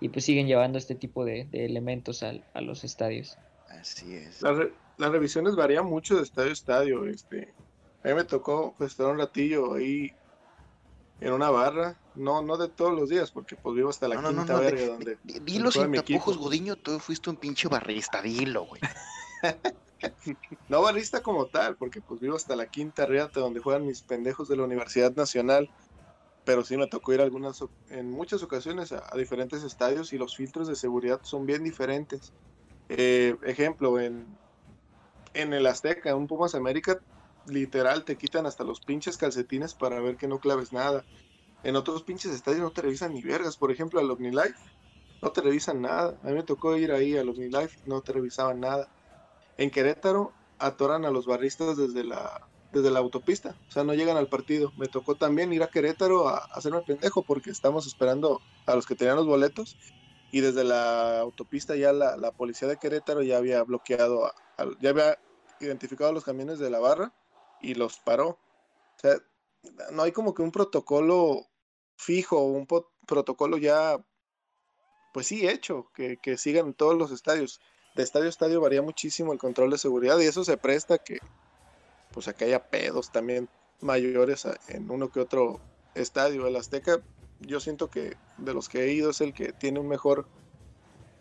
y 0.00 0.08
pues 0.10 0.24
siguen 0.24 0.46
llevando 0.46 0.78
este 0.78 0.94
tipo 0.94 1.24
de, 1.24 1.44
de 1.44 1.64
elementos 1.64 2.22
al- 2.22 2.44
a 2.54 2.60
los 2.60 2.84
estadios. 2.84 3.36
Así 3.68 4.14
es. 4.14 4.42
Las, 4.42 4.56
re- 4.56 4.72
las 4.98 5.10
revisiones 5.10 5.56
varían 5.56 5.86
mucho 5.86 6.16
de 6.16 6.22
estadio 6.22 6.50
a 6.50 6.52
estadio. 6.52 7.06
Este. 7.06 7.54
A 8.02 8.08
mí 8.08 8.14
me 8.14 8.24
tocó 8.24 8.74
pues, 8.78 8.92
estar 8.92 9.06
un 9.06 9.18
ratillo 9.18 9.74
ahí 9.74 10.10
en 11.20 11.32
una 11.32 11.50
barra. 11.50 11.98
No, 12.14 12.42
no 12.42 12.56
de 12.56 12.68
todos 12.68 12.94
los 12.98 13.08
días, 13.10 13.30
porque 13.30 13.56
pues 13.56 13.74
vivo 13.76 13.90
hasta 13.90 14.08
la 14.08 14.14
No, 14.16 14.22
no, 14.22 14.32
no, 14.32 14.38
quinta 14.38 14.54
no, 14.54 14.60
verga 14.60 14.80
de- 14.80 14.88
donde. 14.88 15.18
di- 15.22 15.38
dilo 15.40 15.70
sin 15.70 15.92
tapujos. 15.92 16.38
Godiño, 16.38 16.76
tú 16.76 16.98
fuiste 16.98 17.28
un 17.30 17.36
pinche 17.36 17.68
barrista, 17.68 18.22
dilo, 18.22 18.64
güey. 18.64 18.80
No 20.68 20.82
barrista 20.82 21.22
como 21.22 21.46
tal, 21.46 21.76
porque 21.76 22.00
pues 22.02 22.20
vivo 22.20 22.36
hasta 22.36 22.54
la 22.54 22.66
quinta 22.66 23.06
riata 23.06 23.40
donde 23.40 23.60
juegan 23.60 23.86
mis 23.86 24.02
pendejos 24.02 24.48
de 24.48 24.56
la 24.56 24.64
Universidad 24.64 25.14
Nacional. 25.14 25.70
Pero 26.44 26.62
sí 26.64 26.76
me 26.76 26.86
tocó 26.86 27.12
ir 27.12 27.20
algunas, 27.20 27.58
en 27.88 28.10
muchas 28.10 28.42
ocasiones 28.42 28.92
a, 28.92 29.02
a 29.10 29.16
diferentes 29.16 29.64
estadios 29.64 30.12
y 30.12 30.18
los 30.18 30.36
filtros 30.36 30.68
de 30.68 30.76
seguridad 30.76 31.20
son 31.24 31.44
bien 31.44 31.64
diferentes. 31.64 32.32
Eh, 32.88 33.36
ejemplo, 33.42 33.98
en, 33.98 34.38
en 35.34 35.52
el 35.54 35.66
Azteca, 35.66 36.10
en 36.10 36.16
un 36.16 36.26
Pumas 36.28 36.54
América, 36.54 37.00
literal 37.46 38.04
te 38.04 38.16
quitan 38.16 38.46
hasta 38.46 38.64
los 38.64 38.80
pinches 38.80 39.16
calcetines 39.16 39.74
para 39.74 40.00
ver 40.00 40.16
que 40.16 40.28
no 40.28 40.40
claves 40.40 40.72
nada. 40.72 41.04
En 41.62 41.76
otros 41.76 42.02
pinches 42.04 42.32
estadios 42.32 42.62
no 42.62 42.70
te 42.72 42.82
revisan 42.82 43.12
ni 43.12 43.22
vergas. 43.22 43.56
Por 43.56 43.70
ejemplo, 43.72 44.00
al 44.00 44.10
OmniLife 44.10 44.54
no 45.22 45.30
te 45.32 45.40
revisan 45.40 45.82
nada. 45.82 46.18
A 46.22 46.26
mí 46.28 46.34
me 46.34 46.42
tocó 46.42 46.76
ir 46.76 46.92
ahí 46.92 47.16
al 47.16 47.28
OmniLife, 47.28 47.76
no 47.86 48.00
te 48.02 48.12
revisaban 48.12 48.60
nada. 48.60 48.88
En 49.56 49.70
Querétaro 49.70 50.32
atoran 50.58 51.04
a 51.04 51.10
los 51.10 51.26
barristas 51.26 51.76
desde 51.76 52.04
la, 52.04 52.30
desde 52.72 52.90
la 52.90 52.98
autopista, 53.00 53.56
o 53.68 53.70
sea, 53.70 53.84
no 53.84 53.94
llegan 53.94 54.16
al 54.16 54.28
partido. 54.28 54.72
Me 54.76 54.86
tocó 54.88 55.16
también 55.16 55.52
ir 55.52 55.62
a 55.62 55.68
Querétaro 55.68 56.28
a, 56.28 56.38
a 56.38 56.44
hacerme 56.54 56.82
pendejo 56.82 57.22
porque 57.22 57.50
estamos 57.50 57.86
esperando 57.86 58.40
a 58.66 58.74
los 58.74 58.86
que 58.86 58.96
tenían 58.96 59.16
los 59.16 59.26
boletos 59.26 59.76
y 60.30 60.40
desde 60.40 60.64
la 60.64 61.20
autopista 61.20 61.76
ya 61.76 61.92
la, 61.92 62.16
la 62.16 62.32
policía 62.32 62.68
de 62.68 62.76
Querétaro 62.78 63.22
ya 63.22 63.38
había 63.38 63.62
bloqueado, 63.62 64.26
a- 64.26 64.34
ya 64.80 64.90
había 64.90 65.16
identificado 65.60 66.12
los 66.12 66.24
camiones 66.24 66.58
de 66.58 66.70
la 66.70 66.80
barra 66.80 67.12
y 67.60 67.74
los 67.74 67.98
paró. 67.98 68.28
O 68.28 68.98
sea, 69.00 69.16
no 69.92 70.02
hay 70.02 70.12
como 70.12 70.34
que 70.34 70.42
un 70.42 70.52
protocolo 70.52 71.46
fijo, 71.96 72.44
un 72.44 72.66
protocolo 73.06 73.56
ya, 73.58 74.04
pues 75.12 75.26
sí, 75.26 75.46
hecho, 75.48 75.90
que, 75.94 76.18
que 76.18 76.36
sigan 76.36 76.66
en 76.66 76.74
todos 76.74 76.96
los 76.96 77.10
estadios 77.10 77.60
de 77.96 78.02
estadio 78.02 78.26
a 78.26 78.28
estadio 78.28 78.60
varía 78.60 78.82
muchísimo 78.82 79.32
el 79.32 79.38
control 79.38 79.70
de 79.70 79.78
seguridad 79.78 80.18
y 80.18 80.26
eso 80.26 80.44
se 80.44 80.58
presta 80.58 80.98
que 80.98 81.18
pues 82.12 82.28
a 82.28 82.34
que 82.34 82.44
haya 82.44 82.68
pedos 82.68 83.10
también 83.10 83.48
mayores 83.80 84.46
en 84.68 84.90
uno 84.90 85.10
que 85.10 85.20
otro 85.20 85.60
estadio. 85.94 86.46
El 86.46 86.56
Azteca, 86.56 87.00
yo 87.40 87.58
siento 87.60 87.90
que 87.90 88.16
de 88.38 88.54
los 88.54 88.68
que 88.68 88.84
he 88.84 88.92
ido 88.92 89.10
es 89.10 89.20
el 89.20 89.32
que 89.32 89.52
tiene 89.52 89.80
un 89.80 89.88
mejor 89.88 90.26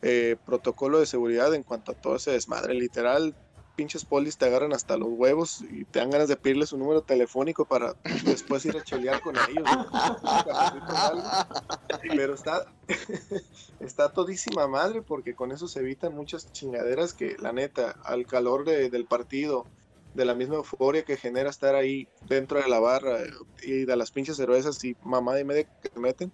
eh, 0.01 0.35
protocolo 0.45 0.99
de 0.99 1.05
seguridad 1.05 1.53
en 1.53 1.63
cuanto 1.63 1.91
a 1.91 1.95
todo 1.95 2.17
ese 2.17 2.31
desmadre. 2.31 2.73
Literal, 2.73 3.35
pinches 3.75 4.05
polis 4.05 4.37
te 4.37 4.45
agarran 4.45 4.73
hasta 4.73 4.97
los 4.97 5.09
huevos 5.11 5.61
y 5.61 5.85
te 5.85 5.99
dan 5.99 6.09
ganas 6.09 6.27
de 6.27 6.37
pedirle 6.37 6.65
su 6.65 6.77
número 6.77 7.03
telefónico 7.03 7.65
para 7.65 7.93
después 8.25 8.65
ir 8.65 8.75
a 8.77 8.83
chelear 8.83 9.21
con 9.21 9.35
ellos. 9.35 9.65
Pero 12.15 12.33
está, 12.33 12.63
está 13.79 14.13
todísima 14.13 14.67
madre 14.67 15.01
porque 15.01 15.35
con 15.35 15.51
eso 15.51 15.67
se 15.67 15.79
evitan 15.79 16.15
muchas 16.15 16.51
chingaderas 16.51 17.13
que 17.13 17.35
la 17.39 17.53
neta, 17.53 17.95
al 18.03 18.25
calor 18.25 18.65
de- 18.65 18.89
del 18.89 19.05
partido, 19.05 19.67
de 20.13 20.25
la 20.25 20.33
misma 20.33 20.55
euforia 20.55 21.03
que 21.03 21.17
genera 21.17 21.49
estar 21.49 21.75
ahí 21.75 22.07
dentro 22.29 22.61
de 22.61 22.69
la 22.69 22.79
barra 22.79 23.19
y 23.61 23.85
de 23.85 23.95
las 23.97 24.11
pinches 24.11 24.37
cervezas 24.37 24.81
y 24.83 24.95
mamada 25.01 25.39
y 25.39 25.43
media 25.43 25.65
que 25.81 25.89
te 25.89 25.99
meten, 25.99 26.31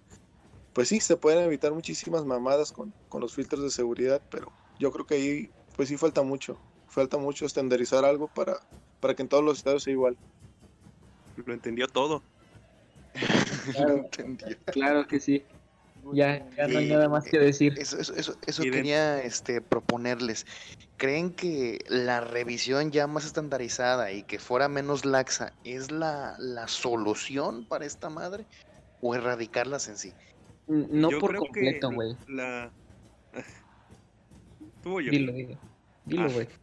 pues 0.74 0.88
sí, 0.88 1.00
se 1.00 1.18
pueden 1.18 1.44
evitar 1.44 1.74
muchísimas 1.74 2.26
mamadas 2.26 2.72
con, 2.72 2.94
con 3.10 3.22
los 3.22 3.34
filtros 3.34 3.64
de 3.64 3.72
seguridad, 3.72 4.22
pero 4.30 4.52
yo 4.80 4.92
creo 4.92 5.06
que 5.06 5.16
ahí 5.16 5.52
pues 5.76 5.90
sí 5.90 5.98
falta 5.98 6.22
mucho, 6.22 6.60
falta 6.92 7.18
mucho 7.18 7.46
estandarizar 7.46 8.04
algo 8.06 8.28
para, 8.28 8.60
para 9.00 9.16
que 9.16 9.22
en 9.24 9.30
todos 9.30 9.44
los 9.44 9.58
estados 9.58 9.84
sea 9.84 9.94
igual. 9.94 10.18
Lo 11.46 11.54
entendió 11.54 11.88
todo. 11.88 12.22
Claro. 13.74 13.98
Entendido. 13.98 14.58
Claro 14.66 15.08
que 15.08 15.20
sí. 15.20 15.44
Ya, 16.14 16.50
ya 16.58 16.68
no 16.68 16.80
hay 16.80 16.90
nada 16.90 17.08
más 17.10 17.26
que 17.26 17.38
decir. 17.38 17.76
Eso, 17.78 18.00
eso, 18.00 18.36
eso, 18.48 18.64
quería 18.64 19.22
este, 19.22 19.62
proponerles. 19.62 20.48
¿Creen 20.98 21.32
que 21.32 21.78
la 21.88 22.22
revisión 22.22 22.90
ya 22.90 23.06
más 23.06 23.24
estandarizada 23.24 24.12
y 24.12 24.24
que 24.24 24.40
fuera 24.40 24.68
menos 24.68 25.06
laxa 25.06 25.54
es 25.64 25.92
la, 25.92 26.36
la 26.40 26.68
solución 26.68 27.66
para 27.66 27.86
esta 27.86 28.10
madre? 28.10 28.46
¿O 29.00 29.14
erradicarlas 29.14 29.88
en 29.90 29.98
sí? 29.98 30.14
No 30.68 31.12
Yo 31.12 31.20
por 31.20 31.36
completo, 31.36 31.92
güey. 31.92 32.16
La... 32.28 32.72
Tú 34.82 34.98
o 34.98 35.02
yo. 35.02 35.12
Dilo, 35.12 35.34
dilo. 35.34 35.58
Dilo, 36.06 36.30
Ah. 36.30 36.61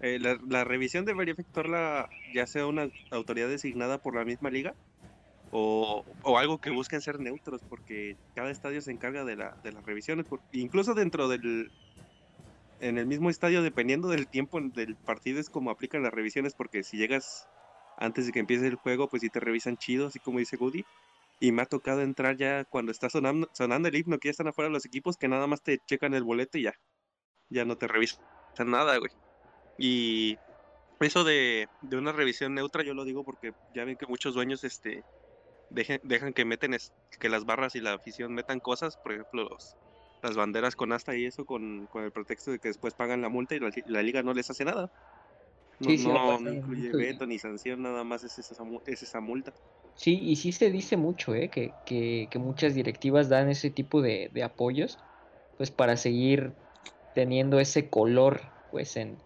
Eh, 0.00 0.18
la, 0.18 0.38
la 0.48 0.64
revisión 0.64 1.04
debería 1.04 1.32
efectuarla 1.34 2.08
ya 2.34 2.46
sea 2.46 2.66
una 2.66 2.88
autoridad 3.10 3.48
designada 3.48 3.98
por 3.98 4.16
la 4.16 4.24
misma 4.24 4.50
liga 4.50 4.74
o, 5.50 6.04
o 6.22 6.38
algo 6.38 6.58
que 6.58 6.70
busquen 6.70 7.00
ser 7.00 7.20
neutros, 7.20 7.60
porque 7.68 8.16
cada 8.34 8.50
estadio 8.50 8.80
se 8.80 8.92
encarga 8.92 9.24
de, 9.24 9.36
la, 9.36 9.54
de 9.62 9.72
las 9.72 9.84
revisiones, 9.84 10.26
incluso 10.52 10.94
dentro 10.94 11.28
del, 11.28 11.70
en 12.80 12.98
el 12.98 13.06
mismo 13.06 13.30
estadio, 13.30 13.62
dependiendo 13.62 14.08
del 14.08 14.28
tiempo 14.28 14.60
del 14.60 14.96
partido, 15.04 15.38
es 15.38 15.50
como 15.50 15.70
aplican 15.70 16.02
las 16.02 16.12
revisiones, 16.12 16.54
porque 16.54 16.82
si 16.82 16.96
llegas 16.96 17.46
antes 17.98 18.26
de 18.26 18.32
que 18.32 18.40
empiece 18.40 18.66
el 18.66 18.76
juego, 18.76 19.08
pues 19.08 19.20
sí 19.20 19.28
te 19.28 19.40
revisan 19.40 19.76
chido, 19.76 20.06
así 20.06 20.18
como 20.18 20.38
dice 20.38 20.56
Goody. 20.56 20.84
Y 21.40 21.52
me 21.52 21.62
ha 21.62 21.66
tocado 21.66 22.02
entrar 22.02 22.36
ya 22.36 22.64
cuando 22.64 22.92
está 22.92 23.08
sonando, 23.08 23.48
sonando 23.52 23.88
el 23.88 23.96
himno, 23.96 24.18
que 24.18 24.28
ya 24.28 24.32
están 24.32 24.48
afuera 24.48 24.70
los 24.70 24.84
equipos, 24.84 25.16
que 25.16 25.28
nada 25.28 25.46
más 25.46 25.62
te 25.62 25.78
checan 25.86 26.14
el 26.14 26.24
boleto 26.24 26.58
y 26.58 26.62
ya. 26.64 26.74
Ya 27.50 27.64
no 27.64 27.76
te 27.76 27.88
revisan 27.88 28.20
nada, 28.66 28.96
güey. 28.98 29.10
Y 29.80 30.40
eso 31.00 31.24
de, 31.24 31.70
de 31.80 31.96
una 31.98 32.12
revisión 32.12 32.54
neutra, 32.54 32.84
yo 32.84 32.94
lo 32.94 33.04
digo 33.04 33.24
porque 33.24 33.52
ya 33.70 33.84
ven 33.84 33.96
que 33.96 34.06
muchos 34.06 34.34
dueños 34.34 34.64
este, 34.64 35.06
dejen- 35.70 36.00
dejan 36.04 36.34
que 36.34 36.44
meten 36.46 36.74
es- 36.74 36.94
que 37.20 37.28
las 37.30 37.44
barras 37.46 37.74
y 37.76 37.80
la 37.80 37.94
afición 37.94 38.34
metan 38.34 38.60
cosas, 38.60 38.96
por 38.98 39.12
ejemplo, 39.12 39.44
los- 39.50 39.78
las 40.22 40.36
banderas 40.36 40.76
con 40.76 40.92
asta 40.92 41.16
y 41.16 41.26
eso, 41.26 41.44
con, 41.46 41.86
con 41.88 42.04
el 42.04 42.12
pretexto 42.12 42.52
de 42.52 42.60
que 42.60 42.68
después 42.68 42.94
pagan 42.94 43.22
la 43.22 43.30
multa 43.30 43.54
y 43.56 43.60
la, 43.60 43.70
li- 43.70 43.82
la 43.86 44.02
liga 44.02 44.22
no 44.22 44.34
les 44.34 44.50
hace 44.50 44.64
nada. 44.64 44.90
No, 45.80 45.90
Sí, 45.90 45.98
sí, 45.98 46.10
ha 46.10 46.38
no- 46.38 46.50
incluye 46.50 46.92
veto 46.92 47.26
ni 47.26 47.38
sanción, 47.38 47.82
nada 47.82 48.04
más 48.04 48.22
es 48.24 48.38
esa, 48.38 48.54
es 48.86 49.02
esa 49.02 49.20
multa. 49.20 49.52
Sí, 49.94 50.18
y 50.22 50.36
sí 50.36 50.52
se 50.52 50.70
dice 50.70 50.96
mucho, 50.96 51.34
¿eh? 51.34 51.50
Que, 51.50 51.74
que, 51.84 52.28
que 52.30 52.38
muchas 52.38 52.74
directivas 52.74 53.28
dan 53.28 53.48
ese 53.50 53.70
tipo 53.70 54.02
de, 54.02 54.30
de 54.32 54.42
apoyos, 54.42 55.04
pues 55.56 55.70
para 55.70 55.96
seguir 55.96 56.54
teniendo 57.12 57.60
ese 57.60 57.90
color, 57.90 58.40
pues 58.70 58.96
en, 58.96 59.18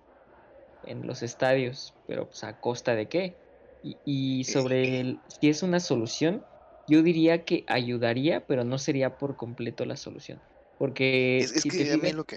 en 0.87 1.07
los 1.07 1.23
estadios, 1.23 1.95
pero 2.07 2.27
pues 2.29 2.45
a 2.45 2.59
costa 2.61 2.95
de 2.95 3.09
qué. 3.09 3.39
Y, 3.83 4.01
y 4.05 4.45
sobre 4.45 5.01
el, 5.01 5.23
si 5.29 5.49
es 5.49 5.63
una 5.63 5.81
solución, 5.81 6.45
yo 6.87 7.03
diría 7.03 7.45
que 7.45 7.65
ayudaría, 7.69 8.47
pero 8.47 8.65
no 8.65 8.79
sería 8.79 9.17
por 9.17 9.37
completo 9.37 9.85
la 9.85 9.97
solución. 9.97 10.41
Porque 10.79 11.39
Es, 11.39 11.53
es 11.53 11.63
si 11.63 11.71
te 11.71 11.79
que 11.79 11.85
mí 11.85 11.91
fijas- 12.01 12.15
lo 12.15 12.25
que. 12.25 12.37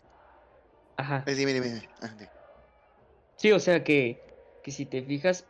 Ajá. 0.98 1.24
eh, 1.28 1.36
dime, 1.36 1.54
dime, 1.54 1.68
dime. 1.68 1.90
Ah, 2.02 2.14
di. 2.18 2.26
Sí, 3.38 3.52
o 3.52 3.60
sea 3.60 3.84
que, 3.84 4.24
que 4.62 4.72
si 4.72 4.86
te 4.86 5.04
fijas, 5.04 5.46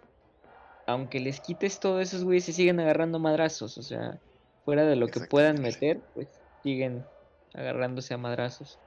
aunque 0.86 1.20
les 1.20 1.40
quites 1.42 1.80
todo 1.80 2.02
esos 2.02 2.24
güeyes 2.24 2.46
se 2.46 2.54
siguen 2.54 2.80
agarrando 2.80 3.20
madrazos, 3.20 3.78
o 3.78 3.82
sea, 3.84 4.20
fuera 4.66 4.86
de 4.86 4.96
lo 4.96 5.08
que 5.08 5.22
puedan 5.22 5.62
meter, 5.62 6.04
pues 6.14 6.30
siguen 6.64 7.06
agarrándose 7.54 8.14
a 8.14 8.18
madrazos. 8.18 8.80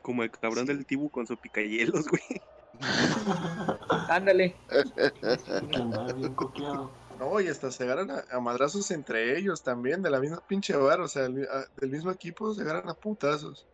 Como 0.00 0.22
el 0.22 0.30
cabrón 0.30 0.66
del 0.66 0.86
Tibu 0.86 1.10
con 1.10 1.26
su 1.26 1.38
picayelos, 1.38 2.06
güey. 2.08 2.22
Ándale. 4.08 4.56
Andaba 5.74 6.12
bien. 6.12 6.34
No, 7.18 7.40
y 7.40 7.48
hasta 7.48 7.70
se 7.70 7.84
agarran 7.84 8.10
a, 8.10 8.24
a 8.30 8.40
madrazos 8.40 8.90
entre 8.90 9.38
ellos 9.38 9.62
también, 9.62 10.02
de 10.02 10.10
la 10.10 10.18
misma 10.20 10.42
pinche 10.46 10.76
bar, 10.76 11.00
o 11.00 11.08
sea, 11.08 11.26
el 11.26 11.34
mi- 11.34 11.42
a- 11.44 11.66
del 11.80 11.90
mismo 11.90 12.10
equipo 12.10 12.52
se 12.54 12.62
agarran 12.62 12.88
a 12.88 12.94
putazos. 12.94 13.66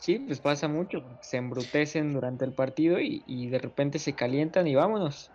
Sí, 0.00 0.18
pues 0.18 0.40
pasa 0.40 0.68
mucho, 0.68 1.02
se 1.20 1.36
embrutecen 1.38 2.12
durante 2.12 2.44
el 2.44 2.52
partido 2.52 3.00
y, 3.00 3.22
y 3.26 3.48
de 3.48 3.58
repente 3.58 3.98
se 3.98 4.14
calientan 4.14 4.66
y 4.66 4.74
vámonos. 4.74 5.32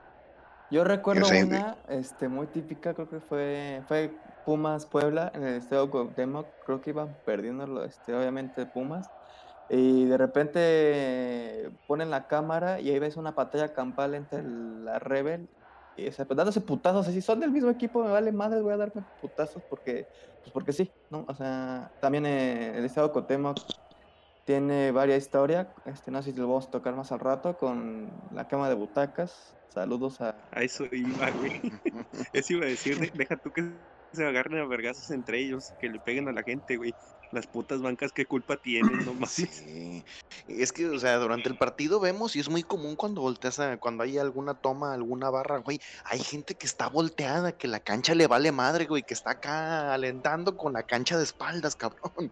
Yo 0.69 0.83
recuerdo 0.83 1.27
una 1.27 1.77
este, 1.89 2.29
muy 2.29 2.47
típica, 2.47 2.93
creo 2.93 3.09
que 3.09 3.19
fue, 3.19 3.83
fue 3.87 4.17
Pumas 4.45 4.85
Puebla 4.85 5.31
en 5.35 5.43
el 5.43 5.55
Estadio 5.55 5.89
Cuauhtémoc, 5.89 6.47
creo 6.59 6.79
que 6.81 6.91
iban 6.91 7.15
perdiendo 7.25 7.67
lo- 7.67 7.83
este, 7.83 8.13
obviamente 8.13 8.65
Pumas, 8.65 9.09
y 9.73 10.05
de 10.05 10.17
repente 10.17 11.71
ponen 11.85 12.09
la 12.09 12.27
cámara 12.27 12.81
y 12.81 12.89
ahí 12.89 12.99
ves 12.99 13.17
una 13.17 13.31
batalla 13.31 13.73
campal 13.73 14.15
entre 14.15 14.43
la 14.43 14.99
Rebel 14.99 15.49
y 15.95 16.07
o 16.07 16.11
sea, 16.11 16.25
pues, 16.25 16.37
dándose 16.37 16.61
putazos, 16.61 17.07
así 17.07 17.21
son 17.21 17.39
del 17.39 17.51
mismo 17.51 17.69
equipo, 17.69 18.03
me 18.03 18.11
vale 18.11 18.31
madre, 18.31 18.61
voy 18.61 18.73
a 18.73 18.77
darme 18.77 19.03
putazos 19.19 19.63
porque, 19.67 20.07
pues 20.41 20.53
porque 20.53 20.73
sí, 20.73 20.93
¿no? 21.09 21.25
O 21.27 21.35
sea, 21.35 21.91
también 21.99 22.25
eh, 22.25 22.77
el 22.77 22.85
Estadio 22.85 23.11
Cuauhtémoc 23.11 23.59
tiene 24.45 24.91
varias 24.91 25.23
historias, 25.23 25.67
este, 25.85 26.11
no 26.11 26.21
sé 26.21 26.31
si 26.31 26.37
lo 26.37 26.47
vamos 26.47 26.67
a 26.67 26.71
tocar 26.71 26.95
más 26.95 27.11
al 27.11 27.19
rato, 27.19 27.57
con 27.57 28.11
la 28.31 28.47
cama 28.47 28.69
de 28.69 28.75
butacas, 28.75 29.55
saludos 29.69 30.19
a... 30.21 30.35
A 30.51 30.63
eso 30.63 30.85
iba, 30.91 31.29
güey. 31.31 31.61
Eso 32.33 32.53
iba 32.53 32.65
a 32.65 32.69
decir, 32.69 32.99
de- 32.99 33.11
deja 33.13 33.37
tú 33.37 33.51
que 33.51 33.63
se 34.13 34.25
agarren 34.25 34.59
a 34.59 34.65
vergazos 34.67 35.09
entre 35.11 35.39
ellos, 35.39 35.73
que 35.79 35.89
le 35.89 35.99
peguen 35.99 36.27
a 36.27 36.33
la 36.33 36.43
gente, 36.43 36.77
güey. 36.77 36.95
Las 37.31 37.47
putas 37.47 37.81
bancas, 37.81 38.11
¿qué 38.11 38.25
culpa 38.25 38.57
tienen? 38.57 39.05
No 39.05 39.13
mames. 39.13 39.31
Sí. 39.31 40.03
Es 40.47 40.71
que, 40.71 40.89
o 40.89 40.99
sea, 40.99 41.17
durante 41.17 41.49
el 41.49 41.57
partido 41.57 41.99
vemos 41.99 42.35
y 42.35 42.39
es 42.39 42.49
muy 42.49 42.63
común 42.63 42.95
cuando 42.95 43.21
volteas 43.21 43.59
a, 43.59 43.77
cuando 43.77 44.03
hay 44.03 44.17
alguna 44.17 44.53
toma, 44.55 44.93
alguna 44.93 45.29
barra, 45.29 45.59
güey, 45.59 45.79
hay 46.05 46.19
gente 46.19 46.55
que 46.55 46.65
está 46.65 46.87
volteada, 46.87 47.53
que 47.53 47.67
la 47.67 47.79
cancha 47.79 48.15
le 48.15 48.27
vale 48.27 48.51
madre, 48.51 48.85
güey, 48.85 49.03
que 49.03 49.13
está 49.13 49.31
acá 49.31 49.93
alentando 49.93 50.57
con 50.57 50.73
la 50.73 50.83
cancha 50.83 51.17
de 51.17 51.23
espaldas, 51.23 51.75
cabrón. 51.75 52.31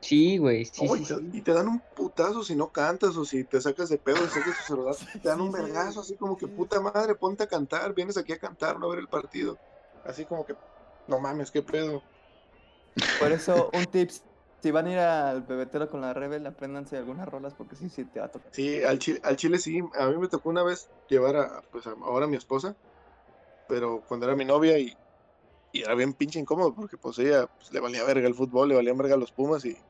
Sí, 0.00 0.36
güey, 0.36 0.64
sí, 0.64 0.88
sí, 0.88 0.94
y, 0.98 1.04
te, 1.04 1.14
sí. 1.14 1.30
y 1.32 1.40
te 1.42 1.52
dan 1.52 1.68
un 1.68 1.80
putazo 1.94 2.42
si 2.42 2.56
no 2.56 2.72
cantas 2.72 3.16
o 3.16 3.24
si 3.24 3.44
te 3.44 3.60
sacas 3.60 3.88
de 3.88 3.98
pedo 3.98 4.16
y 4.24 4.28
sacas 4.28 4.58
tu 4.58 4.74
celular, 4.74 4.96
te 5.22 5.28
dan 5.28 5.40
un 5.40 5.52
vergazo 5.52 6.00
así 6.00 6.16
como 6.16 6.36
que 6.36 6.48
puta 6.48 6.80
madre, 6.80 7.14
ponte 7.14 7.44
a 7.44 7.46
cantar, 7.46 7.94
vienes 7.94 8.16
aquí 8.16 8.32
a 8.32 8.38
cantar, 8.38 8.80
no 8.80 8.86
a 8.86 8.90
ver 8.90 8.98
el 8.98 9.08
partido. 9.08 9.58
Así 10.04 10.24
como 10.24 10.44
que, 10.44 10.56
no 11.06 11.20
mames, 11.20 11.52
qué 11.52 11.62
pedo. 11.62 12.02
Por 13.16 13.32
eso, 13.32 13.70
un 13.72 13.90
tips, 13.90 14.28
si 14.62 14.70
van 14.70 14.86
a 14.86 14.92
ir 14.92 14.98
al 14.98 15.46
pebetero 15.46 15.88
con 15.90 16.00
la 16.00 16.12
Rebel, 16.14 16.46
apréndanse 16.46 16.96
algunas 16.96 17.28
rolas 17.28 17.54
porque 17.54 17.76
sí, 17.76 17.88
sí 17.90 18.04
te 18.06 18.20
va 18.20 18.26
a 18.26 18.30
tocar. 18.30 18.52
Sí, 18.52 18.82
al 18.82 18.98
chile, 18.98 19.20
al 19.22 19.36
chile 19.36 19.58
sí, 19.58 19.80
a 19.94 20.08
mí 20.08 20.18
me 20.18 20.28
tocó 20.28 20.50
una 20.50 20.62
vez 20.62 20.90
llevar 21.08 21.36
a, 21.36 21.62
pues 21.70 21.86
a- 21.86 21.92
ahora 21.92 22.26
a 22.26 22.28
mi 22.28 22.36
esposa, 22.36 22.76
pero 23.66 24.04
cuando 24.06 24.26
era 24.26 24.36
mi 24.36 24.44
novia 24.44 24.78
y, 24.78 24.94
y 25.72 25.82
era 25.82 25.94
bien 25.96 26.14
pinche 26.14 26.40
incómodo 26.40 26.74
porque 26.74 26.98
pues 26.98 27.18
ella 27.20 27.46
pues, 27.48 27.72
le 27.72 27.80
valía 27.80 28.04
verga 28.04 28.28
el 28.28 28.34
fútbol, 28.34 28.70
le 28.70 28.76
valía 28.76 28.94
verga 28.94 29.16
los 29.16 29.32
Pumas 29.32 29.64
y, 29.66 29.86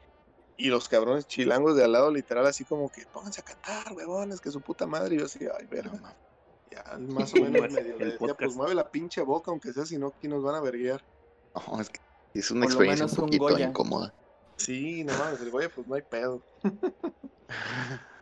y 0.57 0.69
los 0.69 0.89
cabrones 0.89 1.27
chilangos 1.27 1.77
de 1.77 1.85
al 1.85 1.93
lado 1.93 2.13
literal 2.13 2.47
así 2.47 2.65
como 2.65 2.91
que 2.91 3.07
pónganse 3.13 3.41
a 3.43 3.45
cantar, 3.45 3.93
huevones, 3.95 4.41
que 4.41 4.51
su 4.53 4.63
puta 4.63 4.87
madre, 4.87 5.17
y 5.17 5.19
yo 5.21 5.27
así, 5.27 5.41
ay, 5.59 5.67
verga. 5.69 6.01
Ya 6.71 6.85
más 7.01 7.35
o 7.35 7.39
menos 7.39 7.69
medio 7.71 7.99
le 8.01 8.13
decía, 8.15 8.35
pues 8.35 8.53
mueve 8.55 8.75
la 8.75 8.91
pinche 8.91 9.23
boca 9.23 9.51
aunque 9.53 9.73
sea, 9.73 9.87
si 9.87 9.99
no 9.99 10.09
aquí 10.09 10.29
nos 10.29 10.43
van 10.45 10.57
a 10.57 10.61
verguiar. 10.63 11.03
No, 11.55 11.81
es 11.81 11.91
que 11.91 12.01
es 12.35 12.51
una 12.51 12.67
Por 12.67 12.73
experiencia 12.73 13.07
un 13.07 13.15
poquito 13.15 13.59
incómoda. 13.59 14.15
Sí, 14.57 15.05
no 15.05 15.13
mames, 15.19 15.41
el 15.41 15.51
Goya 15.51 15.71
pues 15.75 15.87
no 15.87 15.95
hay 15.95 16.03
pedo. 16.03 16.43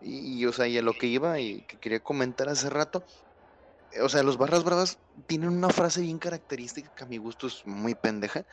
Y, 0.00 0.40
y, 0.40 0.46
o 0.46 0.52
sea, 0.52 0.66
y 0.66 0.78
a 0.78 0.82
lo 0.82 0.94
que 0.94 1.06
iba 1.06 1.38
y 1.40 1.62
que 1.66 1.78
quería 1.78 2.00
comentar 2.00 2.48
hace 2.48 2.70
rato, 2.70 3.04
o 4.02 4.08
sea, 4.08 4.22
los 4.22 4.38
Barras 4.38 4.64
Bravas 4.64 4.98
tienen 5.26 5.50
una 5.50 5.68
frase 5.68 6.00
bien 6.00 6.18
característica 6.18 6.90
que 6.94 7.04
a 7.04 7.06
mi 7.06 7.18
gusto 7.18 7.48
es 7.48 7.66
muy 7.66 7.94
pendeja, 7.94 8.46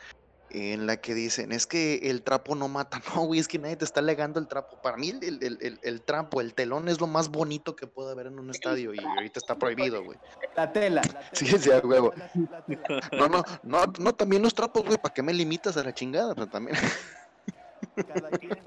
en 0.50 0.86
la 0.86 0.96
que 0.98 1.14
dicen, 1.14 1.52
es 1.52 1.66
que 1.66 2.10
el 2.10 2.22
trapo 2.22 2.54
no 2.54 2.68
mata, 2.68 3.00
no, 3.14 3.22
güey, 3.24 3.40
es 3.40 3.48
que 3.48 3.58
nadie 3.58 3.76
te 3.76 3.84
está 3.84 4.00
legando 4.02 4.40
el 4.40 4.46
trapo. 4.48 4.80
Para 4.82 4.96
mí 4.96 5.10
el, 5.10 5.42
el, 5.42 5.78
el, 5.82 6.02
trapo, 6.02 6.40
el 6.40 6.54
telón 6.54 6.88
es 6.88 7.00
lo 7.00 7.06
más 7.06 7.28
bonito 7.28 7.76
que 7.76 7.86
puede 7.86 8.12
haber 8.12 8.26
en 8.28 8.38
un 8.38 8.50
estadio 8.50 8.94
y 8.94 8.98
ahorita 8.98 9.38
está 9.38 9.56
prohibido, 9.56 10.02
güey. 10.04 10.18
La 10.56 10.72
tela, 10.72 11.02
la 11.02 11.08
tela. 11.08 11.28
Sí, 11.32 11.46
sí, 11.46 11.70
a 11.70 11.78
huevo. 11.78 12.12
La- 12.16 12.30
la 12.50 12.64
tela. 12.64 13.00
No, 13.18 13.28
no, 13.28 13.44
no, 13.62 13.92
no, 13.98 14.14
también 14.14 14.42
los 14.42 14.54
trapos, 14.54 14.84
güey, 14.84 14.96
¿para 14.98 15.12
qué 15.12 15.22
me 15.22 15.32
limitas 15.32 15.76
a 15.76 15.82
la 15.84 15.92
chingada? 15.92 16.34
Pero 16.34 16.46
también, 16.46 16.76
Cada 17.94 18.30
quien. 18.30 18.58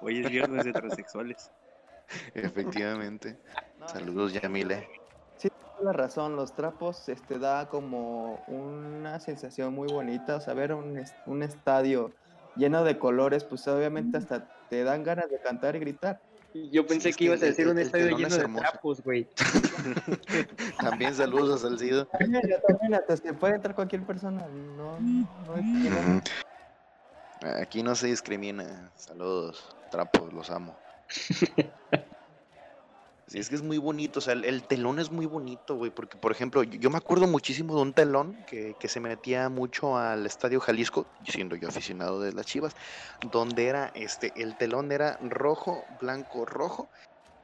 Hoy 0.00 0.20
es 0.24 0.30
viernes 0.30 0.64
de 0.64 0.72
transexuales. 0.72 1.50
efectivamente. 2.34 3.36
No, 3.78 3.88
Saludos, 3.88 4.32
Yamile. 4.32 4.88
La 5.82 5.92
razón, 5.92 6.34
los 6.36 6.54
trapos 6.54 7.08
este 7.08 7.38
da 7.38 7.68
como 7.68 8.42
una 8.48 9.20
sensación 9.20 9.74
muy 9.74 9.88
bonita, 9.88 10.36
o 10.36 10.40
sea, 10.40 10.54
ver 10.54 10.72
un, 10.72 11.02
un 11.26 11.42
estadio 11.42 12.12
lleno 12.56 12.84
de 12.84 12.98
colores, 12.98 13.44
pues 13.44 13.66
obviamente 13.68 14.18
hasta 14.18 14.48
te 14.68 14.82
dan 14.84 15.04
ganas 15.04 15.30
de 15.30 15.40
cantar 15.40 15.76
y 15.76 15.78
gritar. 15.78 16.20
Yo 16.72 16.86
pensé 16.86 17.10
que 17.10 17.16
que 17.16 17.24
ibas 17.24 17.42
a 17.42 17.46
decir 17.46 17.68
un 17.68 17.78
estadio 17.78 18.16
lleno 18.16 18.28
es 18.28 18.38
de 18.38 18.48
trapos, 18.48 19.02
güey. 19.02 19.28
También 20.80 21.14
saludos 21.14 21.60
a 21.60 21.68
Salcido. 21.68 22.06
También, 22.06 22.42
también, 22.66 22.94
hasta 22.94 23.16
se 23.16 23.34
puede 23.34 23.54
entrar 23.54 23.74
cualquier 23.74 24.02
persona, 24.02 24.46
no, 24.76 24.98
no. 24.98 26.22
Aquí 27.60 27.82
no 27.82 27.94
se 27.94 28.08
discrimina. 28.08 28.90
Saludos, 28.96 29.76
trapos, 29.90 30.32
los 30.32 30.50
amo. 30.50 30.76
Sí, 33.28 33.38
es 33.38 33.50
que 33.50 33.56
es 33.56 33.62
muy 33.62 33.76
bonito, 33.76 34.20
o 34.20 34.22
sea, 34.22 34.32
el, 34.32 34.46
el 34.46 34.62
telón 34.62 34.98
es 34.98 35.10
muy 35.10 35.26
bonito, 35.26 35.74
güey, 35.74 35.90
porque, 35.90 36.16
por 36.16 36.32
ejemplo, 36.32 36.62
yo, 36.62 36.88
me 36.88 36.96
acuerdo 36.96 37.26
muchísimo 37.26 37.74
de 37.76 37.82
un 37.82 37.92
telón 37.92 38.42
que, 38.46 38.74
que 38.80 38.88
se 38.88 39.00
metía 39.00 39.50
mucho 39.50 39.98
al 39.98 40.24
Estadio 40.24 40.60
Jalisco, 40.60 41.06
siendo 41.26 41.54
yo 41.54 41.68
aficionado 41.68 42.20
de 42.22 42.32
las 42.32 42.46
Chivas, 42.46 42.74
donde 43.30 43.66
era, 43.66 43.92
este, 43.94 44.32
el 44.36 44.56
telón 44.56 44.92
era 44.92 45.18
rojo, 45.20 45.84
blanco, 46.00 46.46
rojo, 46.46 46.88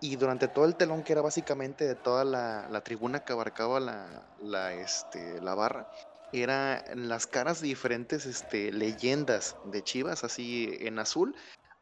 y 0.01 0.17
durante 0.17 0.49
todo 0.49 0.65
el 0.65 0.75
telón, 0.75 1.03
que 1.03 1.13
era 1.13 1.21
básicamente 1.21 1.85
de 1.87 1.97
toda 1.97 2.25
la, 2.25 2.67
la 2.71 2.81
tribuna 2.81 3.21
que 3.21 3.35
abarcaba 3.35 3.79
la, 3.79 4.27
la, 4.43 4.73
este, 4.73 5.41
la 5.43 5.55
barra, 5.55 5.87
era 6.33 6.83
en 6.89 7.09
las 7.09 7.27
caras 7.27 7.61
de 7.61 7.69
diferentes 7.69 8.25
este, 8.25 8.73
leyendas 8.73 9.55
de 9.65 9.85
Chivas, 9.85 10.25
así 10.25 10.79
en 10.81 10.99
azul, 10.99 11.35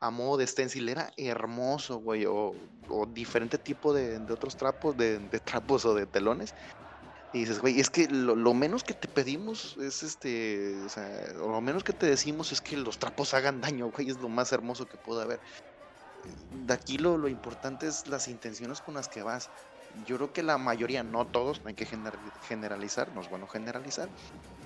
a 0.03 0.11
modo 0.11 0.37
de 0.37 0.47
stencil. 0.47 0.89
Era 0.89 1.11
hermoso, 1.17 1.99
güey, 1.99 2.27
o, 2.27 2.55
o 2.89 3.07
diferente 3.07 3.57
tipo 3.57 3.95
de, 3.95 4.19
de 4.19 4.33
otros 4.33 4.57
trapos, 4.57 4.97
de, 4.97 5.19
de 5.19 5.41
trapos 5.41 5.85
o 5.85 5.95
de 5.95 6.07
telones. 6.07 6.55
Y 7.33 7.39
dices, 7.41 7.61
güey, 7.61 7.81
es 7.81 7.89
que 7.89 8.09
lo, 8.09 8.37
lo 8.37 8.53
menos 8.53 8.85
que 8.85 8.93
te 8.93 9.09
pedimos 9.09 9.79
es 9.79 10.03
este, 10.03 10.83
o 10.85 10.89
sea, 10.89 11.33
lo 11.33 11.61
menos 11.63 11.83
que 11.83 11.95
te 11.95 12.07
decimos 12.07 12.53
es 12.53 12.61
que 12.61 12.77
los 12.77 12.99
trapos 12.99 13.33
hagan 13.33 13.63
daño, 13.63 13.91
güey, 13.91 14.11
es 14.11 14.19
lo 14.19 14.29
más 14.29 14.53
hermoso 14.53 14.87
que 14.87 14.99
puede 14.99 15.23
haber. 15.23 15.41
De 16.67 16.75
aquí 16.75 16.99
lo, 16.99 17.17
lo 17.17 17.29
importante 17.29 17.87
es 17.87 18.07
las 18.09 18.29
intenciones 18.29 18.81
con 18.83 18.95
las 18.95 19.09
que 19.09 19.23
vas. 19.23 19.49
Yo 19.95 20.17
creo 20.17 20.33
que 20.33 20.43
la 20.43 20.59
mayoría, 20.59 21.03
no 21.03 21.27
todos, 21.27 21.63
no 21.65 21.69
hay 21.69 21.75
que 21.75 21.87
gener- 21.87 22.33
generalizar, 22.41 23.13
no 23.13 23.21
es 23.21 23.29
bueno 23.29 23.47
generalizar, 23.47 24.11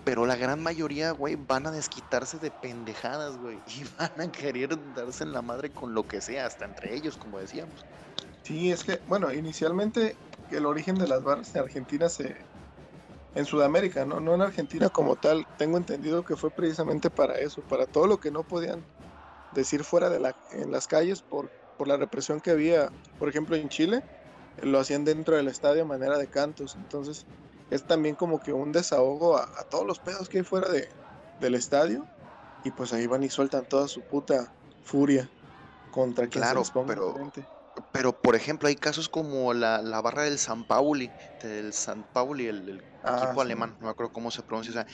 pero 0.05 0.27
la 0.27 0.37
gran 0.37 0.63
mayoría, 0.63 1.11
güey, 1.13 1.37
van 1.37 1.67
a 1.67 1.73
desquitarse 1.73 2.39
de 2.39 2.51
pendejadas, 2.53 3.37
güey, 3.39 3.63
y 3.67 3.85
van 3.99 4.21
a 4.21 4.31
querer 4.33 4.71
darse 4.95 5.25
en 5.25 5.33
la 5.33 5.43
madre 5.43 5.73
con 5.73 5.95
lo 5.95 6.05
que 6.07 6.21
sea, 6.21 6.47
hasta 6.47 6.65
entre 6.65 6.95
ellos, 6.95 7.17
como 7.17 7.39
decíamos. 7.39 7.87
Sí, 8.45 8.71
es 8.71 8.85
que, 8.85 9.01
bueno, 9.07 9.33
inicialmente 9.33 10.17
el 10.49 10.67
origen 10.67 10.95
de 10.97 11.09
las 11.09 11.23
barras 11.23 11.55
en 11.55 11.63
Argentina 11.63 12.09
se... 12.09 12.37
En 13.35 13.45
Sudamérica, 13.45 14.05
¿no? 14.07 14.21
No 14.21 14.35
en 14.35 14.43
Argentina 14.43 14.89
como 14.89 15.17
tal. 15.17 15.45
Tengo 15.57 15.77
entendido 15.77 16.25
que 16.25 16.37
fue 16.37 16.51
precisamente 16.51 17.11
para 17.11 17.39
eso, 17.39 17.63
para 17.63 17.87
todo 17.87 18.07
lo 18.07 18.19
que 18.19 18.31
no 18.31 18.45
podían 18.45 18.87
decir 19.51 19.85
fuera 19.85 20.11
de 20.11 20.21
la, 20.21 20.33
en 20.51 20.71
las 20.73 20.87
calles 20.87 21.23
por, 21.23 21.51
por 21.77 21.89
la 21.89 21.97
represión 21.99 22.41
que 22.41 22.51
había, 22.51 22.91
por 23.19 23.29
ejemplo, 23.29 23.57
en 23.57 23.69
Chile, 23.69 24.03
lo 24.57 24.79
hacían 24.81 25.05
dentro 25.05 25.37
del 25.37 25.49
estadio 25.49 25.83
a 25.83 25.87
manera 25.87 26.19
de 26.19 26.29
cantos. 26.29 26.77
Entonces, 26.77 27.27
es 27.71 27.87
también 27.87 28.17
como 28.17 28.41
que 28.41 28.53
un 28.53 28.73
desahogo 28.73 29.37
a, 29.39 29.45
a 29.45 29.65
todos 29.71 29.87
los 29.87 30.01
pedos 30.01 30.29
que 30.29 30.39
hay 30.39 30.45
fuera 30.45 30.71
de, 30.71 30.89
del 31.39 31.55
estadio. 31.55 32.11
Y 32.63 32.73
pues 32.73 32.93
ahí 32.93 33.07
van 33.07 33.23
y 33.25 33.31
sueltan 33.31 33.67
toda 33.69 33.89
su 33.89 34.07
puta 34.07 34.57
furia 34.81 35.35
contra 35.91 36.29
quien 36.29 36.45
Claro, 36.45 36.45
se 36.47 36.57
les 36.59 36.71
ponga 36.71 36.95
pero-. 36.95 37.23
Pero, 37.93 38.21
por 38.21 38.37
ejemplo, 38.37 38.69
hay 38.69 38.77
casos 38.77 39.09
como 39.09 39.55
la, 39.55 39.83
la 39.83 40.01
barra 40.03 40.23
del 40.25 40.39
San 40.39 40.67
Pauli, 40.67 41.17
del 41.41 41.73
San 41.75 42.05
Pauli, 42.05 42.47
el, 42.47 42.69
el 42.69 42.85
Ah, 43.03 43.07
equipo 43.07 43.41
sí. 43.41 43.43
alemán, 43.43 43.77
no 43.81 43.87
me 43.87 43.91
acuerdo 43.93 44.13
cómo 44.13 44.31
se 44.31 44.43
pronuncia, 44.43 44.71
o 44.73 44.75
sea, 44.75 44.87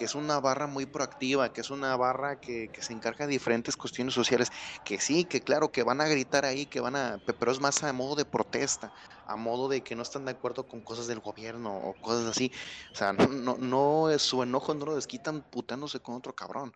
que 0.00 0.06
es 0.06 0.14
una 0.14 0.40
barra 0.40 0.66
muy 0.66 0.86
proactiva, 0.86 1.52
que 1.52 1.60
es 1.60 1.68
una 1.68 1.94
barra 1.94 2.36
que, 2.40 2.70
se 2.80 2.94
encarga 2.94 3.26
de 3.26 3.32
diferentes 3.32 3.76
cuestiones 3.76 4.14
sociales, 4.14 4.48
que 4.82 4.98
sí, 4.98 5.26
que 5.26 5.42
claro, 5.42 5.70
que 5.72 5.82
van 5.82 6.00
a 6.00 6.08
gritar 6.08 6.46
ahí, 6.46 6.66
que 6.66 6.80
van 6.80 6.96
a, 6.96 7.18
pe- 7.18 7.34
pero 7.34 7.52
es 7.52 7.60
más 7.60 7.82
a 7.82 7.92
modo 7.92 8.16
de 8.16 8.24
protesta, 8.24 8.92
a 9.26 9.36
modo 9.36 9.68
de 9.68 9.82
que 9.82 9.94
no 9.96 10.02
están 10.02 10.24
de 10.24 10.30
acuerdo 10.32 10.66
con 10.66 10.80
cosas 10.82 11.06
del 11.06 11.20
gobierno 11.20 11.76
o 11.76 11.94
cosas 12.00 12.24
así, 12.30 12.50
o 12.94 12.96
sea, 12.98 13.12
no, 13.12 13.26
no, 13.28 13.56
no 13.58 14.18
su 14.18 14.42
enojo 14.42 14.72
no 14.74 14.86
lo 14.86 14.94
desquitan 14.96 15.42
putándose 15.42 16.00
con 16.00 16.14
otro 16.16 16.34
cabrón. 16.34 16.72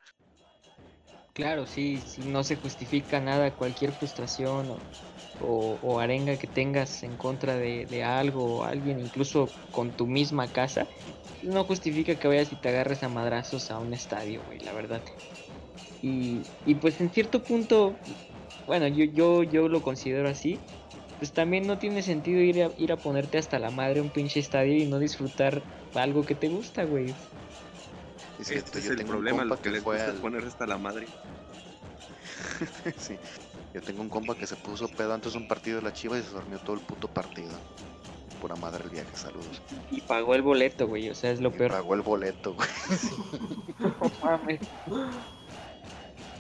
Claro, 1.35 1.67
sí, 1.67 2.01
sí, 2.01 2.23
no 2.25 2.45
se 2.45 2.55
justifica 2.57 3.21
nada, 3.21 3.57
cualquier 3.57 3.93
frustración 3.93 4.85
o, 5.39 6.01
arenga 6.01 6.39
que 6.39 6.47
tengas 6.49 7.03
en 7.03 7.17
contra 7.17 7.57
de, 7.57 7.87
de 7.87 8.05
algo 8.05 8.59
o 8.59 8.65
alguien, 8.65 9.01
incluso 9.01 9.57
con 9.71 9.95
tu 9.97 10.07
misma 10.07 10.53
casa, 10.53 10.93
no 11.41 11.65
justifica 11.65 12.19
que 12.19 12.29
vayas 12.29 12.53
y 12.53 12.57
te 12.59 12.69
agarres 12.71 13.03
a 13.03 13.09
madrazos 13.09 13.71
a 13.73 13.81
un 13.81 13.95
estadio, 13.95 14.43
güey, 14.45 14.61
la 14.61 14.73
verdad. 14.75 15.03
Y, 16.01 16.51
y 16.65 16.77
pues 16.77 17.01
en 17.01 17.13
cierto 17.13 17.47
punto, 17.47 18.03
bueno, 18.67 18.89
yo, 18.89 19.05
yo, 19.07 19.43
yo 19.45 19.69
lo 19.69 19.83
considero 19.83 20.29
así, 20.29 20.67
pues 21.19 21.33
también 21.33 21.67
no 21.67 21.79
tiene 21.79 22.03
sentido 22.03 22.41
ir 22.43 22.63
a, 22.63 22.73
ir 22.77 22.93
a 22.93 23.03
ponerte 23.03 23.39
hasta 23.39 23.59
la 23.61 23.71
madre 23.73 24.01
un 24.03 24.13
pinche 24.13 24.41
estadio 24.41 24.77
y 24.79 24.87
no 24.87 24.99
disfrutar 25.01 25.67
algo 25.95 26.25
que 26.27 26.37
te 26.37 26.49
gusta, 26.51 26.85
güey. 26.85 27.21
Es 28.39 28.49
cierto, 28.49 28.67
Este 28.67 28.79
es 28.81 28.85
yo 28.87 28.91
el 28.93 28.99
tengo 28.99 29.11
un 29.11 29.17
problema, 29.17 29.43
compa 29.43 29.57
lo 29.57 29.63
que 29.63 29.71
les 29.71 29.83
fue 29.83 29.95
gusta 29.97 30.11
es 30.11 30.15
al- 30.17 30.21
poner 30.21 30.45
hasta 30.45 30.67
la 30.67 30.79
madre. 30.79 31.07
Sí. 32.99 33.19
Yo 33.73 33.81
tengo 33.83 34.03
un 34.03 34.09
compa 34.09 34.37
que 34.37 34.47
se 34.47 34.55
puso 34.57 34.87
pedo 34.89 35.13
antes 35.15 35.33
de 35.33 35.39
un 35.39 35.47
partido 35.49 35.77
de 35.79 35.83
la 35.83 35.93
Chiva 35.93 36.17
y 36.19 36.23
se 36.23 36.31
dormió 36.31 36.59
todo 36.61 36.77
el 36.77 36.83
puto 36.83 37.09
partido. 37.09 37.59
Pura 38.41 38.55
madre 38.57 38.85
el 38.85 38.91
viaje, 38.91 39.17
saludos. 39.17 39.61
Y 39.91 40.01
pagó 40.03 40.35
el 40.35 40.43
boleto, 40.43 40.87
güey, 40.87 41.11
o 41.11 41.15
sea, 41.15 41.33
es 41.33 41.41
lo 41.41 41.49
Y 41.49 41.59
peor. 41.59 41.73
pagó 41.73 41.95
el 41.95 42.03
boleto, 42.03 42.55
güey. 42.55 42.69
No 43.79 44.11
mames. 44.23 44.61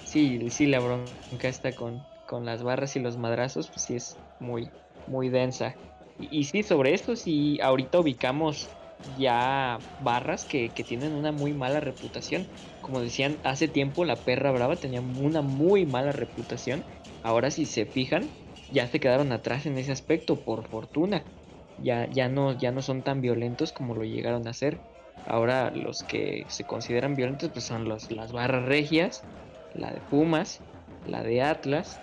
Sí, 0.04 0.48
sí, 0.50 0.66
la 0.66 0.80
bronca 0.80 1.48
está 1.48 1.74
con, 1.74 2.00
con 2.26 2.44
las 2.46 2.62
barras 2.62 2.94
y 2.96 3.00
los 3.00 3.16
madrazos, 3.16 3.68
pues 3.68 3.83
sí 3.83 3.96
es 3.96 4.16
muy, 4.38 4.70
muy 5.07 5.28
densa. 5.28 5.74
Y, 6.18 6.38
y 6.40 6.44
sí, 6.44 6.62
sobre 6.62 6.94
esto 6.94 7.16
sí, 7.16 7.59
ahorita 7.61 7.98
ubicamos 7.98 8.68
ya 9.04 9.86
barras 9.98 10.46
que, 10.46 10.72
que 10.74 10.84
tienen 10.84 11.14
una 11.14 11.32
muy 11.32 11.54
mala 11.54 11.80
reputación. 11.80 12.50
Como 12.80 13.00
decían, 13.00 13.40
hace 13.44 13.68
tiempo 13.68 14.04
la 14.04 14.24
perra 14.24 14.52
brava 14.52 14.80
tenía 14.80 15.00
una 15.00 15.42
muy 15.42 15.86
mala 15.86 16.12
reputación. 16.12 16.86
Ahora 17.22 17.50
si 17.50 17.66
se 17.66 17.86
fijan, 17.86 18.36
ya 18.70 18.86
se 18.88 19.00
quedaron 19.00 19.32
atrás 19.32 19.66
en 19.66 19.78
ese 19.78 19.92
aspecto, 19.92 20.44
por 20.44 20.68
fortuna. 20.68 21.28
Ya, 21.76 22.08
ya, 22.10 22.28
no, 22.28 22.52
ya 22.56 22.72
no 22.72 22.82
son 22.82 23.02
tan 23.02 23.20
violentos 23.20 23.72
como 23.72 23.94
lo 23.94 24.04
llegaron 24.04 24.46
a 24.48 24.52
ser. 24.54 24.84
Ahora 25.24 25.70
los 25.70 26.04
que 26.04 26.46
se 26.48 26.66
consideran 26.66 27.16
violentos 27.16 27.50
pues 27.52 27.64
son 27.66 27.84
los, 27.88 28.10
las 28.10 28.32
barras 28.32 28.66
regias, 28.66 29.28
la 29.70 29.92
de 29.92 30.00
Pumas, 30.02 30.64
la 31.04 31.22
de 31.22 31.42
Atlas 31.42 32.02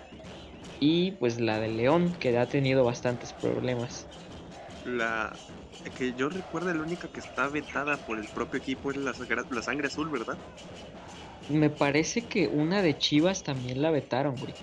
y 0.78 1.12
pues 1.12 1.40
la 1.40 1.60
de 1.60 1.68
León 1.68 2.12
que 2.12 2.36
ha 2.36 2.48
tenido 2.50 2.84
bastantes 2.84 3.32
problemas. 3.34 4.10
La 4.84 5.40
que 5.96 6.14
yo 6.14 6.28
recuerdo, 6.28 6.72
la 6.72 6.82
única 6.82 7.08
que 7.08 7.20
está 7.20 7.48
vetada 7.48 7.96
por 7.96 8.18
el 8.18 8.26
propio 8.28 8.60
equipo 8.60 8.90
es 8.90 8.96
la, 8.96 9.12
sangre 9.62 9.86
azul, 9.86 10.08
¿verdad? 10.08 10.36
Me 11.48 11.70
parece 11.70 12.22
que 12.22 12.48
una 12.48 12.82
de 12.82 12.96
Chivas 12.98 13.42
también 13.42 13.82
la 13.82 13.90
vetaron, 13.90 14.36
güey. 14.36 14.54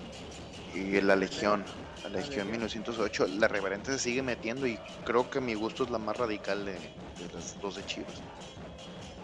Y 0.74 1.00
la 1.00 1.16
Legión. 1.16 1.64
La 2.04 2.08
Legión 2.08 2.50
1908. 2.50 3.26
La 3.38 3.48
reverente 3.48 3.92
se 3.92 3.98
sigue 3.98 4.22
metiendo 4.22 4.66
y 4.66 4.78
creo 5.04 5.28
que 5.30 5.40
mi 5.40 5.54
gusto 5.54 5.84
es 5.84 5.90
la 5.90 5.98
más 5.98 6.16
radical 6.16 6.64
de, 6.64 6.72
de 6.72 7.34
las 7.34 7.60
dos 7.60 7.76
de 7.76 7.84
Chivas. 7.84 8.22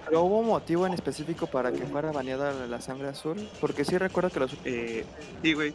Pero 0.07 0.23
hubo 0.23 0.39
un 0.39 0.47
motivo 0.47 0.87
en 0.87 0.93
específico 0.93 1.47
para 1.47 1.73
que 1.73 1.85
fuera 1.87 2.13
baneada 2.13 2.67
la 2.67 2.81
sangre 2.81 3.09
azul. 3.09 3.49
Porque 3.61 3.85
sí 3.85 3.99
recuerdo 3.99 4.31
que 4.31 4.41
los. 4.41 4.53
Eh, 4.65 5.05
sí, 5.43 5.53
güey. 5.53 5.75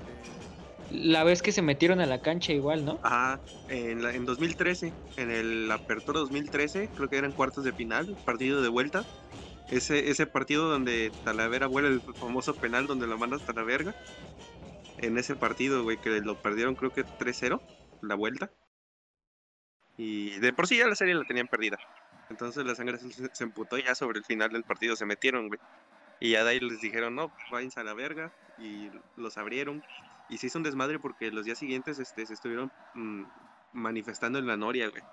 La 0.91 1.23
vez 1.23 1.41
que 1.41 1.51
se 1.51 1.61
metieron 1.61 2.01
a 2.01 2.05
la 2.05 2.21
cancha 2.21 2.53
igual, 2.53 2.85
¿no? 2.85 2.99
Ajá, 3.03 3.39
en, 3.69 4.05
en 4.05 4.25
2013, 4.25 4.93
en 5.17 5.31
el 5.31 5.71
Apertura 5.71 6.19
2013, 6.19 6.89
creo 6.95 7.09
que 7.09 7.17
eran 7.17 7.31
cuartos 7.31 7.63
de 7.63 7.71
final, 7.71 8.17
partido 8.25 8.61
de 8.61 8.69
vuelta. 8.69 9.03
Ese, 9.69 10.09
ese 10.09 10.27
partido 10.27 10.69
donde 10.69 11.11
Talavera 11.23 11.67
vuela 11.67 11.87
el 11.87 12.01
famoso 12.01 12.53
penal 12.53 12.87
donde 12.87 13.07
lo 13.07 13.17
manda 13.17 13.37
hasta 13.37 13.53
la 13.53 13.63
verga. 13.63 13.95
En 14.97 15.17
ese 15.17 15.35
partido, 15.35 15.83
güey, 15.83 15.97
que 15.97 16.09
lo 16.21 16.41
perdieron 16.41 16.75
creo 16.75 16.91
que 16.91 17.05
3-0, 17.05 17.61
la 18.01 18.15
vuelta. 18.15 18.51
Y 19.97 20.31
de 20.39 20.51
por 20.51 20.67
sí 20.67 20.77
ya 20.77 20.87
la 20.87 20.95
serie 20.95 21.15
la 21.15 21.23
tenían 21.23 21.47
perdida. 21.47 21.77
Entonces 22.29 22.65
la 22.65 22.75
sangre 22.75 22.97
se, 22.97 23.43
emputó 23.43 23.77
ya 23.77 23.93
sobre 23.93 24.19
el 24.19 24.25
final 24.25 24.51
del 24.51 24.63
partido 24.63 24.95
se 24.95 25.05
metieron, 25.05 25.47
güey. 25.47 25.59
Y 26.19 26.31
ya 26.31 26.43
de 26.43 26.51
ahí 26.51 26.59
les 26.59 26.81
dijeron, 26.81 27.15
no, 27.15 27.31
váyanse 27.51 27.79
a 27.79 27.83
la 27.83 27.93
verga. 27.93 28.33
Y 28.57 28.89
los 29.15 29.37
abrieron. 29.37 29.83
Y 30.31 30.37
se 30.37 30.47
hizo 30.47 30.57
un 30.57 30.63
desmadre 30.63 30.97
porque 30.97 31.29
los 31.29 31.45
días 31.45 31.57
siguientes 31.59 31.99
este, 31.99 32.25
se 32.25 32.33
estuvieron 32.33 32.71
mm, 32.95 33.23
manifestando 33.73 34.39
en 34.39 34.47
la 34.47 34.57
Noria, 34.57 34.89
güey. 34.89 35.03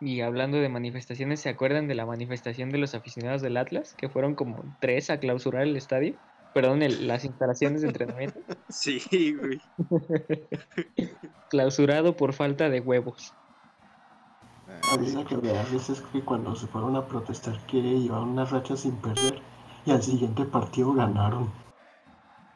Y 0.00 0.20
hablando 0.22 0.56
de 0.56 0.68
manifestaciones, 0.68 1.40
¿se 1.40 1.48
acuerdan 1.50 1.86
de 1.86 1.94
la 1.94 2.06
manifestación 2.06 2.70
de 2.70 2.78
los 2.78 2.94
aficionados 2.96 3.40
del 3.42 3.56
Atlas? 3.56 3.94
Que 3.96 4.08
fueron 4.08 4.34
como 4.34 4.64
tres 4.80 5.10
a 5.10 5.20
clausurar 5.20 5.62
el 5.62 5.76
estadio. 5.76 6.16
Perdón, 6.54 6.82
el- 6.82 7.06
las 7.06 7.24
instalaciones 7.24 7.82
de 7.82 7.88
entrenamiento. 7.88 8.40
Sí, 8.68 9.34
güey. 9.34 9.60
Clausurado 11.50 12.16
por 12.16 12.32
falta 12.32 12.70
de 12.70 12.80
huevos. 12.80 13.34
Ah, 14.66 14.94
A 14.94 14.96
mí 14.96 15.10
lo 15.12 15.24
que 15.26 15.36
me 15.36 15.48
da 15.52 15.62
risa 15.64 15.92
es 15.92 16.00
que 16.00 16.20
cuando 16.22 16.56
se 16.56 16.66
fueron 16.66 16.96
a 16.96 17.06
protestar 17.06 17.58
que 17.66 17.80
llevaban 17.82 18.30
una 18.30 18.46
racha 18.46 18.76
sin 18.76 18.96
perder 18.96 19.40
y 19.84 19.90
al 19.90 20.02
siguiente 20.02 20.44
partido 20.46 20.94
ganaron. 20.94 21.50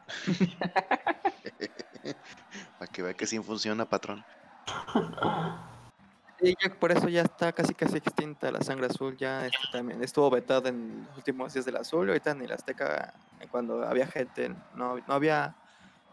Para 2.79 2.91
que 2.91 3.01
vea 3.01 3.13
que 3.13 3.27
sí 3.27 3.39
funciona, 3.39 3.85
patrón. 3.85 4.23
Sí, 6.39 6.55
ya 6.61 6.73
por 6.75 6.91
eso 6.91 7.09
ya 7.09 7.23
está 7.23 7.51
casi 7.51 7.73
casi 7.73 7.97
extinta 7.97 8.51
la 8.51 8.61
sangre 8.61 8.87
azul. 8.87 9.17
Ya 9.17 9.47
este, 9.47 9.57
también 9.71 10.03
estuvo 10.03 10.29
vetada 10.29 10.69
en 10.69 11.05
los 11.07 11.17
últimos 11.17 11.53
días 11.53 11.65
del 11.65 11.77
azul. 11.77 12.07
y 12.07 12.09
Ahorita 12.09 12.31
en 12.31 12.41
el 12.41 12.51
Azteca, 12.51 13.13
cuando 13.49 13.83
había 13.83 14.05
gente, 14.07 14.49
no, 14.75 14.97
no 14.97 15.13
había 15.13 15.55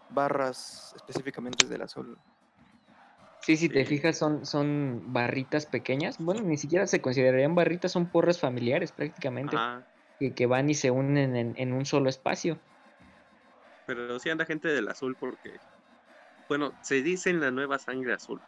barras 0.08 0.94
específicamente 0.96 1.66
del 1.66 1.82
azul. 1.82 2.18
Sí, 3.40 3.58
si 3.58 3.68
te 3.68 3.84
fijas, 3.84 4.16
son, 4.16 4.46
son 4.46 5.12
barritas 5.12 5.66
pequeñas. 5.66 6.16
Bueno, 6.18 6.40
ni 6.40 6.56
siquiera 6.56 6.86
se 6.86 7.02
considerarían 7.02 7.54
barritas, 7.54 7.92
son 7.92 8.06
porras 8.06 8.40
familiares 8.40 8.92
prácticamente. 8.92 9.58
Que, 10.18 10.32
que 10.32 10.46
van 10.46 10.70
y 10.70 10.74
se 10.74 10.90
unen 10.90 11.36
en, 11.36 11.54
en 11.58 11.72
un 11.74 11.84
solo 11.84 12.08
espacio. 12.08 12.58
Pero 13.86 14.18
sí 14.18 14.30
anda 14.30 14.46
gente 14.46 14.68
del 14.68 14.88
azul 14.88 15.16
porque, 15.18 15.58
bueno, 16.48 16.76
se 16.80 17.02
dice 17.02 17.30
en 17.30 17.40
la 17.40 17.50
nueva 17.50 17.78
sangre 17.78 18.14
azul. 18.14 18.42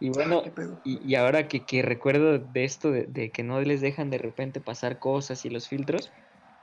Y 0.00 0.10
bueno, 0.10 0.42
y, 0.84 0.98
y 1.04 1.14
ahora 1.16 1.48
que, 1.48 1.64
que 1.66 1.82
recuerdo 1.82 2.38
de 2.38 2.64
esto, 2.64 2.92
de, 2.92 3.06
de 3.06 3.32
que 3.32 3.42
no 3.42 3.60
les 3.60 3.80
dejan 3.80 4.10
de 4.10 4.18
repente 4.18 4.60
pasar 4.60 4.98
cosas 4.98 5.44
y 5.44 5.50
los 5.50 5.66
filtros, 5.68 6.12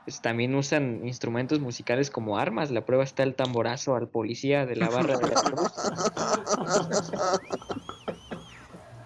pues 0.04 0.22
también 0.22 0.54
usan 0.54 1.06
instrumentos 1.06 1.60
musicales 1.60 2.10
como 2.10 2.38
armas. 2.38 2.70
La 2.70 2.84
prueba 2.86 3.04
está 3.04 3.24
el 3.24 3.34
tamborazo 3.34 3.94
al 3.94 4.08
policía 4.08 4.64
de 4.64 4.76
la 4.76 4.88
barra 4.88 5.16
de 5.16 5.28
la 5.28 5.36
cruz. 5.36 5.74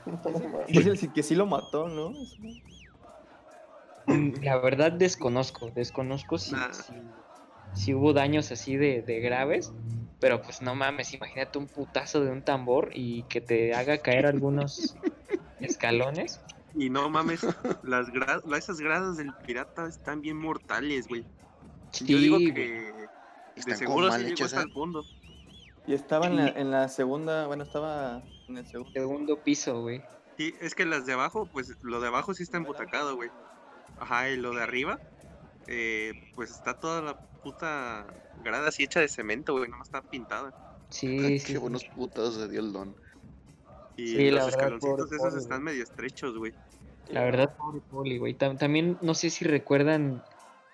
Dice 0.68 0.96
sí- 0.96 1.12
que 1.12 1.22
sí 1.22 1.34
lo 1.34 1.46
mató, 1.46 1.88
¿no? 1.88 2.14
Mm, 4.06 4.42
La 4.42 4.58
verdad 4.58 4.92
desconozco, 4.92 5.70
desconozco 5.74 6.38
si, 6.38 6.52
Nah. 6.54 6.72
si, 6.72 7.02
si 7.74 7.94
hubo 7.94 8.12
daños 8.12 8.50
así 8.52 8.76
de, 8.76 9.02
de 9.02 9.20
graves, 9.20 9.72
pero 10.20 10.42
pues 10.42 10.60
no 10.62 10.74
mames, 10.74 11.14
imagínate 11.14 11.58
un 11.58 11.66
putazo 11.66 12.24
de 12.24 12.30
un 12.30 12.42
tambor 12.42 12.90
y 12.92 13.22
que 13.24 13.40
te 13.40 13.74
haga 13.74 13.98
caer 13.98 14.26
algunos 14.26 14.94
escalones. 15.60 16.40
Y 16.74 16.90
no 16.90 17.08
mames, 17.10 17.42
las 17.82 18.08
gra- 18.08 18.42
esas 18.56 18.80
gradas 18.80 19.16
del 19.16 19.32
pirata 19.46 19.88
están 19.88 20.20
bien 20.20 20.36
mortales, 20.36 21.08
güey. 21.08 21.24
Sí, 21.92 22.06
Yo 22.06 22.18
digo 22.18 22.38
que 22.38 22.52
de 22.52 23.08
Están 23.56 23.76
seguro 23.76 24.12
sí 24.12 24.24
llegó 24.24 24.44
hasta 24.44 24.60
¿eh? 24.60 24.64
el 24.64 24.70
fondo. 24.70 25.04
Y 25.86 25.94
estaba 25.94 26.26
en 26.26 26.36
la, 26.36 26.48
en 26.48 26.70
la 26.70 26.88
segunda, 26.88 27.46
bueno, 27.46 27.64
estaba 27.64 28.22
en 28.48 28.58
el 28.58 28.66
segundo. 28.66 28.92
segundo 28.92 29.36
piso, 29.42 29.82
güey. 29.82 30.02
Sí, 30.36 30.54
es 30.60 30.74
que 30.74 30.86
las 30.86 31.06
de 31.06 31.14
abajo, 31.14 31.48
pues 31.52 31.76
lo 31.82 32.00
de 32.00 32.06
abajo 32.08 32.34
sí 32.34 32.44
está 32.44 32.58
embutacado, 32.58 33.16
güey. 33.16 33.30
Ajá, 33.98 34.30
y 34.30 34.36
lo 34.36 34.54
de 34.54 34.62
arriba, 34.62 35.00
eh, 35.66 36.12
pues 36.36 36.50
está 36.50 36.74
toda 36.74 37.02
la 37.02 37.29
puta 37.42 38.06
grada 38.36 38.68
así 38.68 38.84
hecha 38.84 39.00
de 39.00 39.08
cemento, 39.08 39.54
güey, 39.54 39.68
nomás 39.70 39.88
está 39.88 40.02
pintada. 40.02 40.54
Sí, 40.90 41.38
sí. 41.38 41.52
Qué 41.52 41.58
buenos 41.58 41.84
putados 41.84 42.34
se 42.36 42.48
dio 42.48 42.60
el 42.60 42.72
don. 42.72 42.96
Y 43.96 44.16
Sí, 44.16 44.30
la 44.30 44.36
los 44.36 44.44
verdad, 44.46 44.48
escaloncitos 44.50 45.12
esos 45.12 45.32
Poli, 45.32 45.42
están 45.42 45.62
medio 45.62 45.82
estrechos, 45.82 46.36
güey. 46.36 46.52
La 47.06 47.24
verdad, 47.24 47.54
pobre 47.56 47.80
Poli, 47.80 48.18
güey. 48.18 48.34
Tam- 48.36 48.56
también 48.58 48.98
no 49.02 49.14
sé 49.14 49.30
si 49.30 49.44
recuerdan 49.44 50.22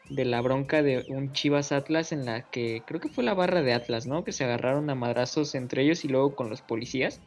de 0.08 0.24
la 0.24 0.40
bronca 0.40 0.82
de 0.82 1.04
un 1.08 1.32
Chivas 1.32 1.72
Atlas 1.72 2.12
en 2.12 2.24
la 2.26 2.48
que 2.48 2.84
creo 2.86 3.00
que 3.00 3.08
fue 3.08 3.24
la 3.24 3.34
barra 3.34 3.62
de 3.62 3.72
Atlas, 3.72 4.06
¿no? 4.06 4.22
Que 4.24 4.32
se 4.32 4.44
agarraron 4.44 4.88
a 4.90 4.94
madrazos 4.94 5.54
entre 5.54 5.82
ellos 5.82 6.04
y 6.04 6.08
luego 6.08 6.36
con 6.36 6.50
los 6.50 6.62
policías. 6.62 7.20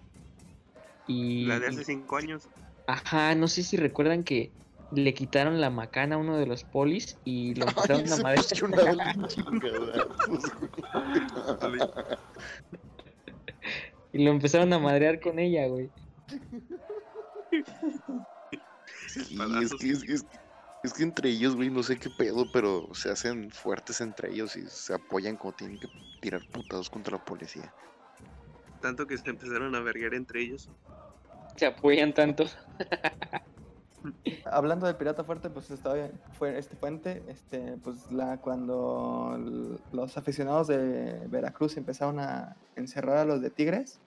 Y, 1.07 1.47
La 1.47 1.59
de 1.59 1.67
hace 1.67 1.83
cinco 1.85 2.17
años. 2.17 2.47
ajá, 2.87 3.35
no 3.35 3.47
sé 3.47 3.63
si 3.63 3.77
recuerdan 3.77 4.23
que 4.23 4.53
le 4.91 5.13
quitaron 5.13 5.61
la 5.61 5.69
macana 5.69 6.15
a 6.15 6.17
uno 6.17 6.37
de 6.37 6.45
los 6.47 6.63
polis 6.63 7.17
y 7.23 7.53
lo 7.55 7.67
empezaron 7.67 8.03
a 8.03 8.07
se 8.15 8.23
madrear. 8.23 8.45
emocionaba 8.63 9.11
el 9.11 9.27
chingadazos, 9.27 10.51
güey. 11.61 11.79
Y 14.11 14.23
lo 14.25 14.31
empezaron 14.31 14.73
a 14.73 14.79
madrear 14.79 15.19
con 15.19 15.37
ella, 15.39 15.67
güey. 15.67 15.91
Sí, 19.07 19.19
es 19.19 19.31
Espadazos. 19.31 19.79
que, 19.79 19.89
es, 19.91 20.03
que- 20.03 20.13
es 20.13 20.23
que- 20.23 20.39
es 20.81 20.93
que 20.93 21.03
entre 21.03 21.29
ellos, 21.29 21.57
güey, 21.57 21.69
no 21.69 21.83
sé 21.83 21.97
qué 21.99 22.09
pedo, 22.09 22.47
pero 22.53 22.87
se 22.93 23.11
hacen 23.11 23.51
fuertes 23.51 23.99
entre 23.99 24.31
ellos 24.31 24.55
y 24.55 24.65
se 24.67 24.93
apoyan 24.93 25.35
como 25.35 25.51
tienen 25.51 25.77
que 25.77 25.89
tirar 26.21 26.41
putados 26.53 26.89
contra 26.89 27.17
la 27.17 27.25
policía. 27.25 27.73
Tanto 28.81 29.05
que 29.05 29.17
se 29.17 29.29
empezaron 29.29 29.75
a 29.75 29.81
verguer 29.81 30.13
entre 30.13 30.41
ellos. 30.41 30.69
Se 31.57 31.65
apoyan 31.65 32.13
tanto. 32.13 32.45
Hablando 34.45 34.85
del 34.87 34.95
pirata 34.95 35.23
fuerte, 35.23 35.49
pues 35.49 35.69
estaba 35.71 35.95
fue 36.37 36.57
este 36.57 36.75
puente, 36.75 37.23
este, 37.27 37.77
pues 37.83 38.11
la 38.11 38.37
cuando 38.37 39.37
los 39.91 40.17
aficionados 40.17 40.67
de 40.67 41.19
Veracruz 41.27 41.77
empezaron 41.77 42.19
a 42.19 42.55
encerrar 42.75 43.17
a 43.17 43.25
los 43.25 43.41
de 43.41 43.49
Tigres, 43.49 43.99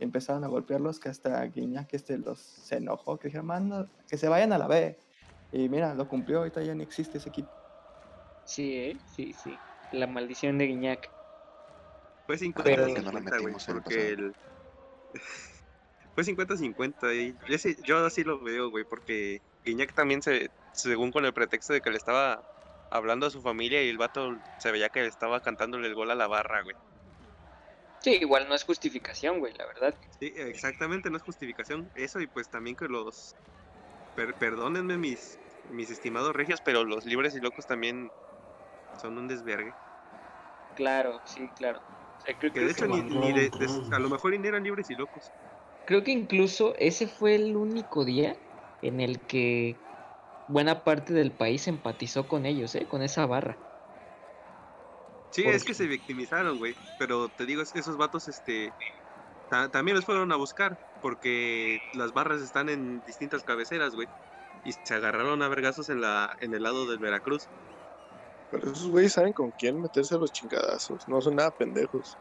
empezaron 0.00 0.44
a 0.44 0.48
golpearlos, 0.48 0.98
que 1.00 1.08
hasta 1.08 1.42
Guiñac 1.44 1.92
este 1.94 2.18
los 2.18 2.38
se 2.38 2.76
enojó, 2.76 3.18
que 3.18 3.28
dijeron, 3.28 3.46
"Manda, 3.46 3.86
que 4.08 4.16
se 4.16 4.28
vayan 4.28 4.52
a 4.52 4.58
la 4.58 4.66
B. 4.66 4.98
Y 5.52 5.68
mira, 5.68 5.94
lo 5.94 6.08
cumplió, 6.08 6.38
ahorita 6.38 6.62
ya 6.62 6.74
ni 6.74 6.82
existe 6.82 7.18
ese 7.18 7.28
equipo. 7.28 7.50
Sí, 8.44 8.74
¿eh? 8.76 8.96
Sí, 9.14 9.34
sí. 9.42 9.56
La 9.92 10.06
maldición 10.06 10.56
de 10.58 10.66
Guiñac. 10.66 11.10
Fue 12.26 12.36
Pero- 12.64 12.86
50-50, 12.86 12.94
Que 12.94 13.02
no 13.02 13.12
la 13.12 13.20
güey, 13.20 13.24
metimos 13.24 13.68
en 13.68 13.76
el 13.76 13.82
porque 13.82 14.08
el... 14.08 14.34
Fue 16.14 16.24
50-50 16.24 17.14
y 17.14 17.34
ese- 17.52 17.76
yo 17.84 18.04
así 18.04 18.22
lo 18.24 18.38
veo, 18.42 18.70
güey, 18.70 18.84
porque 18.84 19.40
Guiñac 19.64 19.94
también 19.94 20.22
se, 20.22 20.50
según 20.72 21.10
con 21.10 21.24
el 21.24 21.32
pretexto 21.32 21.72
de 21.72 21.80
que 21.80 21.90
le 21.90 21.96
estaba 21.96 22.42
hablando 22.90 23.26
a 23.26 23.30
su 23.30 23.40
familia 23.40 23.82
y 23.82 23.88
el 23.88 23.96
vato 23.98 24.36
se 24.58 24.70
veía 24.70 24.90
que 24.90 25.00
le 25.00 25.08
estaba 25.08 25.40
cantándole 25.40 25.88
el 25.88 25.94
gol 25.94 26.10
a 26.10 26.14
la 26.14 26.26
barra, 26.26 26.62
güey. 26.62 26.76
Sí, 28.00 28.18
igual 28.20 28.48
no 28.48 28.54
es 28.54 28.64
justificación, 28.64 29.38
güey, 29.38 29.54
la 29.54 29.64
verdad. 29.66 29.94
Sí, 30.18 30.32
exactamente, 30.36 31.08
no 31.08 31.16
es 31.16 31.22
justificación. 31.22 31.88
Eso 31.94 32.20
y 32.20 32.26
pues 32.26 32.48
también 32.48 32.76
que 32.76 32.88
los... 32.88 33.34
per- 34.14 34.34
perdónenme 34.34 34.98
mis, 34.98 35.38
mis 35.70 35.88
estimados 35.88 36.34
regios, 36.34 36.60
pero 36.60 36.84
los 36.84 37.04
libres 37.06 37.34
y 37.36 37.40
locos 37.40 37.64
también 37.66 38.10
son 39.00 39.16
un 39.18 39.28
desvergue. 39.28 39.72
Claro, 40.74 41.20
sí, 41.24 41.48
claro. 41.56 41.78
O 41.78 42.20
sea, 42.20 42.36
creo, 42.38 42.50
Que 42.52 42.58
creo 42.60 42.66
de 42.66 42.72
hecho 42.72 42.86
que- 42.86 42.92
ni, 42.92 43.02
ni 43.02 43.32
de- 43.32 43.50
de- 43.50 43.94
a 43.94 43.98
lo 44.00 44.10
mejor 44.10 44.38
ni 44.38 44.46
eran 44.48 44.64
libres 44.64 44.90
y 44.90 44.94
locos. 44.96 45.30
Creo 45.84 46.04
que 46.04 46.12
incluso 46.12 46.74
ese 46.78 47.06
fue 47.06 47.34
el 47.34 47.56
único 47.56 48.04
día 48.04 48.36
en 48.80 49.00
el 49.00 49.20
que 49.20 49.76
buena 50.46 50.84
parte 50.84 51.12
del 51.12 51.32
país 51.32 51.66
empatizó 51.68 52.26
con 52.28 52.46
ellos, 52.46 52.74
¿eh? 52.74 52.86
Con 52.88 53.02
esa 53.02 53.26
barra. 53.26 53.58
Sí, 55.30 55.42
Por- 55.44 55.54
es 55.54 55.64
que 55.64 55.74
se 55.74 55.86
victimizaron, 55.86 56.58
güey. 56.58 56.74
Pero 56.98 57.28
te 57.30 57.46
digo, 57.46 57.62
es- 57.62 57.74
esos 57.74 57.96
vatos, 57.96 58.28
este, 58.28 58.74
ta- 59.48 59.70
también 59.70 59.96
los 59.96 60.04
fueron 60.04 60.30
a 60.32 60.36
buscar, 60.36 60.78
porque 61.00 61.78
las 61.94 62.12
barras 62.12 62.42
están 62.42 62.68
en 62.68 63.00
distintas 63.02 63.42
cabeceras, 63.42 63.94
güey. 63.94 64.08
Y 64.64 64.72
se 64.72 64.94
agarraron 64.94 65.42
a 65.42 65.48
vergazos 65.48 65.88
en 65.88 66.00
la, 66.00 66.36
en 66.40 66.54
el 66.54 66.62
lado 66.62 66.86
del 66.86 66.98
Veracruz. 66.98 67.48
Pero 68.50 68.70
esos 68.70 68.88
güeyes 68.90 69.14
saben 69.14 69.32
con 69.32 69.50
quién 69.52 69.80
meterse 69.80 70.14
a 70.14 70.18
los 70.18 70.30
chingadazos. 70.32 71.08
No 71.08 71.20
son 71.22 71.36
nada 71.36 71.50
pendejos. 71.50 72.18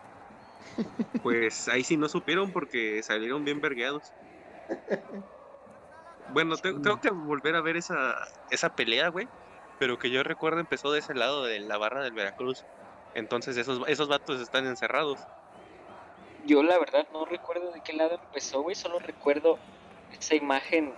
Pues 1.22 1.68
ahí 1.68 1.84
sí 1.84 1.98
no 1.98 2.10
supieron 2.10 2.52
porque 2.52 3.02
salieron 3.04 3.44
bien 3.44 3.60
vergueados. 3.62 4.16
Bueno, 6.26 6.58
te- 6.58 6.74
tengo 6.80 7.00
que 7.00 7.10
volver 7.12 7.56
a 7.56 7.62
ver 7.62 7.78
esa, 7.78 8.16
esa 8.50 8.70
pelea, 8.70 9.10
güey. 9.10 9.30
Pero 9.78 9.98
que 9.98 10.12
yo 10.12 10.24
recuerdo 10.24 10.60
empezó 10.60 10.92
de 10.92 11.00
ese 11.00 11.14
lado 11.16 11.44
de 11.44 11.60
la 11.60 11.78
barra 11.78 12.04
del 12.04 12.14
Veracruz. 12.14 12.68
Entonces 13.14 13.58
esos, 13.58 13.82
esos 13.88 14.08
vatos 14.08 14.40
están 14.40 14.68
encerrados. 14.68 15.28
Yo 16.44 16.64
la 16.64 16.78
verdad 16.80 17.08
no 17.12 17.26
recuerdo 17.26 17.72
de 17.72 17.82
qué 17.82 17.94
lado 17.94 18.16
empezó, 18.16 18.62
güey, 18.62 18.76
solo 18.76 19.00
recuerdo 19.00 19.64
esa 20.10 20.36
imagen 20.36 20.94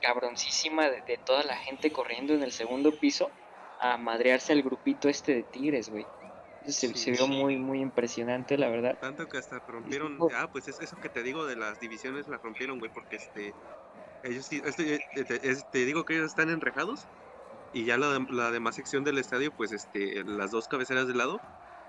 cabroncísima 0.00 0.90
de, 0.90 1.02
de 1.02 1.18
toda 1.18 1.42
la 1.44 1.56
gente 1.56 1.92
corriendo 1.92 2.34
en 2.34 2.42
el 2.42 2.52
segundo 2.52 2.98
piso 2.98 3.30
a 3.78 3.96
madrearse 3.98 4.52
al 4.52 4.62
grupito 4.62 5.08
este 5.08 5.34
de 5.34 5.44
tigres, 5.44 5.88
güey. 5.90 6.10
Se, 6.68 6.88
Sí, 6.88 6.94
se 6.94 7.10
vio 7.12 7.26
sí. 7.26 7.32
muy, 7.32 7.56
muy 7.56 7.80
impresionante, 7.80 8.58
la 8.58 8.68
verdad. 8.68 8.98
Tanto 9.00 9.26
que 9.26 9.38
hasta 9.38 9.58
rompieron. 9.66 10.12
Estuvo- 10.12 10.30
Ah, 10.34 10.48
pues 10.52 10.68
es 10.68 10.80
eso 10.80 10.96
que 11.00 11.08
te 11.08 11.22
digo 11.22 11.46
de 11.46 11.56
las 11.56 11.78
divisiones 11.80 12.28
las 12.28 12.42
rompieron, 12.42 12.78
güey, 12.78 12.90
porque 12.92 13.16
este. 13.16 13.54
Ellos 14.22 14.46
sí. 14.46 14.60
Este, 14.64 14.96
eh, 14.96 15.24
te, 15.24 15.48
es- 15.48 15.66
te 15.70 15.84
digo 15.84 16.04
que 16.04 16.14
ellos 16.14 16.26
están 16.26 16.50
enrejados. 16.50 17.08
Y 17.72 17.84
ya 17.84 17.96
la, 17.98 18.10
de- 18.18 18.26
la 18.30 18.50
demás 18.50 18.74
sección 18.76 19.04
del 19.04 19.18
estadio, 19.18 19.50
pues 19.52 19.72
este. 19.72 20.24
Las 20.24 20.50
dos 20.50 20.68
cabeceras 20.68 21.06
del 21.06 21.18
lado. 21.18 21.40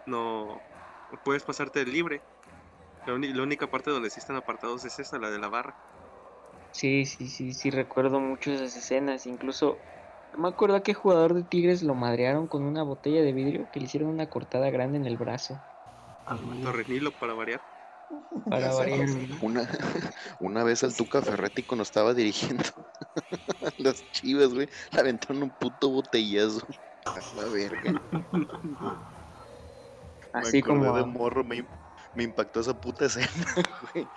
No. 0.06 0.64
Puedes 1.24 1.44
pasarte 1.44 1.86
libre. 1.86 2.22
La, 3.06 3.14
única 3.44 3.68
parte 3.68 3.90
donde 3.92 4.10
sí 4.10 4.20
están 4.20 4.36
apartados 4.36 4.86
es 4.86 5.00
esa, 5.00 5.18
la 5.20 5.32
de 5.32 5.40
la 5.40 5.50
barra. 5.50 5.76
Sí, 6.72 7.06
sí, 7.06 7.28
sí, 7.28 7.54
sí, 7.54 7.72
recuerdo 7.72 8.20
mucho 8.20 8.52
esas 8.52 8.76
escenas. 8.76 9.26
Incluso, 9.26 9.82
me 10.38 10.48
acuerdo 10.48 10.76
a 10.76 10.84
qué 10.84 10.94
jugador 10.94 11.34
de 11.34 11.44
Tigres 11.44 11.84
lo 11.84 11.96
madrearon 11.96 12.48
con 12.48 12.64
una 12.64 12.84
botella 12.84 13.22
de 13.22 13.34
vidrio 13.34 13.68
que 13.72 13.80
le 13.80 13.86
hicieron 13.86 14.10
una 14.10 14.28
cortada 14.28 14.70
grande 14.70 14.98
en 14.98 15.06
el 15.06 15.18
brazo. 15.18 15.60
Al 16.26 16.46
menos. 16.46 16.64
Torrenilo 16.64 17.12
para 17.12 17.34
variar. 17.34 17.62
Para 18.50 18.74
variar. 18.74 19.08
Una, 19.42 19.68
una 20.40 20.64
vez 20.64 20.84
al 20.84 20.96
Tuca 20.96 21.22
Ferretti 21.22 21.64
cuando 21.64 21.84
estaba 21.84 22.14
dirigiendo 22.14 22.64
las 23.78 24.10
chivas, 24.12 24.54
güey, 24.54 24.68
le 24.92 25.00
aventaron 25.00 25.44
un 25.44 25.50
puto 25.50 25.90
botellazo. 25.90 26.66
A 27.06 27.36
la 27.36 27.46
verga. 27.46 28.02
Así 30.34 30.62
como, 30.62 30.96
de 30.96 31.06
morro, 31.06 31.44
me, 31.44 31.66
me 32.14 32.24
impactó 32.24 32.60
esa 32.60 32.80
puta 32.80 33.06
escena, 33.06 33.28
güey. 33.94 34.08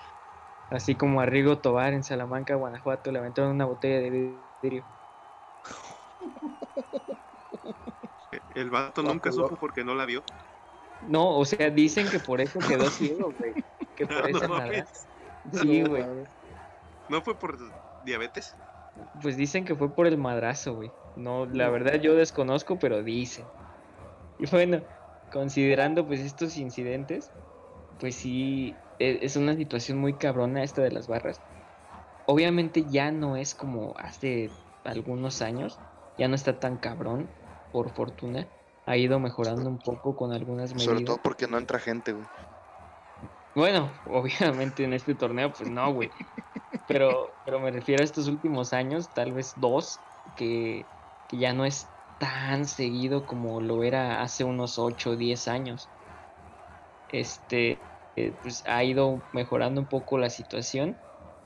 así 0.68 0.94
como 0.94 1.22
a 1.22 1.26
Rigo 1.26 1.58
Tobar 1.58 1.94
en 1.94 2.04
Salamanca, 2.04 2.54
Guanajuato, 2.54 3.10
le 3.10 3.18
aventaron 3.18 3.52
una 3.52 3.64
botella 3.64 4.00
de 4.00 4.10
vidrio. 4.10 4.84
El 8.54 8.70
vato 8.70 9.02
No, 9.02 9.12
nunca 9.14 9.30
supo 9.32 9.50
no. 9.50 9.56
porque 9.58 9.84
no 9.84 9.94
la 9.94 10.06
vio. 10.06 10.24
No, 11.00 11.36
o 11.36 11.44
sea, 11.44 11.70
dicen 11.70 12.08
que 12.08 12.20
por 12.20 12.40
eso 12.40 12.58
quedó 12.60 12.88
ciego, 12.90 13.32
güey. 13.32 13.54
Que 13.96 14.06
por 14.06 14.16
No 14.32 14.48
mames. 14.48 14.48
madrazo. 14.50 15.08
Sí, 15.52 15.82
No 15.82 15.88
güey. 15.90 16.04
¿No 17.08 17.22
fue 17.22 17.38
por 17.38 17.58
diabetes? 18.00 18.56
Pues 19.20 19.36
dicen 19.36 19.64
que 19.64 19.74
fue 19.74 19.94
por 19.94 20.06
el 20.06 20.18
madrazo, 20.18 20.74
güey. 20.74 20.94
No, 21.14 21.46
la 21.46 21.68
verdad 21.70 22.00
yo 22.00 22.14
desconozco, 22.14 22.78
pero 22.78 23.02
dicen. 23.02 23.50
Y 24.38 24.46
bueno, 24.50 24.82
considerando 25.30 26.06
pues 26.06 26.20
estos 26.20 26.56
incidentes, 26.56 27.32
pues 27.98 28.16
sí, 28.16 28.84
e- 28.98 29.20
es 29.22 29.36
una 29.36 29.56
situación 29.56 29.98
muy 29.98 30.18
cabrona 30.18 30.64
esta 30.64 30.82
de 30.82 30.92
las 30.92 31.06
barras. 31.08 31.42
Obviamente 32.24 32.86
ya 32.88 33.12
no 33.12 33.36
es 33.36 33.54
como 33.54 33.94
hace 33.98 34.56
algunos 34.84 35.42
años, 35.42 35.82
ya 36.16 36.28
no 36.28 36.34
está 36.34 36.58
tan 36.58 36.76
cabrón, 36.78 37.28
por 37.70 37.90
fortuna. 37.90 38.48
Ha 38.86 38.96
ido 38.96 39.18
mejorando 39.20 39.68
un 39.68 39.78
poco 39.78 40.16
con 40.16 40.32
algunas 40.32 40.74
medidas. 40.74 40.84
Sobre 40.84 41.04
todo 41.04 41.18
porque 41.22 41.46
no 41.46 41.58
entra 41.58 41.78
gente, 41.78 42.12
güey. 42.12 42.26
Bueno, 43.54 43.90
obviamente 44.04 44.84
en 44.84 44.92
este 44.92 45.14
torneo, 45.14 45.52
pues 45.52 45.70
no, 45.70 45.92
güey. 45.92 46.10
pero, 46.86 47.34
pero 47.44 47.60
me 47.60 47.70
refiero 47.70 48.02
a 48.02 48.04
estos 48.04 48.28
últimos 48.28 48.72
años, 48.72 49.10
tal 49.10 49.32
vez 49.32 49.54
dos, 49.56 50.00
que, 50.36 50.88
que 51.26 51.38
ya 51.38 51.52
no 51.52 51.64
es 51.64 51.90
tan 52.18 52.66
seguido 52.66 53.26
como 53.26 53.60
lo 53.60 53.82
era 53.82 54.22
hace 54.22 54.44
unos 54.44 54.78
8 54.78 55.10
o 55.10 55.16
10 55.16 55.48
años. 55.48 55.90
Este, 57.08 57.88
eh, 58.16 58.38
pues 58.42 58.62
ha 58.66 58.84
ido 58.84 59.28
mejorando 59.32 59.80
un 59.80 59.88
poco 59.88 60.18
la 60.18 60.30
situación 60.30 60.96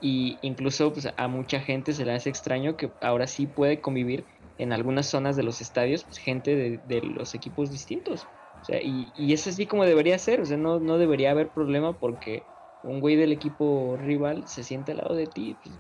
y 0.00 0.38
incluso 0.42 0.92
pues, 0.92 1.08
a 1.16 1.28
mucha 1.28 1.60
gente 1.60 1.92
se 1.92 2.04
le 2.04 2.12
hace 2.12 2.28
extraño 2.28 2.76
que 2.76 2.92
ahora 3.00 3.26
sí 3.26 3.46
puede 3.46 3.80
convivir 3.80 4.26
en 4.58 4.72
algunas 4.72 5.06
zonas 5.06 5.36
de 5.36 5.42
los 5.42 5.60
estadios 5.60 6.04
pues, 6.04 6.18
gente 6.18 6.54
de, 6.56 6.78
de 6.78 7.02
los 7.02 7.34
equipos 7.34 7.70
distintos. 7.70 8.24
O 8.60 8.64
sea, 8.64 8.80
y, 8.82 9.12
y 9.14 9.32
es 9.32 9.46
así 9.46 9.66
como 9.66 9.84
debería 9.84 10.18
ser, 10.18 10.40
o 10.40 10.46
sea, 10.46 10.56
no, 10.56 10.80
no 10.80 10.98
debería 10.98 11.30
haber 11.30 11.50
problema 11.50 11.98
porque 11.98 12.44
un 12.82 13.00
güey 13.00 13.16
del 13.16 13.32
equipo 13.32 13.96
rival 13.98 14.48
se 14.48 14.64
siente 14.64 14.92
al 14.92 14.98
lado 14.98 15.14
de 15.14 15.26
ti. 15.26 15.58
pues, 15.62 15.78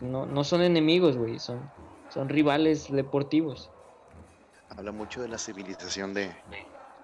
no, 0.00 0.26
no 0.26 0.44
son 0.44 0.62
enemigos, 0.62 1.16
güey, 1.16 1.38
son, 1.38 1.72
son 2.08 2.28
rivales 2.28 2.90
deportivos. 2.90 3.70
Habla 4.68 4.92
mucho 4.92 5.22
de 5.22 5.28
la 5.28 5.38
civilización 5.38 6.14
de, 6.14 6.36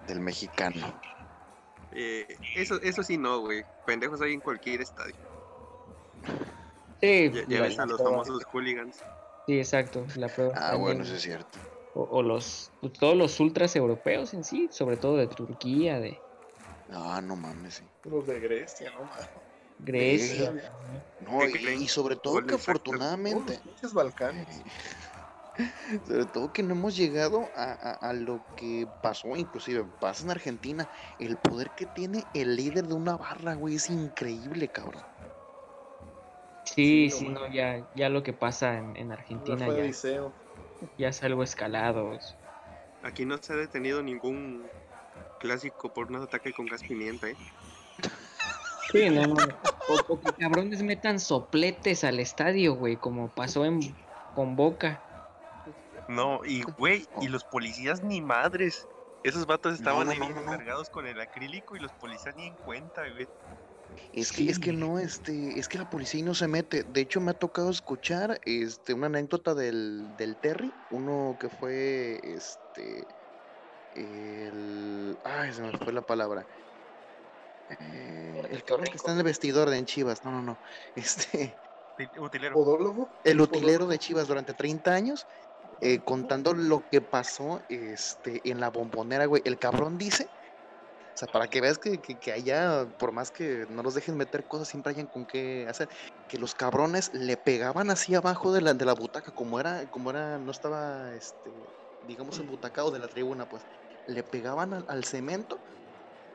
del 0.07 0.19
mexicano. 0.19 0.99
Eh, 1.91 2.37
eso, 2.55 2.79
eso 2.81 3.03
sí 3.03 3.17
no, 3.17 3.39
güey. 3.39 3.63
Pendejos 3.85 4.21
hay 4.21 4.33
en 4.33 4.41
cualquier 4.41 4.81
estadio. 4.81 5.15
Sí, 7.01 7.31
Ya, 7.47 7.61
ves 7.61 7.79
a 7.79 7.85
los 7.85 8.01
famosos 8.01 8.43
hooligans. 8.45 9.05
Sí, 9.47 9.57
exacto, 9.59 10.05
la 10.15 10.31
prueba. 10.31 10.53
Ah, 10.53 10.71
también, 10.71 10.83
bueno, 10.83 11.03
eso 11.03 11.15
es 11.15 11.21
cierto. 11.21 11.59
o, 11.93 12.03
o 12.03 12.23
los, 12.23 12.73
pues, 12.79 12.93
todos 12.93 13.15
los 13.17 13.39
ultras 13.39 13.75
europeos 13.75 14.33
en 14.33 14.43
sí, 14.43 14.69
sobre 14.71 14.97
todo 14.97 15.17
de 15.17 15.27
Turquía, 15.27 15.99
de 15.99 16.23
Ah, 16.89 17.21
no 17.21 17.35
mames, 17.35 17.75
sí. 17.75 17.91
Los 18.03 18.25
de 18.27 18.39
Grecia, 18.39 18.91
no 18.91 19.05
mames. 19.05 19.29
Grecia. 19.77 20.49
Eh. 20.49 20.69
No, 21.19 21.39
¿Qué 21.39 21.47
y, 21.49 21.83
y 21.83 21.87
sobre 21.87 22.15
todo 22.17 22.45
que 22.45 22.55
afortunadamente, 22.55 23.59
pinches 23.63 23.93
Balcanes. 23.93 24.63
sobre 26.05 26.25
todo 26.25 26.51
que 26.51 26.63
no 26.63 26.73
hemos 26.73 26.95
llegado 26.95 27.51
a, 27.55 27.71
a- 27.73 28.09
a 28.09 28.13
lo 28.13 28.45
que 28.55 28.87
pasó, 29.01 29.35
inclusive 29.35 29.85
pasa 29.99 30.23
en 30.23 30.31
Argentina, 30.31 30.89
el 31.17 31.39
poder 31.39 31.73
que 31.73 31.85
tiene 31.85 32.29
el 32.33 32.55
líder 32.55 32.87
de 32.87 32.93
una 32.95 33.17
barra, 33.17 33.55
güey, 33.55 33.75
es 33.75 33.89
increíble, 33.89 34.71
cabrón. 34.71 35.03
Sí, 36.75 37.09
Sí, 37.09 37.29
no, 37.29 37.47
ya, 37.47 37.81
ya 37.95 38.09
lo 38.09 38.21
que 38.21 38.33
pasa 38.33 38.77
en, 38.77 38.97
en 38.97 39.11
Argentina 39.13 39.65
ya, 39.67 39.89
ya 40.97 41.07
es 41.07 41.23
algo 41.23 41.41
escalado. 41.41 42.13
es- 42.13 42.35
Aquí 43.01 43.23
no 43.23 43.37
se 43.37 43.53
ha 43.53 43.55
detenido 43.55 44.03
ningún 44.03 44.69
clásico 45.39 45.89
por 45.89 46.07
un 46.07 46.17
ataque 46.17 46.51
con 46.51 46.65
gas 46.65 46.81
pimienta, 46.83 47.29
¿eh? 47.29 47.37
Sí, 48.91 49.09
no, 49.09 49.27
no. 49.27 49.35
O, 49.87 50.13
o 50.13 50.19
que 50.19 50.33
cabrones 50.33 50.83
metan 50.83 51.19
sopletes 51.19 52.03
al 52.03 52.19
estadio, 52.19 52.75
güey, 52.75 52.97
como 52.97 53.29
pasó 53.29 53.63
en 53.63 53.79
con 54.33 54.55
Boca. 54.55 55.01
No, 56.07 56.43
y 56.45 56.63
güey, 56.77 57.07
y 57.21 57.27
los 57.29 57.43
policías 57.45 58.03
ni 58.03 58.19
madres. 58.21 58.87
Esos 59.23 59.45
vatos 59.47 59.75
estaban 59.75 60.05
no, 60.05 60.11
ahí 60.11 60.19
no, 60.19 60.25
bien 60.25 60.35
no, 60.37 60.43
no. 60.51 60.57
cargados 60.57 60.89
con 60.89 61.07
el 61.07 61.19
acrílico 61.19 61.75
y 61.75 61.79
los 61.79 61.91
policías 61.93 62.35
ni 62.35 62.47
en 62.47 62.55
cuenta, 62.57 63.09
güey. 63.09 63.27
Es 64.11 64.31
que, 64.31 64.49
es 64.49 64.59
que 64.59 64.71
no, 64.73 64.99
este, 64.99 65.59
es 65.59 65.67
que 65.67 65.77
la 65.77 65.89
policía 65.89 66.19
ahí 66.19 66.23
no 66.23 66.33
se 66.33 66.47
mete. 66.47 66.83
De 66.83 67.01
hecho, 67.01 67.19
me 67.21 67.31
ha 67.31 67.33
tocado 67.33 67.69
escuchar, 67.69 68.39
este, 68.45 68.93
una 68.93 69.07
anécdota 69.07 69.53
del, 69.53 70.15
del 70.15 70.37
Terry, 70.37 70.71
uno 70.89 71.35
que 71.39 71.49
fue, 71.49 72.19
este, 72.23 73.05
el, 73.93 75.17
ay, 75.23 75.53
se 75.53 75.61
me 75.61 75.77
fue 75.77 75.93
la 75.93 76.01
palabra. 76.01 76.45
Eh, 77.79 78.43
el 78.51 78.63
cabrón 78.63 78.85
que 78.85 78.97
está 78.97 79.11
en 79.11 79.17
el 79.17 79.23
vestidor 79.23 79.69
de 79.69 79.77
en 79.77 79.85
Chivas, 79.85 80.23
no, 80.23 80.31
no, 80.31 80.41
no, 80.41 80.59
este, 80.95 81.57
Util- 81.97 82.19
Utilero. 82.19 82.53
¿Podólogo? 82.53 83.09
el 83.23 83.41
utilero 83.41 83.87
de 83.87 83.97
Chivas 83.97 84.27
durante 84.27 84.53
30 84.53 84.93
años, 84.93 85.25
eh, 85.81 85.99
contando 85.99 86.53
lo 86.53 86.87
que 86.89 87.01
pasó, 87.01 87.61
este, 87.69 88.47
en 88.49 88.59
la 88.59 88.69
bombonera, 88.69 89.25
güey. 89.25 89.41
El 89.45 89.57
cabrón 89.57 89.97
dice 89.97 90.29
o 91.15 91.17
sea, 91.17 91.29
para 91.29 91.47
que 91.47 91.61
veas 91.61 91.77
que, 91.77 92.01
que, 92.01 92.19
que 92.19 92.33
allá, 92.33 92.89
por 92.97 93.13
más 93.13 93.31
que 93.31 93.65
no 93.69 93.81
los 93.83 93.93
dejen 93.95 94.17
meter 94.17 94.45
cosas, 94.47 94.67
siempre 94.67 94.91
hayan 94.91 95.07
con 95.07 95.25
qué 95.25 95.65
hacer. 95.69 95.87
Que 96.27 96.37
los 96.37 96.53
cabrones 96.53 97.13
le 97.13 97.37
pegaban 97.37 97.89
así 97.89 98.13
abajo 98.15 98.51
de 98.51 98.59
la, 98.59 98.73
de 98.73 98.83
la 98.83 98.93
butaca, 98.93 99.31
como 99.31 99.57
era, 99.59 99.87
como 99.89 100.09
era, 100.09 100.37
no 100.39 100.51
estaba, 100.51 101.13
este, 101.15 101.51
digamos, 102.01 102.37
el 102.39 102.47
butacado 102.47 102.91
de 102.91 102.99
la 102.99 103.07
tribuna, 103.07 103.45
pues. 103.47 103.63
Le 104.07 104.23
pegaban 104.23 104.73
al, 104.73 104.85
al 104.89 105.05
cemento. 105.05 105.57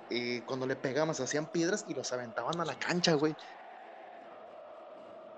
Y 0.08 0.40
cuando 0.42 0.66
le 0.66 0.76
pegaban, 0.76 1.14
se 1.14 1.24
hacían 1.24 1.44
piedras 1.46 1.84
y 1.86 1.92
los 1.92 2.10
aventaban 2.14 2.58
a 2.58 2.64
la 2.64 2.74
cancha, 2.74 3.12
güey. 3.14 3.36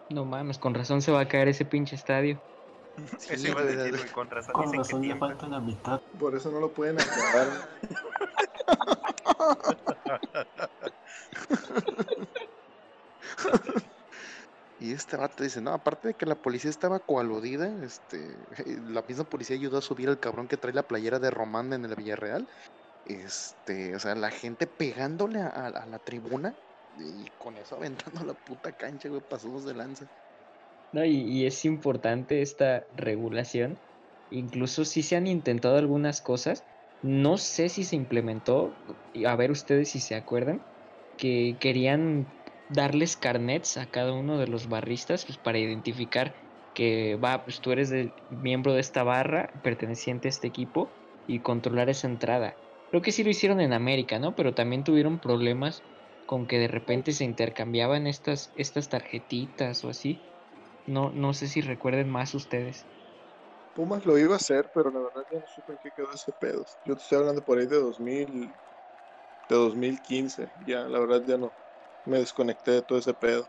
No 0.09 0.25
mames, 0.25 0.59
con 0.59 0.73
razón 0.75 1.03
se 1.03 1.11
va 1.11 1.21
a 1.21 1.29
caer 1.29 1.49
ese 1.49 1.65
pinche 1.65 1.97
estadio. 1.97 2.41
Sí, 3.19 3.35
Eso 3.35 3.49
iba 3.49 3.61
a 3.63 3.65
decir, 3.65 3.93
de- 3.93 3.99
güey, 3.99 4.11
con 4.13 4.29
razón 4.31 4.53
Con 4.53 4.65
dicen 4.67 4.73
que 4.73 4.85
razón 4.85 5.01
ya 5.03 5.07
tiembla. 5.07 5.29
falta 5.29 5.49
la 5.49 5.61
mitad. 5.61 6.01
Por 6.19 6.37
eso 6.37 6.51
no 6.53 6.61
lo 6.61 6.73
pueden 6.73 7.01
acabar. 7.01 7.49
Y 14.83 14.93
este 14.93 15.17
vato 15.17 15.45
dice, 15.45 15.61
no, 15.61 15.73
aparte 15.73 16.09
de 16.09 16.15
que 16.15 16.27
la 16.27 16.35
policía 16.35 16.69
estaba 16.69 16.99
coaludida, 16.99 17.69
este, 17.85 18.35
la 18.89 19.03
misma 19.03 19.23
policía 19.23 19.55
ayudó 19.55 19.79
a 19.79 19.83
subir 19.83 20.09
al 20.09 20.19
cabrón 20.19 20.49
que 20.49 20.57
trae 20.57 20.75
la 20.75 20.83
playera 20.83 21.21
de 21.21 21.31
Román 21.31 21.73
en 21.73 21.85
el 21.85 21.95
Villarreal. 21.95 22.49
Este, 23.07 23.95
o 23.95 24.01
sea, 24.01 24.17
la 24.17 24.31
gente 24.31 24.67
pegándole 24.67 25.41
a, 25.41 25.71
la 25.71 25.99
tribuna 26.01 26.53
y 26.99 27.31
con 27.39 27.57
eso 27.59 27.77
aventando 27.77 28.25
la 28.25 28.35
puta 28.35 28.73
cancha, 28.73 29.09
güey, 29.09 29.21
pasados 29.21 29.65
de 29.65 29.75
lanza. 29.75 30.07
No, 30.93 31.05
y 31.05 31.47
es 31.47 31.65
importante 31.65 32.43
esta 32.43 32.85
regulación. 32.97 33.79
Incluso 34.33 34.85
si 34.85 35.05
se 35.05 35.15
han 35.15 35.29
intentado 35.29 35.77
algunas 35.77 36.21
cosas, 36.21 36.65
no 37.03 37.39
sé 37.39 37.69
si 37.69 37.85
se 37.85 37.97
implementó, 37.97 38.81
a 39.27 39.37
ver 39.37 39.51
ustedes 39.51 39.91
si 39.91 40.01
se 40.01 40.15
acuerdan, 40.15 40.67
que 41.17 41.59
querían 41.61 42.35
darles 42.69 43.17
carnets 43.17 43.77
a 43.77 43.91
cada 43.91 44.13
uno 44.15 44.39
de 44.39 44.47
los 44.49 44.69
barristas 44.69 45.25
pues, 45.27 45.39
para 45.39 45.59
identificar 45.59 46.37
que 46.73 47.17
va, 47.17 47.45
pues 47.45 47.61
tú 47.61 47.71
eres 47.73 47.91
del- 47.91 48.15
miembro 48.29 48.73
de 48.73 48.81
esta 48.81 49.03
barra, 49.03 49.53
perteneciente 49.63 50.29
a 50.29 50.31
este 50.31 50.49
equipo, 50.49 50.97
y 51.27 51.43
controlar 51.43 51.89
esa 51.91 52.07
entrada. 52.09 52.59
Creo 52.91 53.03
que 53.03 53.13
sí 53.13 53.23
lo 53.25 53.31
hicieron 53.31 53.61
en 53.61 53.73
América, 53.73 54.19
¿no? 54.19 54.35
Pero 54.35 54.55
también 54.55 54.85
tuvieron 54.85 55.21
problemas 55.21 55.85
con 56.25 56.47
que 56.47 56.59
de 56.59 56.69
repente 56.69 57.13
se 57.13 57.25
intercambiaban 57.25 58.07
estas, 58.07 58.51
estas 58.55 58.89
tarjetitas 58.89 59.85
o 59.85 59.89
así. 59.91 60.25
No, 60.87 61.11
no 61.13 61.35
sé 61.35 61.49
si 61.49 61.61
recuerden 61.61 62.09
más 62.11 62.35
ustedes. 62.35 62.89
Pumas 63.73 64.05
lo 64.07 64.19
iba 64.19 64.35
a 64.35 64.37
hacer, 64.37 64.71
pero 64.75 64.91
la 64.91 65.01
verdad 65.01 65.25
ya 65.31 65.39
no 65.41 65.47
supe 65.47 65.73
en 65.73 65.79
qué 65.79 65.91
quedó 65.93 66.13
ese 66.13 66.33
pedo. 66.33 66.65
Yo 66.85 66.95
te 66.97 67.03
estoy 67.03 67.19
hablando 67.19 67.43
por 67.45 67.59
ahí 67.59 67.67
de 67.67 67.79
2000, 67.81 68.61
de 69.49 69.57
2015. 69.57 70.53
Ya, 70.67 70.89
la 70.89 71.01
verdad 71.01 71.23
ya 71.27 71.39
no. 71.39 71.55
Me 72.05 72.19
desconecté 72.21 72.73
de 72.73 72.83
todo 72.83 72.99
ese 72.99 73.15
pedo. 73.15 73.49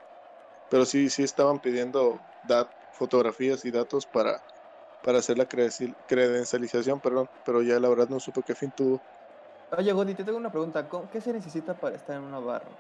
Pero 0.69 0.86
sí, 0.86 1.09
sí 1.09 1.24
estaban 1.24 1.59
pidiendo 1.61 2.26
dat 2.43 2.71
fotografías 2.91 3.65
y 3.65 3.71
datos 3.71 4.07
para, 4.07 4.43
para 5.01 5.19
hacer 5.19 5.38
la 5.38 5.47
credencial- 5.47 5.97
credencialización, 6.07 7.01
perdón. 7.01 7.28
Pero 7.43 7.63
ya 7.63 7.80
la 7.80 7.89
verdad 7.89 8.09
no 8.09 8.19
supe 8.21 8.43
qué 8.45 8.55
fin 8.55 8.71
tuvo. 8.74 9.05
Oye, 9.71 9.91
Godi, 9.93 10.13
te 10.15 10.24
tengo 10.24 10.38
una 10.38 10.51
pregunta. 10.51 10.88
¿Cómo- 10.88 11.09
¿Qué 11.09 11.19
se 11.21 11.34
necesita 11.34 11.80
para 11.80 11.95
estar 11.95 12.15
en 12.17 12.24
una 12.24 12.39
barra? 12.39 12.78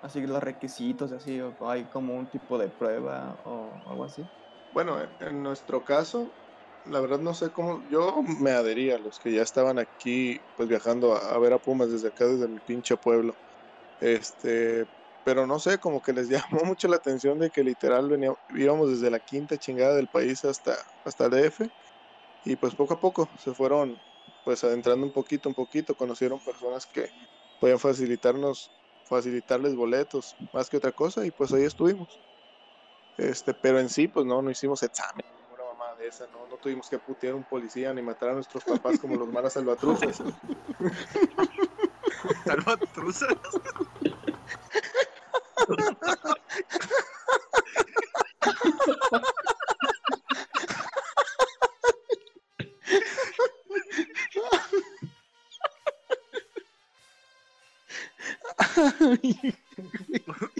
Así 0.00 0.26
los 0.26 0.42
requisitos, 0.42 1.12
así, 1.12 1.40
o 1.40 1.56
hay 1.68 1.88
como 1.88 2.16
un 2.16 2.30
tipo 2.30 2.58
de 2.58 2.70
prueba 2.70 3.36
o 3.44 3.82
algo 3.90 4.04
así. 4.04 4.30
Bueno, 4.70 5.00
en- 5.02 5.16
en 5.20 5.42
nuestro 5.42 5.84
caso, 5.84 6.36
la 6.84 7.00
verdad 7.00 7.20
no 7.20 7.34
sé 7.34 7.50
cómo, 7.52 7.82
yo 7.88 8.22
me 8.40 8.50
adhería 8.52 8.96
a 8.96 8.98
los 8.98 9.18
que 9.18 9.32
ya 9.32 9.42
estaban 9.42 9.78
aquí, 9.78 10.38
pues 10.56 10.68
viajando 10.68 11.14
a, 11.14 11.38
ver 11.38 11.52
a 11.52 11.58
Pumas 11.58 11.90
desde 11.90 12.08
acá, 12.08 12.26
desde 12.26 12.48
mi 12.48 12.60
pinche 12.60 12.96
pueblo. 12.96 13.34
Este, 14.00 14.86
pero 15.24 15.46
no 15.46 15.58
sé, 15.58 15.78
como 15.78 16.00
que 16.02 16.12
les 16.12 16.28
llamó 16.60 16.64
mucho 16.64 16.88
la 16.88 16.96
atención 16.96 17.38
de 17.38 17.50
que 17.50 17.64
literal 17.64 18.08
venía, 18.08 18.32
íbamos 18.50 18.90
desde 18.90 19.10
la 19.10 19.20
quinta 19.20 19.58
chingada 19.58 19.94
del 19.96 20.08
país 20.08 20.44
hasta, 20.44 20.76
hasta 21.04 21.26
el 21.26 21.32
DF, 21.32 21.68
y 22.44 22.56
pues 22.56 22.74
poco 22.74 22.94
a 22.94 23.00
poco 23.00 23.30
se 23.38 23.54
fueron 23.54 23.96
pues 24.44 24.64
adentrando 24.64 25.06
un 25.06 25.12
poquito, 25.12 25.48
un 25.48 25.54
poquito, 25.54 25.94
conocieron 25.94 26.40
personas 26.40 26.86
que 26.86 27.10
podían 27.58 27.78
facilitarnos, 27.78 28.72
facilitarles 29.04 29.74
boletos, 29.74 30.36
más 30.52 30.70
que 30.70 30.78
otra 30.78 30.92
cosa, 30.92 31.26
y 31.26 31.30
pues 31.30 31.52
ahí 31.52 31.64
estuvimos. 31.64 32.20
Este, 33.18 33.52
pero 33.54 33.80
en 33.80 33.88
sí, 33.88 34.08
pues 34.08 34.26
no, 34.26 34.40
no 34.42 34.50
hicimos 34.50 34.82
examen, 34.82 35.24
esa, 36.00 36.26
no, 36.28 36.46
no 36.48 36.56
tuvimos 36.56 36.88
que 36.88 36.98
putear 36.98 37.32
a 37.34 37.36
un 37.36 37.44
policía 37.44 37.92
ni 37.92 38.02
matar 38.02 38.30
a 38.30 38.34
nuestros 38.34 38.64
papás 38.64 38.98
como 38.98 39.16
los 39.16 39.28
malas 39.32 39.52
salvatruzas. 39.52 40.22
Salvatruzas. 42.44 43.36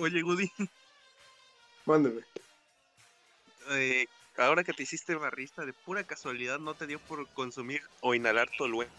Oye, 0.01 0.23
Woody, 0.23 0.51
Mándeme. 1.87 2.23
eh, 3.71 4.07
ahora 4.39 4.65
que 4.65 4.73
te 4.73 4.83
hiciste 4.85 5.15
barrista, 5.15 5.65
de 5.65 5.73
pura 5.73 6.05
casualidad, 6.05 6.59
¿no 6.59 6.75
te 6.75 6.87
dio 6.87 6.99
por 7.01 7.27
consumir 7.29 7.83
o 8.01 8.15
inhalar 8.15 8.49
tolueno? 8.57 8.91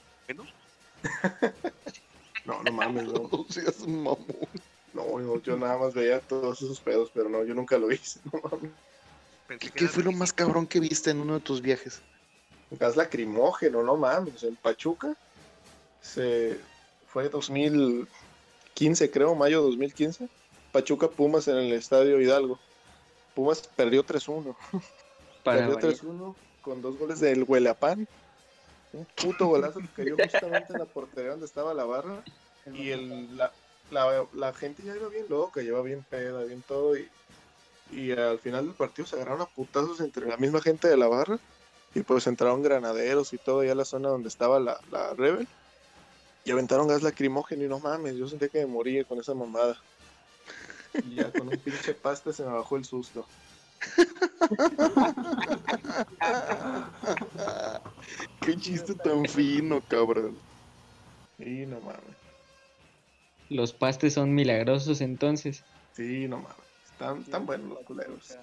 No, 2.46 2.64
no 2.64 2.72
mames, 2.72 3.04
no. 3.04 3.30
No 3.32 3.46
seas 3.48 3.86
mamón. 3.86 4.26
No, 4.94 5.20
yo, 5.20 5.40
yo 5.44 5.58
nada 5.58 5.78
más 5.78 5.94
veía 5.94 6.20
todos 6.20 6.60
esos 6.62 6.80
pedos, 6.80 7.12
pero 7.14 7.30
no, 7.30 7.44
yo 7.44 7.54
nunca 7.54 7.78
lo 7.78 7.92
hice. 7.92 8.20
No 8.34 8.42
mames. 8.42 8.72
¿Qué, 9.60 9.70
qué 9.70 9.88
fue 9.88 10.04
lo 10.04 10.12
más 10.12 10.34
cabrón 10.34 10.66
que 10.66 10.80
viste 10.80 11.12
en 11.12 11.20
uno 11.20 11.36
de 11.36 11.40
tus 11.42 11.62
viajes? 11.62 12.02
Gas 12.72 12.96
lacrimógeno, 12.96 13.84
no 13.84 13.98
mames. 13.98 14.42
En 14.44 14.56
Pachuca 14.56 15.16
se 16.02 16.60
fue 17.08 17.30
2015, 17.30 19.12
creo, 19.12 19.36
mayo 19.36 19.62
2015. 19.62 20.28
Pachuca 20.72 21.08
Pumas 21.08 21.48
en 21.48 21.58
el 21.58 21.74
estadio 21.74 22.20
Hidalgo. 22.22 22.60
Pumas 23.36 23.68
perdió 23.76 24.04
3-1. 24.04 24.56
Para 25.44 25.60
Perdió 25.60 25.76
variar. 25.76 25.94
3-1 25.94 26.36
con 26.62 26.82
dos 26.82 26.98
goles 26.98 27.20
del 27.20 27.44
Huelapán. 27.44 28.08
Un 28.92 29.06
puto 29.16 29.48
golazo 29.48 29.80
que 29.80 29.88
cayó 30.04 30.18
justamente 30.18 30.74
en 30.74 30.80
la 30.80 30.86
portería 30.86 31.32
donde 31.32 31.46
estaba 31.46 31.74
la 31.74 31.86
barra. 31.86 32.24
Y 32.74 32.90
el, 32.90 33.38
la, 33.38 33.52
la, 33.92 34.26
la 34.34 34.54
gente 34.54 34.84
ya 34.84 34.96
iba 34.96 35.08
bien 35.10 35.26
loca, 35.30 35.62
lleva 35.62 35.82
bien 35.82 36.06
peda, 36.10 36.44
bien 36.44 36.64
todo. 36.68 36.98
Y, 36.98 37.08
y 37.92 38.12
al 38.12 38.40
final 38.40 38.66
del 38.66 38.76
partido 38.76 39.08
se 39.08 39.16
agarraron 39.16 39.42
a 39.42 39.46
putazos 39.46 40.00
entre 40.02 40.28
la 40.28 40.38
misma 40.38 40.62
gente 40.62 40.88
de 40.88 40.98
la 40.98 41.08
barra. 41.08 41.40
Y 41.96 42.02
pues 42.02 42.28
entraron 42.28 42.62
granaderos 42.62 43.34
y 43.34 43.38
todo 43.38 43.64
ya 43.64 43.72
a 43.72 43.76
la 43.76 43.86
zona 43.86 44.10
donde 44.10 44.30
estaba 44.30 44.60
la, 44.60 44.80
la 44.92 45.14
Rebel. 45.14 45.48
Y 46.46 46.52
aventaron 46.52 46.88
gas 46.88 47.04
lacrimógeno 47.04 47.64
y 47.64 47.68
no 47.68 47.80
mames, 47.80 48.16
yo 48.16 48.28
sentí 48.28 48.50
que 48.50 48.60
me 48.60 48.68
moría 48.68 49.04
con 49.04 49.20
esa 49.20 49.34
mamada. 49.34 49.78
Y 50.94 51.16
ya 51.16 51.32
con 51.32 51.48
un 51.48 51.58
pinche 51.58 51.94
pasta 51.94 52.34
se 52.34 52.44
me 52.44 52.52
bajó 52.52 52.78
el 52.78 52.86
susto. 52.86 53.26
Qué 58.42 58.56
chiste 58.58 58.96
tan 58.96 59.26
fino, 59.26 59.82
cabrón. 59.88 60.38
Sí, 61.38 61.66
no 61.66 61.80
mames. 61.82 62.18
Los 63.50 63.74
pastes 63.74 64.14
son 64.14 64.34
milagrosos 64.34 65.02
entonces. 65.02 65.64
Sí, 65.94 66.28
no 66.28 66.38
mames. 66.38 66.58
Están, 66.84 67.22
están 67.22 67.46
buenos 67.46 67.70
los 67.70 67.80
culeros. 67.80 68.38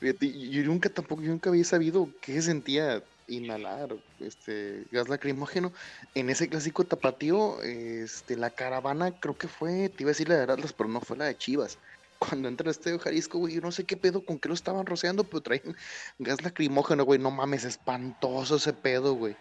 Fíjate, 0.00 0.50
yo 0.50 0.62
nunca 0.64 0.88
tampoco, 0.88 1.22
yo 1.22 1.30
nunca 1.30 1.50
había 1.50 1.64
sabido 1.64 2.08
qué 2.22 2.40
sentía 2.40 3.04
inhalar 3.26 3.96
este 4.18 4.86
gas 4.90 5.08
lacrimógeno. 5.08 5.72
En 6.14 6.30
ese 6.30 6.48
clásico 6.48 6.84
tapatío, 6.84 7.62
este, 7.62 8.36
la 8.36 8.50
caravana 8.50 9.18
creo 9.18 9.36
que 9.36 9.48
fue, 9.48 9.88
te 9.88 10.02
iba 10.02 10.10
a 10.10 10.12
decir 10.12 10.28
la 10.28 10.36
de 10.36 10.52
Atlas, 10.52 10.72
pero 10.72 10.88
no 10.88 11.00
fue 11.00 11.16
la 11.16 11.26
de 11.26 11.36
Chivas. 11.36 11.78
Cuando 12.20 12.48
entra 12.48 12.66
al 12.66 12.72
estadio 12.72 12.98
Jalisco, 13.00 13.38
güey, 13.38 13.54
yo 13.54 13.62
no 13.62 13.72
sé 13.72 13.86
qué 13.86 13.96
pedo, 13.98 14.24
con 14.26 14.40
qué 14.40 14.48
lo 14.48 14.54
estaban 14.54 14.86
rociando, 14.86 15.28
pero 15.28 15.42
traen 15.42 15.62
gas 16.18 16.42
lacrimógeno, 16.42 17.04
güey, 17.04 17.18
no 17.20 17.30
mames, 17.32 17.64
espantoso 17.64 18.56
ese 18.56 18.74
pedo, 18.74 19.14
güey. 19.14 19.40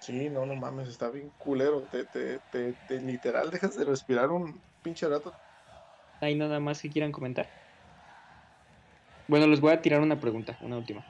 Sí, 0.00 0.28
no, 0.30 0.46
no 0.46 0.56
mames, 0.56 0.88
está 0.88 1.10
bien 1.10 1.32
culero. 1.36 1.86
Te, 1.88 2.06
te, 2.06 2.40
te, 2.50 2.74
te 2.86 3.00
literal 3.00 3.50
dejas 3.50 3.76
de 3.76 3.84
respirar 3.84 4.30
un 4.30 4.64
pinche 4.82 5.08
rato. 5.08 5.38
¿Hay 6.20 6.36
nada 6.36 6.60
más 6.60 6.80
que 6.82 6.90
quieran 6.90 7.10
comentar? 7.12 7.54
Bueno, 9.28 9.46
les 9.46 9.60
voy 9.60 9.72
a 9.72 9.80
tirar 9.80 10.00
una 10.00 10.18
pregunta, 10.20 10.56
una 10.60 10.76
última. 10.78 11.06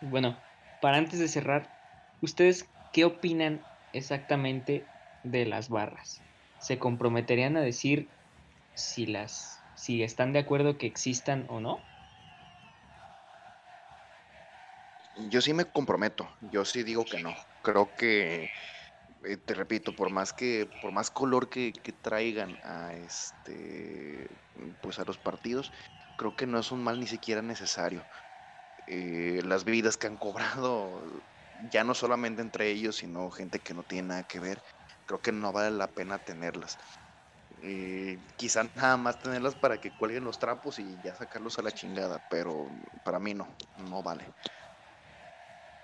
Bueno, 0.00 0.44
para 0.80 0.98
antes 0.98 1.18
de 1.18 1.28
cerrar, 1.28 1.72
¿ustedes 2.20 2.72
qué 2.90 3.04
opinan 3.04 3.66
exactamente 3.92 4.90
de 5.22 5.46
las 5.46 5.68
barras? 5.68 6.24
¿Se 6.58 6.78
comprometerían 6.78 7.56
a 7.56 7.62
decir 7.62 8.12
si 8.74 9.06
las 9.06 9.57
si 9.78 10.02
están 10.02 10.32
de 10.32 10.40
acuerdo 10.40 10.76
que 10.76 10.88
existan 10.88 11.46
o 11.48 11.60
no? 11.60 11.84
Yo 15.30 15.40
sí 15.40 15.54
me 15.54 15.64
comprometo, 15.64 16.28
yo 16.40 16.64
sí 16.64 16.82
digo 16.82 17.04
que 17.04 17.20
no. 17.22 17.34
Creo 17.62 17.94
que, 17.94 18.50
eh, 19.24 19.36
te 19.36 19.54
repito, 19.54 19.94
por 19.94 20.10
más 20.10 20.32
que, 20.32 20.68
por 20.80 20.90
más 20.92 21.10
color 21.10 21.48
que, 21.48 21.72
traigan 22.02 22.58
a 22.64 22.94
este, 22.94 24.28
pues 24.80 24.98
a 24.98 25.04
los 25.04 25.18
partidos, 25.18 25.72
creo 26.16 26.34
que 26.34 26.46
no 26.46 26.58
es 26.58 26.72
un 26.72 26.82
mal 26.82 26.98
ni 26.98 27.06
siquiera 27.06 27.40
necesario. 27.42 28.08
Eh, 28.86 29.40
las 29.44 29.64
vidas 29.64 29.96
que 29.96 30.08
han 30.08 30.16
cobrado, 30.16 31.24
ya 31.52 31.84
no 31.84 31.94
solamente 31.94 32.42
entre 32.42 32.70
ellos, 32.70 32.96
sino 32.96 33.30
gente 33.30 33.60
que 33.60 33.74
no 33.74 33.84
tiene 33.84 34.08
nada 34.08 34.24
que 34.24 34.40
ver, 34.40 34.62
creo 35.06 35.20
que 35.20 35.32
no 35.32 35.52
vale 35.52 35.76
la 35.76 35.92
pena 35.92 36.18
tenerlas. 36.18 36.78
Eh, 37.60 38.18
quizá 38.36 38.64
nada 38.74 38.96
más 38.96 39.18
tenerlas 39.18 39.56
para 39.56 39.78
que 39.78 39.92
cuelguen 39.92 40.24
los 40.24 40.38
trapos 40.38 40.78
y 40.78 41.00
ya 41.00 41.14
sacarlos 41.14 41.58
a 41.58 41.62
la 41.62 41.72
chingada, 41.72 42.20
pero 42.28 42.70
para 43.02 43.18
mí 43.18 43.34
no, 43.34 43.56
no 43.76 44.02
vale. 44.02 44.32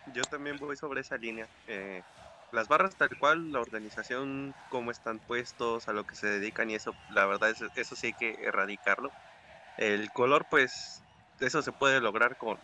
Yo 0.06 0.22
también 0.26 0.56
voy 0.58 0.76
sobre 0.76 1.00
esa 1.00 1.16
línea. 1.16 1.48
Eh, 1.66 2.02
las 2.50 2.68
barras 2.68 2.96
tal 2.96 3.08
cual, 3.18 3.50
la 3.50 3.60
organización, 3.60 4.54
cómo 4.68 4.90
están 4.90 5.20
puestos, 5.20 5.88
a 5.88 5.92
lo 5.92 6.04
que 6.04 6.16
se 6.16 6.26
dedican 6.28 6.70
y 6.70 6.74
eso, 6.74 6.96
la 7.08 7.26
verdad 7.26 7.50
es, 7.50 7.62
eso 7.74 7.96
sí 7.96 8.08
hay 8.08 8.14
que 8.14 8.34
erradicarlo. 8.42 9.14
El 9.76 10.12
color, 10.12 10.46
pues, 10.48 11.04
eso 11.40 11.62
se 11.62 11.72
puede 11.72 12.00
lograr 12.00 12.36
con 12.36 12.58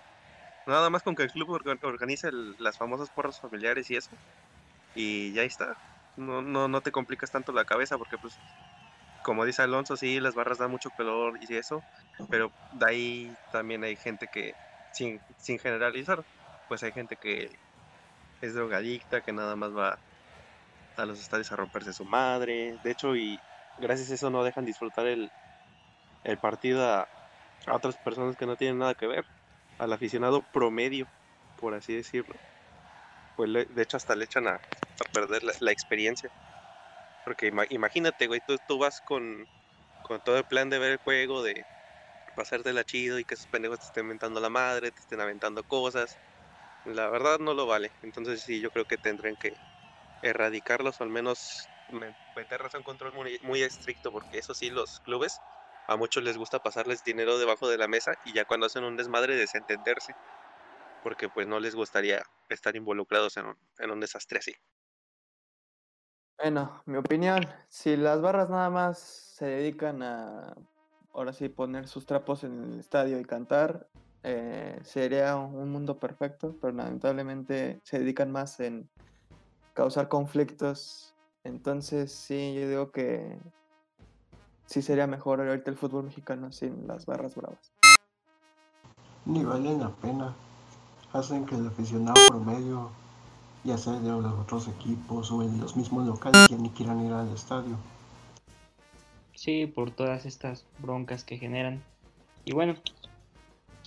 nada 0.66 0.90
más 0.90 1.02
con 1.04 1.14
que 1.16 1.24
el 1.24 1.32
club 1.32 1.50
orga- 1.50 1.78
organice 1.82 2.28
el- 2.28 2.54
las 2.58 2.78
famosas 2.78 3.10
porras 3.10 3.40
familiares 3.40 3.90
y 3.90 3.96
eso. 3.96 4.18
Y 4.94 5.32
ya 5.32 5.42
está. 5.44 5.74
No, 6.16 6.42
no, 6.42 6.68
no 6.68 6.82
te 6.82 6.92
complicas 6.92 7.30
tanto 7.30 7.52
la 7.52 7.64
cabeza 7.64 7.98
porque, 7.98 8.18
pues, 8.18 8.40
como 9.22 9.44
dice 9.44 9.62
Alonso, 9.62 9.96
sí, 9.96 10.20
las 10.20 10.34
barras 10.34 10.58
dan 10.58 10.70
mucho 10.70 10.90
color 10.90 11.38
y 11.40 11.54
eso, 11.56 11.84
pero 12.30 12.52
de 12.70 12.86
ahí 12.86 13.34
también 13.50 13.84
hay 13.84 13.96
gente 13.96 14.28
que, 14.28 14.54
sin, 14.90 15.22
sin 15.36 15.58
generalizar, 15.58 16.22
pues 16.68 16.82
hay 16.82 16.92
gente 16.92 17.16
que 17.16 17.50
es 18.40 18.54
drogadicta, 18.54 19.20
que 19.22 19.32
nada 19.32 19.56
más 19.56 19.74
va 19.76 19.98
a 20.96 21.06
los 21.06 21.20
estadios 21.20 21.50
a 21.52 21.56
romperse 21.56 21.92
su 21.92 22.04
madre. 22.04 22.78
De 22.82 22.90
hecho, 22.90 23.16
y 23.16 23.42
gracias 23.76 24.10
a 24.10 24.14
eso 24.14 24.30
no 24.30 24.44
dejan 24.44 24.64
disfrutar 24.64 25.06
el, 25.06 25.30
el 26.24 26.38
partido 26.38 26.84
a, 26.84 27.08
otras 27.70 27.96
personas 27.98 28.36
que 28.36 28.46
no 28.46 28.56
tienen 28.56 28.78
nada 28.78 28.94
que 28.94 29.06
ver. 29.06 29.24
Al 29.78 29.92
aficionado 29.92 30.42
promedio, 30.52 31.06
por 31.56 31.74
así 31.74 31.94
decirlo. 31.94 32.34
Pues 33.34 33.48
le- 33.50 33.66
de 33.66 33.82
hecho 33.82 33.96
hasta 33.96 34.16
le 34.16 34.24
echan 34.24 34.48
a, 34.48 34.58
perder 35.12 35.42
la 35.60 35.72
experiencia. 35.72 36.30
Porque 37.24 37.48
ima- 37.48 37.66
imagínate, 37.70 38.26
güey, 38.26 38.40
tú, 38.66 38.78
vas 38.78 39.00
con, 39.00 39.46
todo 40.24 40.38
el 40.38 40.44
plan 40.46 40.70
de 40.70 40.78
ver 40.78 40.92
el 40.92 40.98
juego, 40.98 41.42
de 41.42 41.66
pasártela 42.34 42.84
chido 42.84 43.18
y 43.18 43.24
que 43.24 43.34
esos 43.34 43.48
pendejos 43.48 43.80
te 43.80 43.86
estén 43.86 44.06
mentando 44.06 44.40
la 44.40 44.50
madre, 44.50 44.92
te 44.92 45.00
estén 45.00 45.20
aventando 45.20 45.64
cosas. 45.64 46.20
La 46.84 47.10
verdad 47.10 47.38
no 47.40 47.54
lo 47.54 47.66
vale. 47.66 47.92
Entonces 48.02 48.42
sí, 48.42 48.60
yo 48.60 48.70
creo 48.72 48.86
que 48.86 48.98
tendrían 48.98 49.36
que 49.36 49.54
erradicarlos 50.22 51.00
o 51.00 51.04
al 51.04 51.10
menos 51.10 51.70
me- 51.88 52.14
meterles 52.34 52.74
a 52.74 52.78
un 52.78 52.84
control 52.84 53.12
muy, 53.14 53.38
muy 53.42 53.62
estricto 53.62 54.12
porque 54.12 54.38
eso 54.38 54.54
sí, 54.54 54.70
los 54.70 55.00
clubes 55.00 55.42
a 55.86 55.96
muchos 55.96 56.22
les 56.24 56.36
gusta 56.38 56.60
pasarles 56.60 57.02
dinero 57.04 57.38
debajo 57.38 57.68
de 57.68 57.78
la 57.78 57.88
mesa 57.88 58.14
y 58.22 58.32
ya 58.34 58.44
cuando 58.46 58.66
hacen 58.66 58.84
un 58.84 58.96
desmadre 58.96 59.36
desentenderse 59.36 60.14
porque 61.02 61.28
pues 61.28 61.46
no 61.46 61.60
les 61.60 61.74
gustaría 61.74 62.22
estar 62.48 62.76
involucrados 62.76 63.36
en 63.36 63.46
un, 63.46 63.56
en 63.78 63.90
un 63.90 64.00
desastre 64.00 64.38
así. 64.38 64.52
Bueno, 66.42 66.70
mi 66.86 66.96
opinión, 66.96 67.46
si 67.68 67.98
las 67.98 68.22
barras 68.22 68.48
nada 68.48 68.70
más 68.70 68.98
se 68.98 69.44
dedican 69.44 70.02
a, 70.02 70.54
ahora 71.12 71.34
sí, 71.34 71.50
poner 71.50 71.86
sus 71.86 72.06
trapos 72.06 72.44
en 72.44 72.64
el 72.64 72.80
estadio 72.80 73.20
y 73.20 73.24
cantar, 73.24 73.88
eh, 74.22 74.78
sería 74.82 75.36
un 75.36 75.70
mundo 75.70 75.98
perfecto, 75.98 76.56
pero 76.58 76.72
lamentablemente 76.72 77.80
se 77.84 77.98
dedican 77.98 78.32
más 78.32 78.58
en 78.60 78.88
causar 79.74 80.08
conflictos. 80.08 81.14
Entonces, 81.44 82.10
sí, 82.10 82.54
yo 82.54 82.68
digo 82.68 82.90
que 82.90 83.38
sí 84.64 84.80
sería 84.80 85.06
mejor 85.06 85.40
ahorita 85.40 85.70
el 85.70 85.76
fútbol 85.76 86.04
mexicano 86.04 86.52
sin 86.52 86.86
las 86.86 87.04
barras 87.04 87.34
bravas. 87.34 87.70
Ni 89.26 89.44
valen 89.44 89.80
la 89.80 89.90
pena. 89.90 90.34
Hacen 91.12 91.44
que 91.44 91.56
el 91.56 91.66
aficionado 91.66 92.14
promedio, 92.28 92.92
ya 93.64 93.76
sea 93.78 93.94
de 93.94 94.08
los 94.08 94.32
otros 94.34 94.68
equipos 94.68 95.30
o 95.30 95.42
en 95.42 95.60
los 95.60 95.76
mismos 95.76 96.06
locales, 96.06 96.48
ya 96.48 96.56
ni 96.56 96.70
quieran 96.70 97.04
ir 97.04 97.12
al 97.12 97.28
estadio. 97.32 97.76
Sí, 99.34 99.66
por 99.66 99.90
todas 99.90 100.26
estas 100.26 100.66
broncas 100.78 101.24
que 101.24 101.38
generan. 101.38 101.82
Y 102.44 102.52
bueno, 102.52 102.74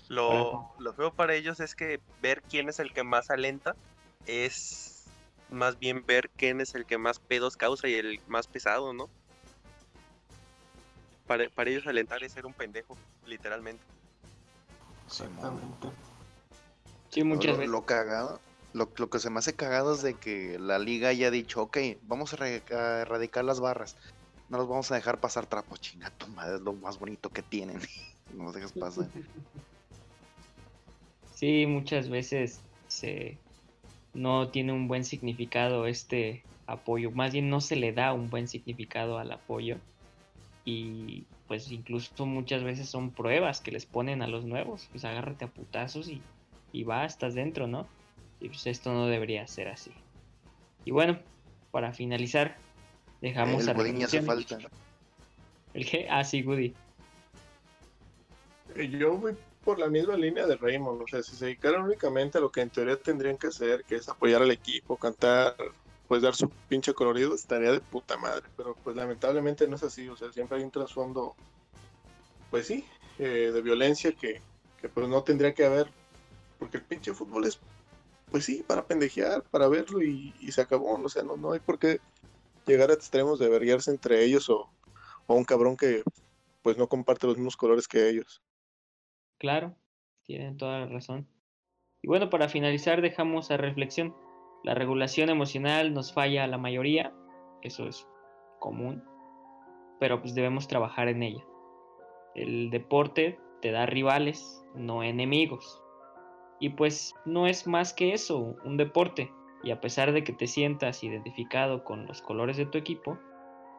Lo, 0.10 0.70
lo 0.80 0.94
feo 0.94 1.12
para 1.14 1.34
ellos 1.34 1.60
es 1.60 1.76
que 1.76 2.00
ver 2.22 2.42
quién 2.50 2.70
es 2.70 2.80
el 2.80 2.94
que 2.94 3.04
más 3.04 3.30
alenta 3.32 3.76
es 4.28 5.06
más 5.50 5.78
bien 5.80 6.04
ver 6.06 6.30
quién 6.36 6.62
es 6.62 6.76
el 6.76 6.86
que 6.86 6.98
más 6.98 7.20
pedos 7.20 7.58
causa 7.58 7.88
y 7.88 7.94
el 7.94 8.20
más 8.28 8.48
pesado, 8.48 8.94
¿no? 8.94 9.10
Para, 11.28 11.50
para 11.50 11.70
ellos 11.70 11.88
alentar 11.88 12.24
es 12.24 12.34
ser 12.34 12.46
un 12.46 12.54
pendejo, 12.54 12.98
literalmente. 13.26 13.84
Exactamente. 15.08 15.90
sí, 17.10 17.24
muchas 17.24 17.52
lo, 17.52 17.58
veces. 17.58 17.70
lo 17.72 17.86
cagado, 17.86 18.40
lo, 18.74 19.10
que 19.10 19.20
se 19.20 19.30
me 19.30 19.40
hace 19.40 19.54
cagado 19.54 19.94
es 19.94 20.02
de 20.02 20.16
que 20.16 20.58
la 20.60 20.80
liga 20.80 21.10
haya 21.10 21.32
dicho, 21.32 21.62
ok, 21.62 21.78
vamos 22.04 22.34
a, 22.34 22.48
erradicar 22.48 23.46
las 23.46 23.60
barras. 23.60 23.96
no 24.50 24.58
los 24.58 24.68
vamos 24.68 24.92
a 24.92 24.96
dejar 24.96 25.20
pasar 25.20 25.46
trapo, 25.46 25.78
chinga 25.78 26.10
tu 26.12 26.28
madre, 26.28 26.56
es 26.56 26.62
lo 26.62 26.74
más 26.74 27.00
bonito 27.00 27.30
que 27.30 27.44
tienen. 27.44 27.80
no 28.36 28.46
los 28.46 28.56
dejas 28.56 28.74
pasar. 28.74 29.08
Sí, 31.36 31.66
muchas 31.68 32.10
veces 32.10 32.62
se 32.88 33.38
no 34.14 34.50
tiene 34.50 34.74
un 34.74 34.88
buen 34.88 35.06
significado 35.06 35.88
este 35.88 36.44
apoyo, 36.68 37.12
más 37.12 37.34
bien 37.34 37.50
no 37.50 37.62
se 37.62 37.76
le 37.76 37.94
da 37.94 38.14
un 38.14 38.30
buen 38.30 38.48
significado 38.48 39.18
al 39.18 39.32
apoyo 39.32 39.78
y 40.66 41.26
pues 41.48 41.72
incluso 41.72 42.26
muchas 42.26 42.64
veces 42.64 42.88
son 42.88 43.12
pruebas 43.12 43.60
que 43.60 43.72
les 43.72 43.86
ponen 43.86 44.22
a 44.22 44.28
los 44.28 44.46
nuevos, 44.46 44.88
pues 44.92 45.04
agárrate 45.04 45.46
a 45.46 45.50
putazos 45.50 46.08
y, 46.08 46.22
y 46.72 46.84
va, 46.84 47.06
estás 47.06 47.34
dentro, 47.34 47.68
¿no? 47.68 47.88
Y 48.44 48.50
pues 48.50 48.68
esto 48.68 48.92
no 48.94 49.08
debería 49.08 49.48
ser 49.48 49.70
así. 49.70 49.92
Y 50.84 50.92
bueno, 50.92 51.18
para 51.72 51.94
finalizar, 51.94 52.58
dejamos 53.22 53.64
El 53.64 53.70
a 53.70 53.74
Godín 53.74 54.04
hace 54.04 54.22
falta. 54.22 54.60
¿El 55.74 55.90
qué? 55.90 56.08
Ah, 56.10 56.26
sí, 56.26 56.44
Woody. 56.44 56.74
Eh, 58.76 58.90
Yo 58.90 59.18
voy 59.18 59.34
por 59.64 59.80
la 59.80 59.88
misma 59.88 60.18
línea 60.18 60.46
de 60.46 60.58
Raymond, 60.58 61.02
o 61.02 61.08
sea, 61.08 61.24
si 61.24 61.38
se 61.38 61.46
dedicaran 61.46 61.84
únicamente 61.84 62.38
a 62.38 62.42
lo 62.42 62.52
que 62.52 62.60
en 62.60 62.70
teoría 62.70 62.98
tendrían 62.98 63.38
que 63.38 63.48
hacer, 63.48 63.86
que 63.86 63.96
es 63.96 64.10
apoyar 64.10 64.42
al 64.42 64.52
equipo, 64.52 64.98
cantar, 64.98 65.56
pues 66.10 66.22
dar 66.22 66.36
su 66.36 66.50
pinche 66.68 66.94
colorido, 66.94 67.34
estaría 67.34 67.72
de 67.72 67.80
puta 67.80 68.18
madre, 68.18 68.44
pero 68.58 68.76
pues 68.84 68.94
lamentablemente 68.98 69.66
no 69.70 69.78
es 69.78 69.84
así, 69.84 70.10
o 70.10 70.18
sea, 70.18 70.34
siempre 70.34 70.58
hay 70.58 70.66
un 70.66 70.72
trasfondo, 70.72 71.34
pues 72.52 72.68
sí, 72.68 72.86
eh, 73.20 73.52
de 73.54 73.62
violencia 73.62 74.12
que, 74.12 74.42
que 74.82 74.90
pues 74.90 75.08
no 75.08 75.24
tendría 75.24 75.54
que 75.54 75.64
haber, 75.64 75.88
porque 76.60 76.76
el 76.76 76.84
pinche 76.84 77.14
fútbol 77.14 77.46
es, 77.46 77.58
pues 78.34 78.46
sí, 78.46 78.64
para 78.68 78.88
pendejear, 78.88 79.44
para 79.52 79.68
verlo 79.68 80.02
y, 80.02 80.34
se 80.50 80.60
acabó, 80.60 80.96
o 80.96 81.08
sea, 81.08 81.22
no, 81.22 81.38
no 81.38 81.52
hay 81.52 81.60
por 81.60 81.78
qué 81.78 82.00
llegar 82.66 82.90
a 82.90 82.96
extremos 82.96 83.38
de 83.38 83.48
verguiarse 83.48 83.92
entre 83.92 84.24
ellos 84.24 84.50
o, 84.50 84.72
o 85.28 85.36
un 85.36 85.44
cabrón 85.44 85.78
que 85.78 86.02
pues 86.64 86.76
no 86.76 86.88
comparte 86.88 87.28
los 87.28 87.38
mismos 87.38 87.56
colores 87.56 87.88
que 87.88 88.10
ellos. 88.10 88.42
Claro, 89.38 89.76
tienen 90.24 90.58
toda 90.58 90.80
la 90.80 90.88
razón. 90.88 91.28
Y 92.02 92.08
bueno, 92.08 92.32
para 92.32 92.50
finalizar 92.50 93.04
dejamos 93.04 93.52
a 93.52 93.58
reflexión. 93.58 94.16
La 94.64 94.74
regulación 94.74 95.30
emocional 95.30 95.94
nos 95.94 96.12
falla 96.12 96.44
a 96.44 96.48
la 96.48 96.58
mayoría, 96.58 97.14
eso 97.62 97.88
es 97.88 98.08
común, 98.60 99.04
pero 100.00 100.20
pues 100.22 100.34
debemos 100.34 100.68
trabajar 100.68 101.08
en 101.08 101.22
ella. 101.22 101.46
El 102.34 102.72
deporte 102.72 103.40
te 103.62 103.70
da 103.70 103.86
rivales, 103.86 104.66
no 104.74 105.04
enemigos. 105.04 105.83
Y 106.64 106.70
pues 106.70 107.14
no 107.26 107.46
es 107.46 107.68
más 107.68 107.94
que 107.94 108.14
eso, 108.14 108.56
un 108.64 108.78
deporte. 108.78 109.30
Y 109.64 109.72
a 109.72 109.82
pesar 109.82 110.14
de 110.14 110.24
que 110.24 110.32
te 110.32 110.48
sientas 110.48 111.04
identificado 111.04 111.84
con 111.84 112.06
los 112.06 112.22
colores 112.22 112.56
de 112.56 112.66
tu 112.66 112.78
equipo, 112.78 113.20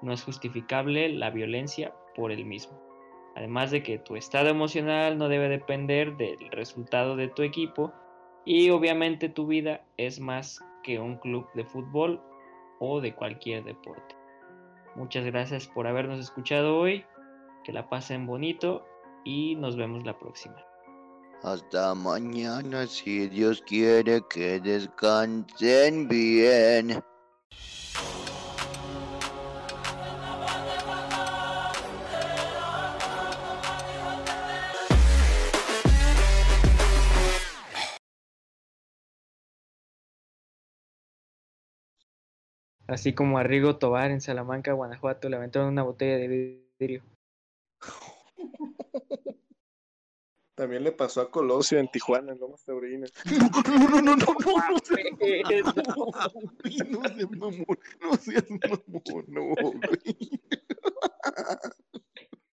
no 0.03 0.13
es 0.13 0.23
justificable 0.23 1.09
la 1.09 1.31
violencia 1.31 1.95
por 2.15 2.31
el 2.31 2.45
mismo. 2.45 2.79
Además 3.37 3.71
de 3.71 3.83
que 3.83 3.99
tu 3.99 4.17
estado 4.17 4.51
emocional 4.51 5.17
no 5.17 5.31
debe 5.31 5.49
depender 5.49 6.19
del 6.19 6.51
resultado 6.51 7.17
de 7.17 7.29
tu 7.29 7.41
equipo 7.41 7.91
y 8.45 8.69
obviamente 8.69 9.31
tu 9.31 9.47
vida 9.47 9.87
es 9.97 10.21
más 10.21 10.63
que 10.83 11.01
un 11.01 11.17
club 11.17 11.47
de 11.55 11.65
fútbol 11.65 12.21
o 12.81 13.01
de 13.01 13.15
cualquier 13.15 13.65
deporte. 13.65 14.15
Muchas 14.95 15.25
gracias 15.25 15.69
por 15.69 15.87
habernos 15.87 16.21
escuchado 16.21 16.77
hoy, 16.77 17.07
que 17.65 17.73
la 17.73 17.89
pasen 17.89 18.27
bonito 18.27 18.85
y 19.25 19.55
nos 19.57 19.75
vemos 19.75 20.05
la 20.05 20.19
próxima. 20.19 20.74
Hasta 21.45 21.95
mañana, 21.95 22.87
si 22.87 23.29
Dios 23.29 23.61
quiere 23.61 24.23
que 24.31 24.61
descansen 24.61 26.09
bien. 26.09 27.05
Así 42.87 43.13
como 43.15 43.37
a 43.37 43.43
Rigo 43.43 43.77
Tobar 43.77 44.11
en 44.11 44.23
Salamanca, 44.23 44.73
Guanajuato, 44.73 45.29
le 45.29 45.37
aventaron 45.37 45.69
una 45.69 45.83
botella 45.83 46.17
de 46.17 46.27
vidrio. 46.79 47.03
También 50.55 50.85
le 50.85 50.93
pasó 50.93 51.21
a 51.21 51.31
Colosio 51.31 51.79
en 51.81 51.91
Tijuana, 51.91 52.33
en 52.33 52.39
Lomas 52.39 52.65
Taurinas. 52.65 53.13
No, 53.25 53.25
no, 53.69 54.03
no, 54.03 54.03
no, 54.03 54.17
no, 54.17 54.17
no, 54.17 54.19
no, 54.19 54.35
no 54.65 54.79
seas 54.79 55.05
mamón, 57.31 57.79
no 58.01 58.17
seas 58.17 58.45
mamón, 58.49 59.25
no, 59.29 59.43
güey. 59.43 60.41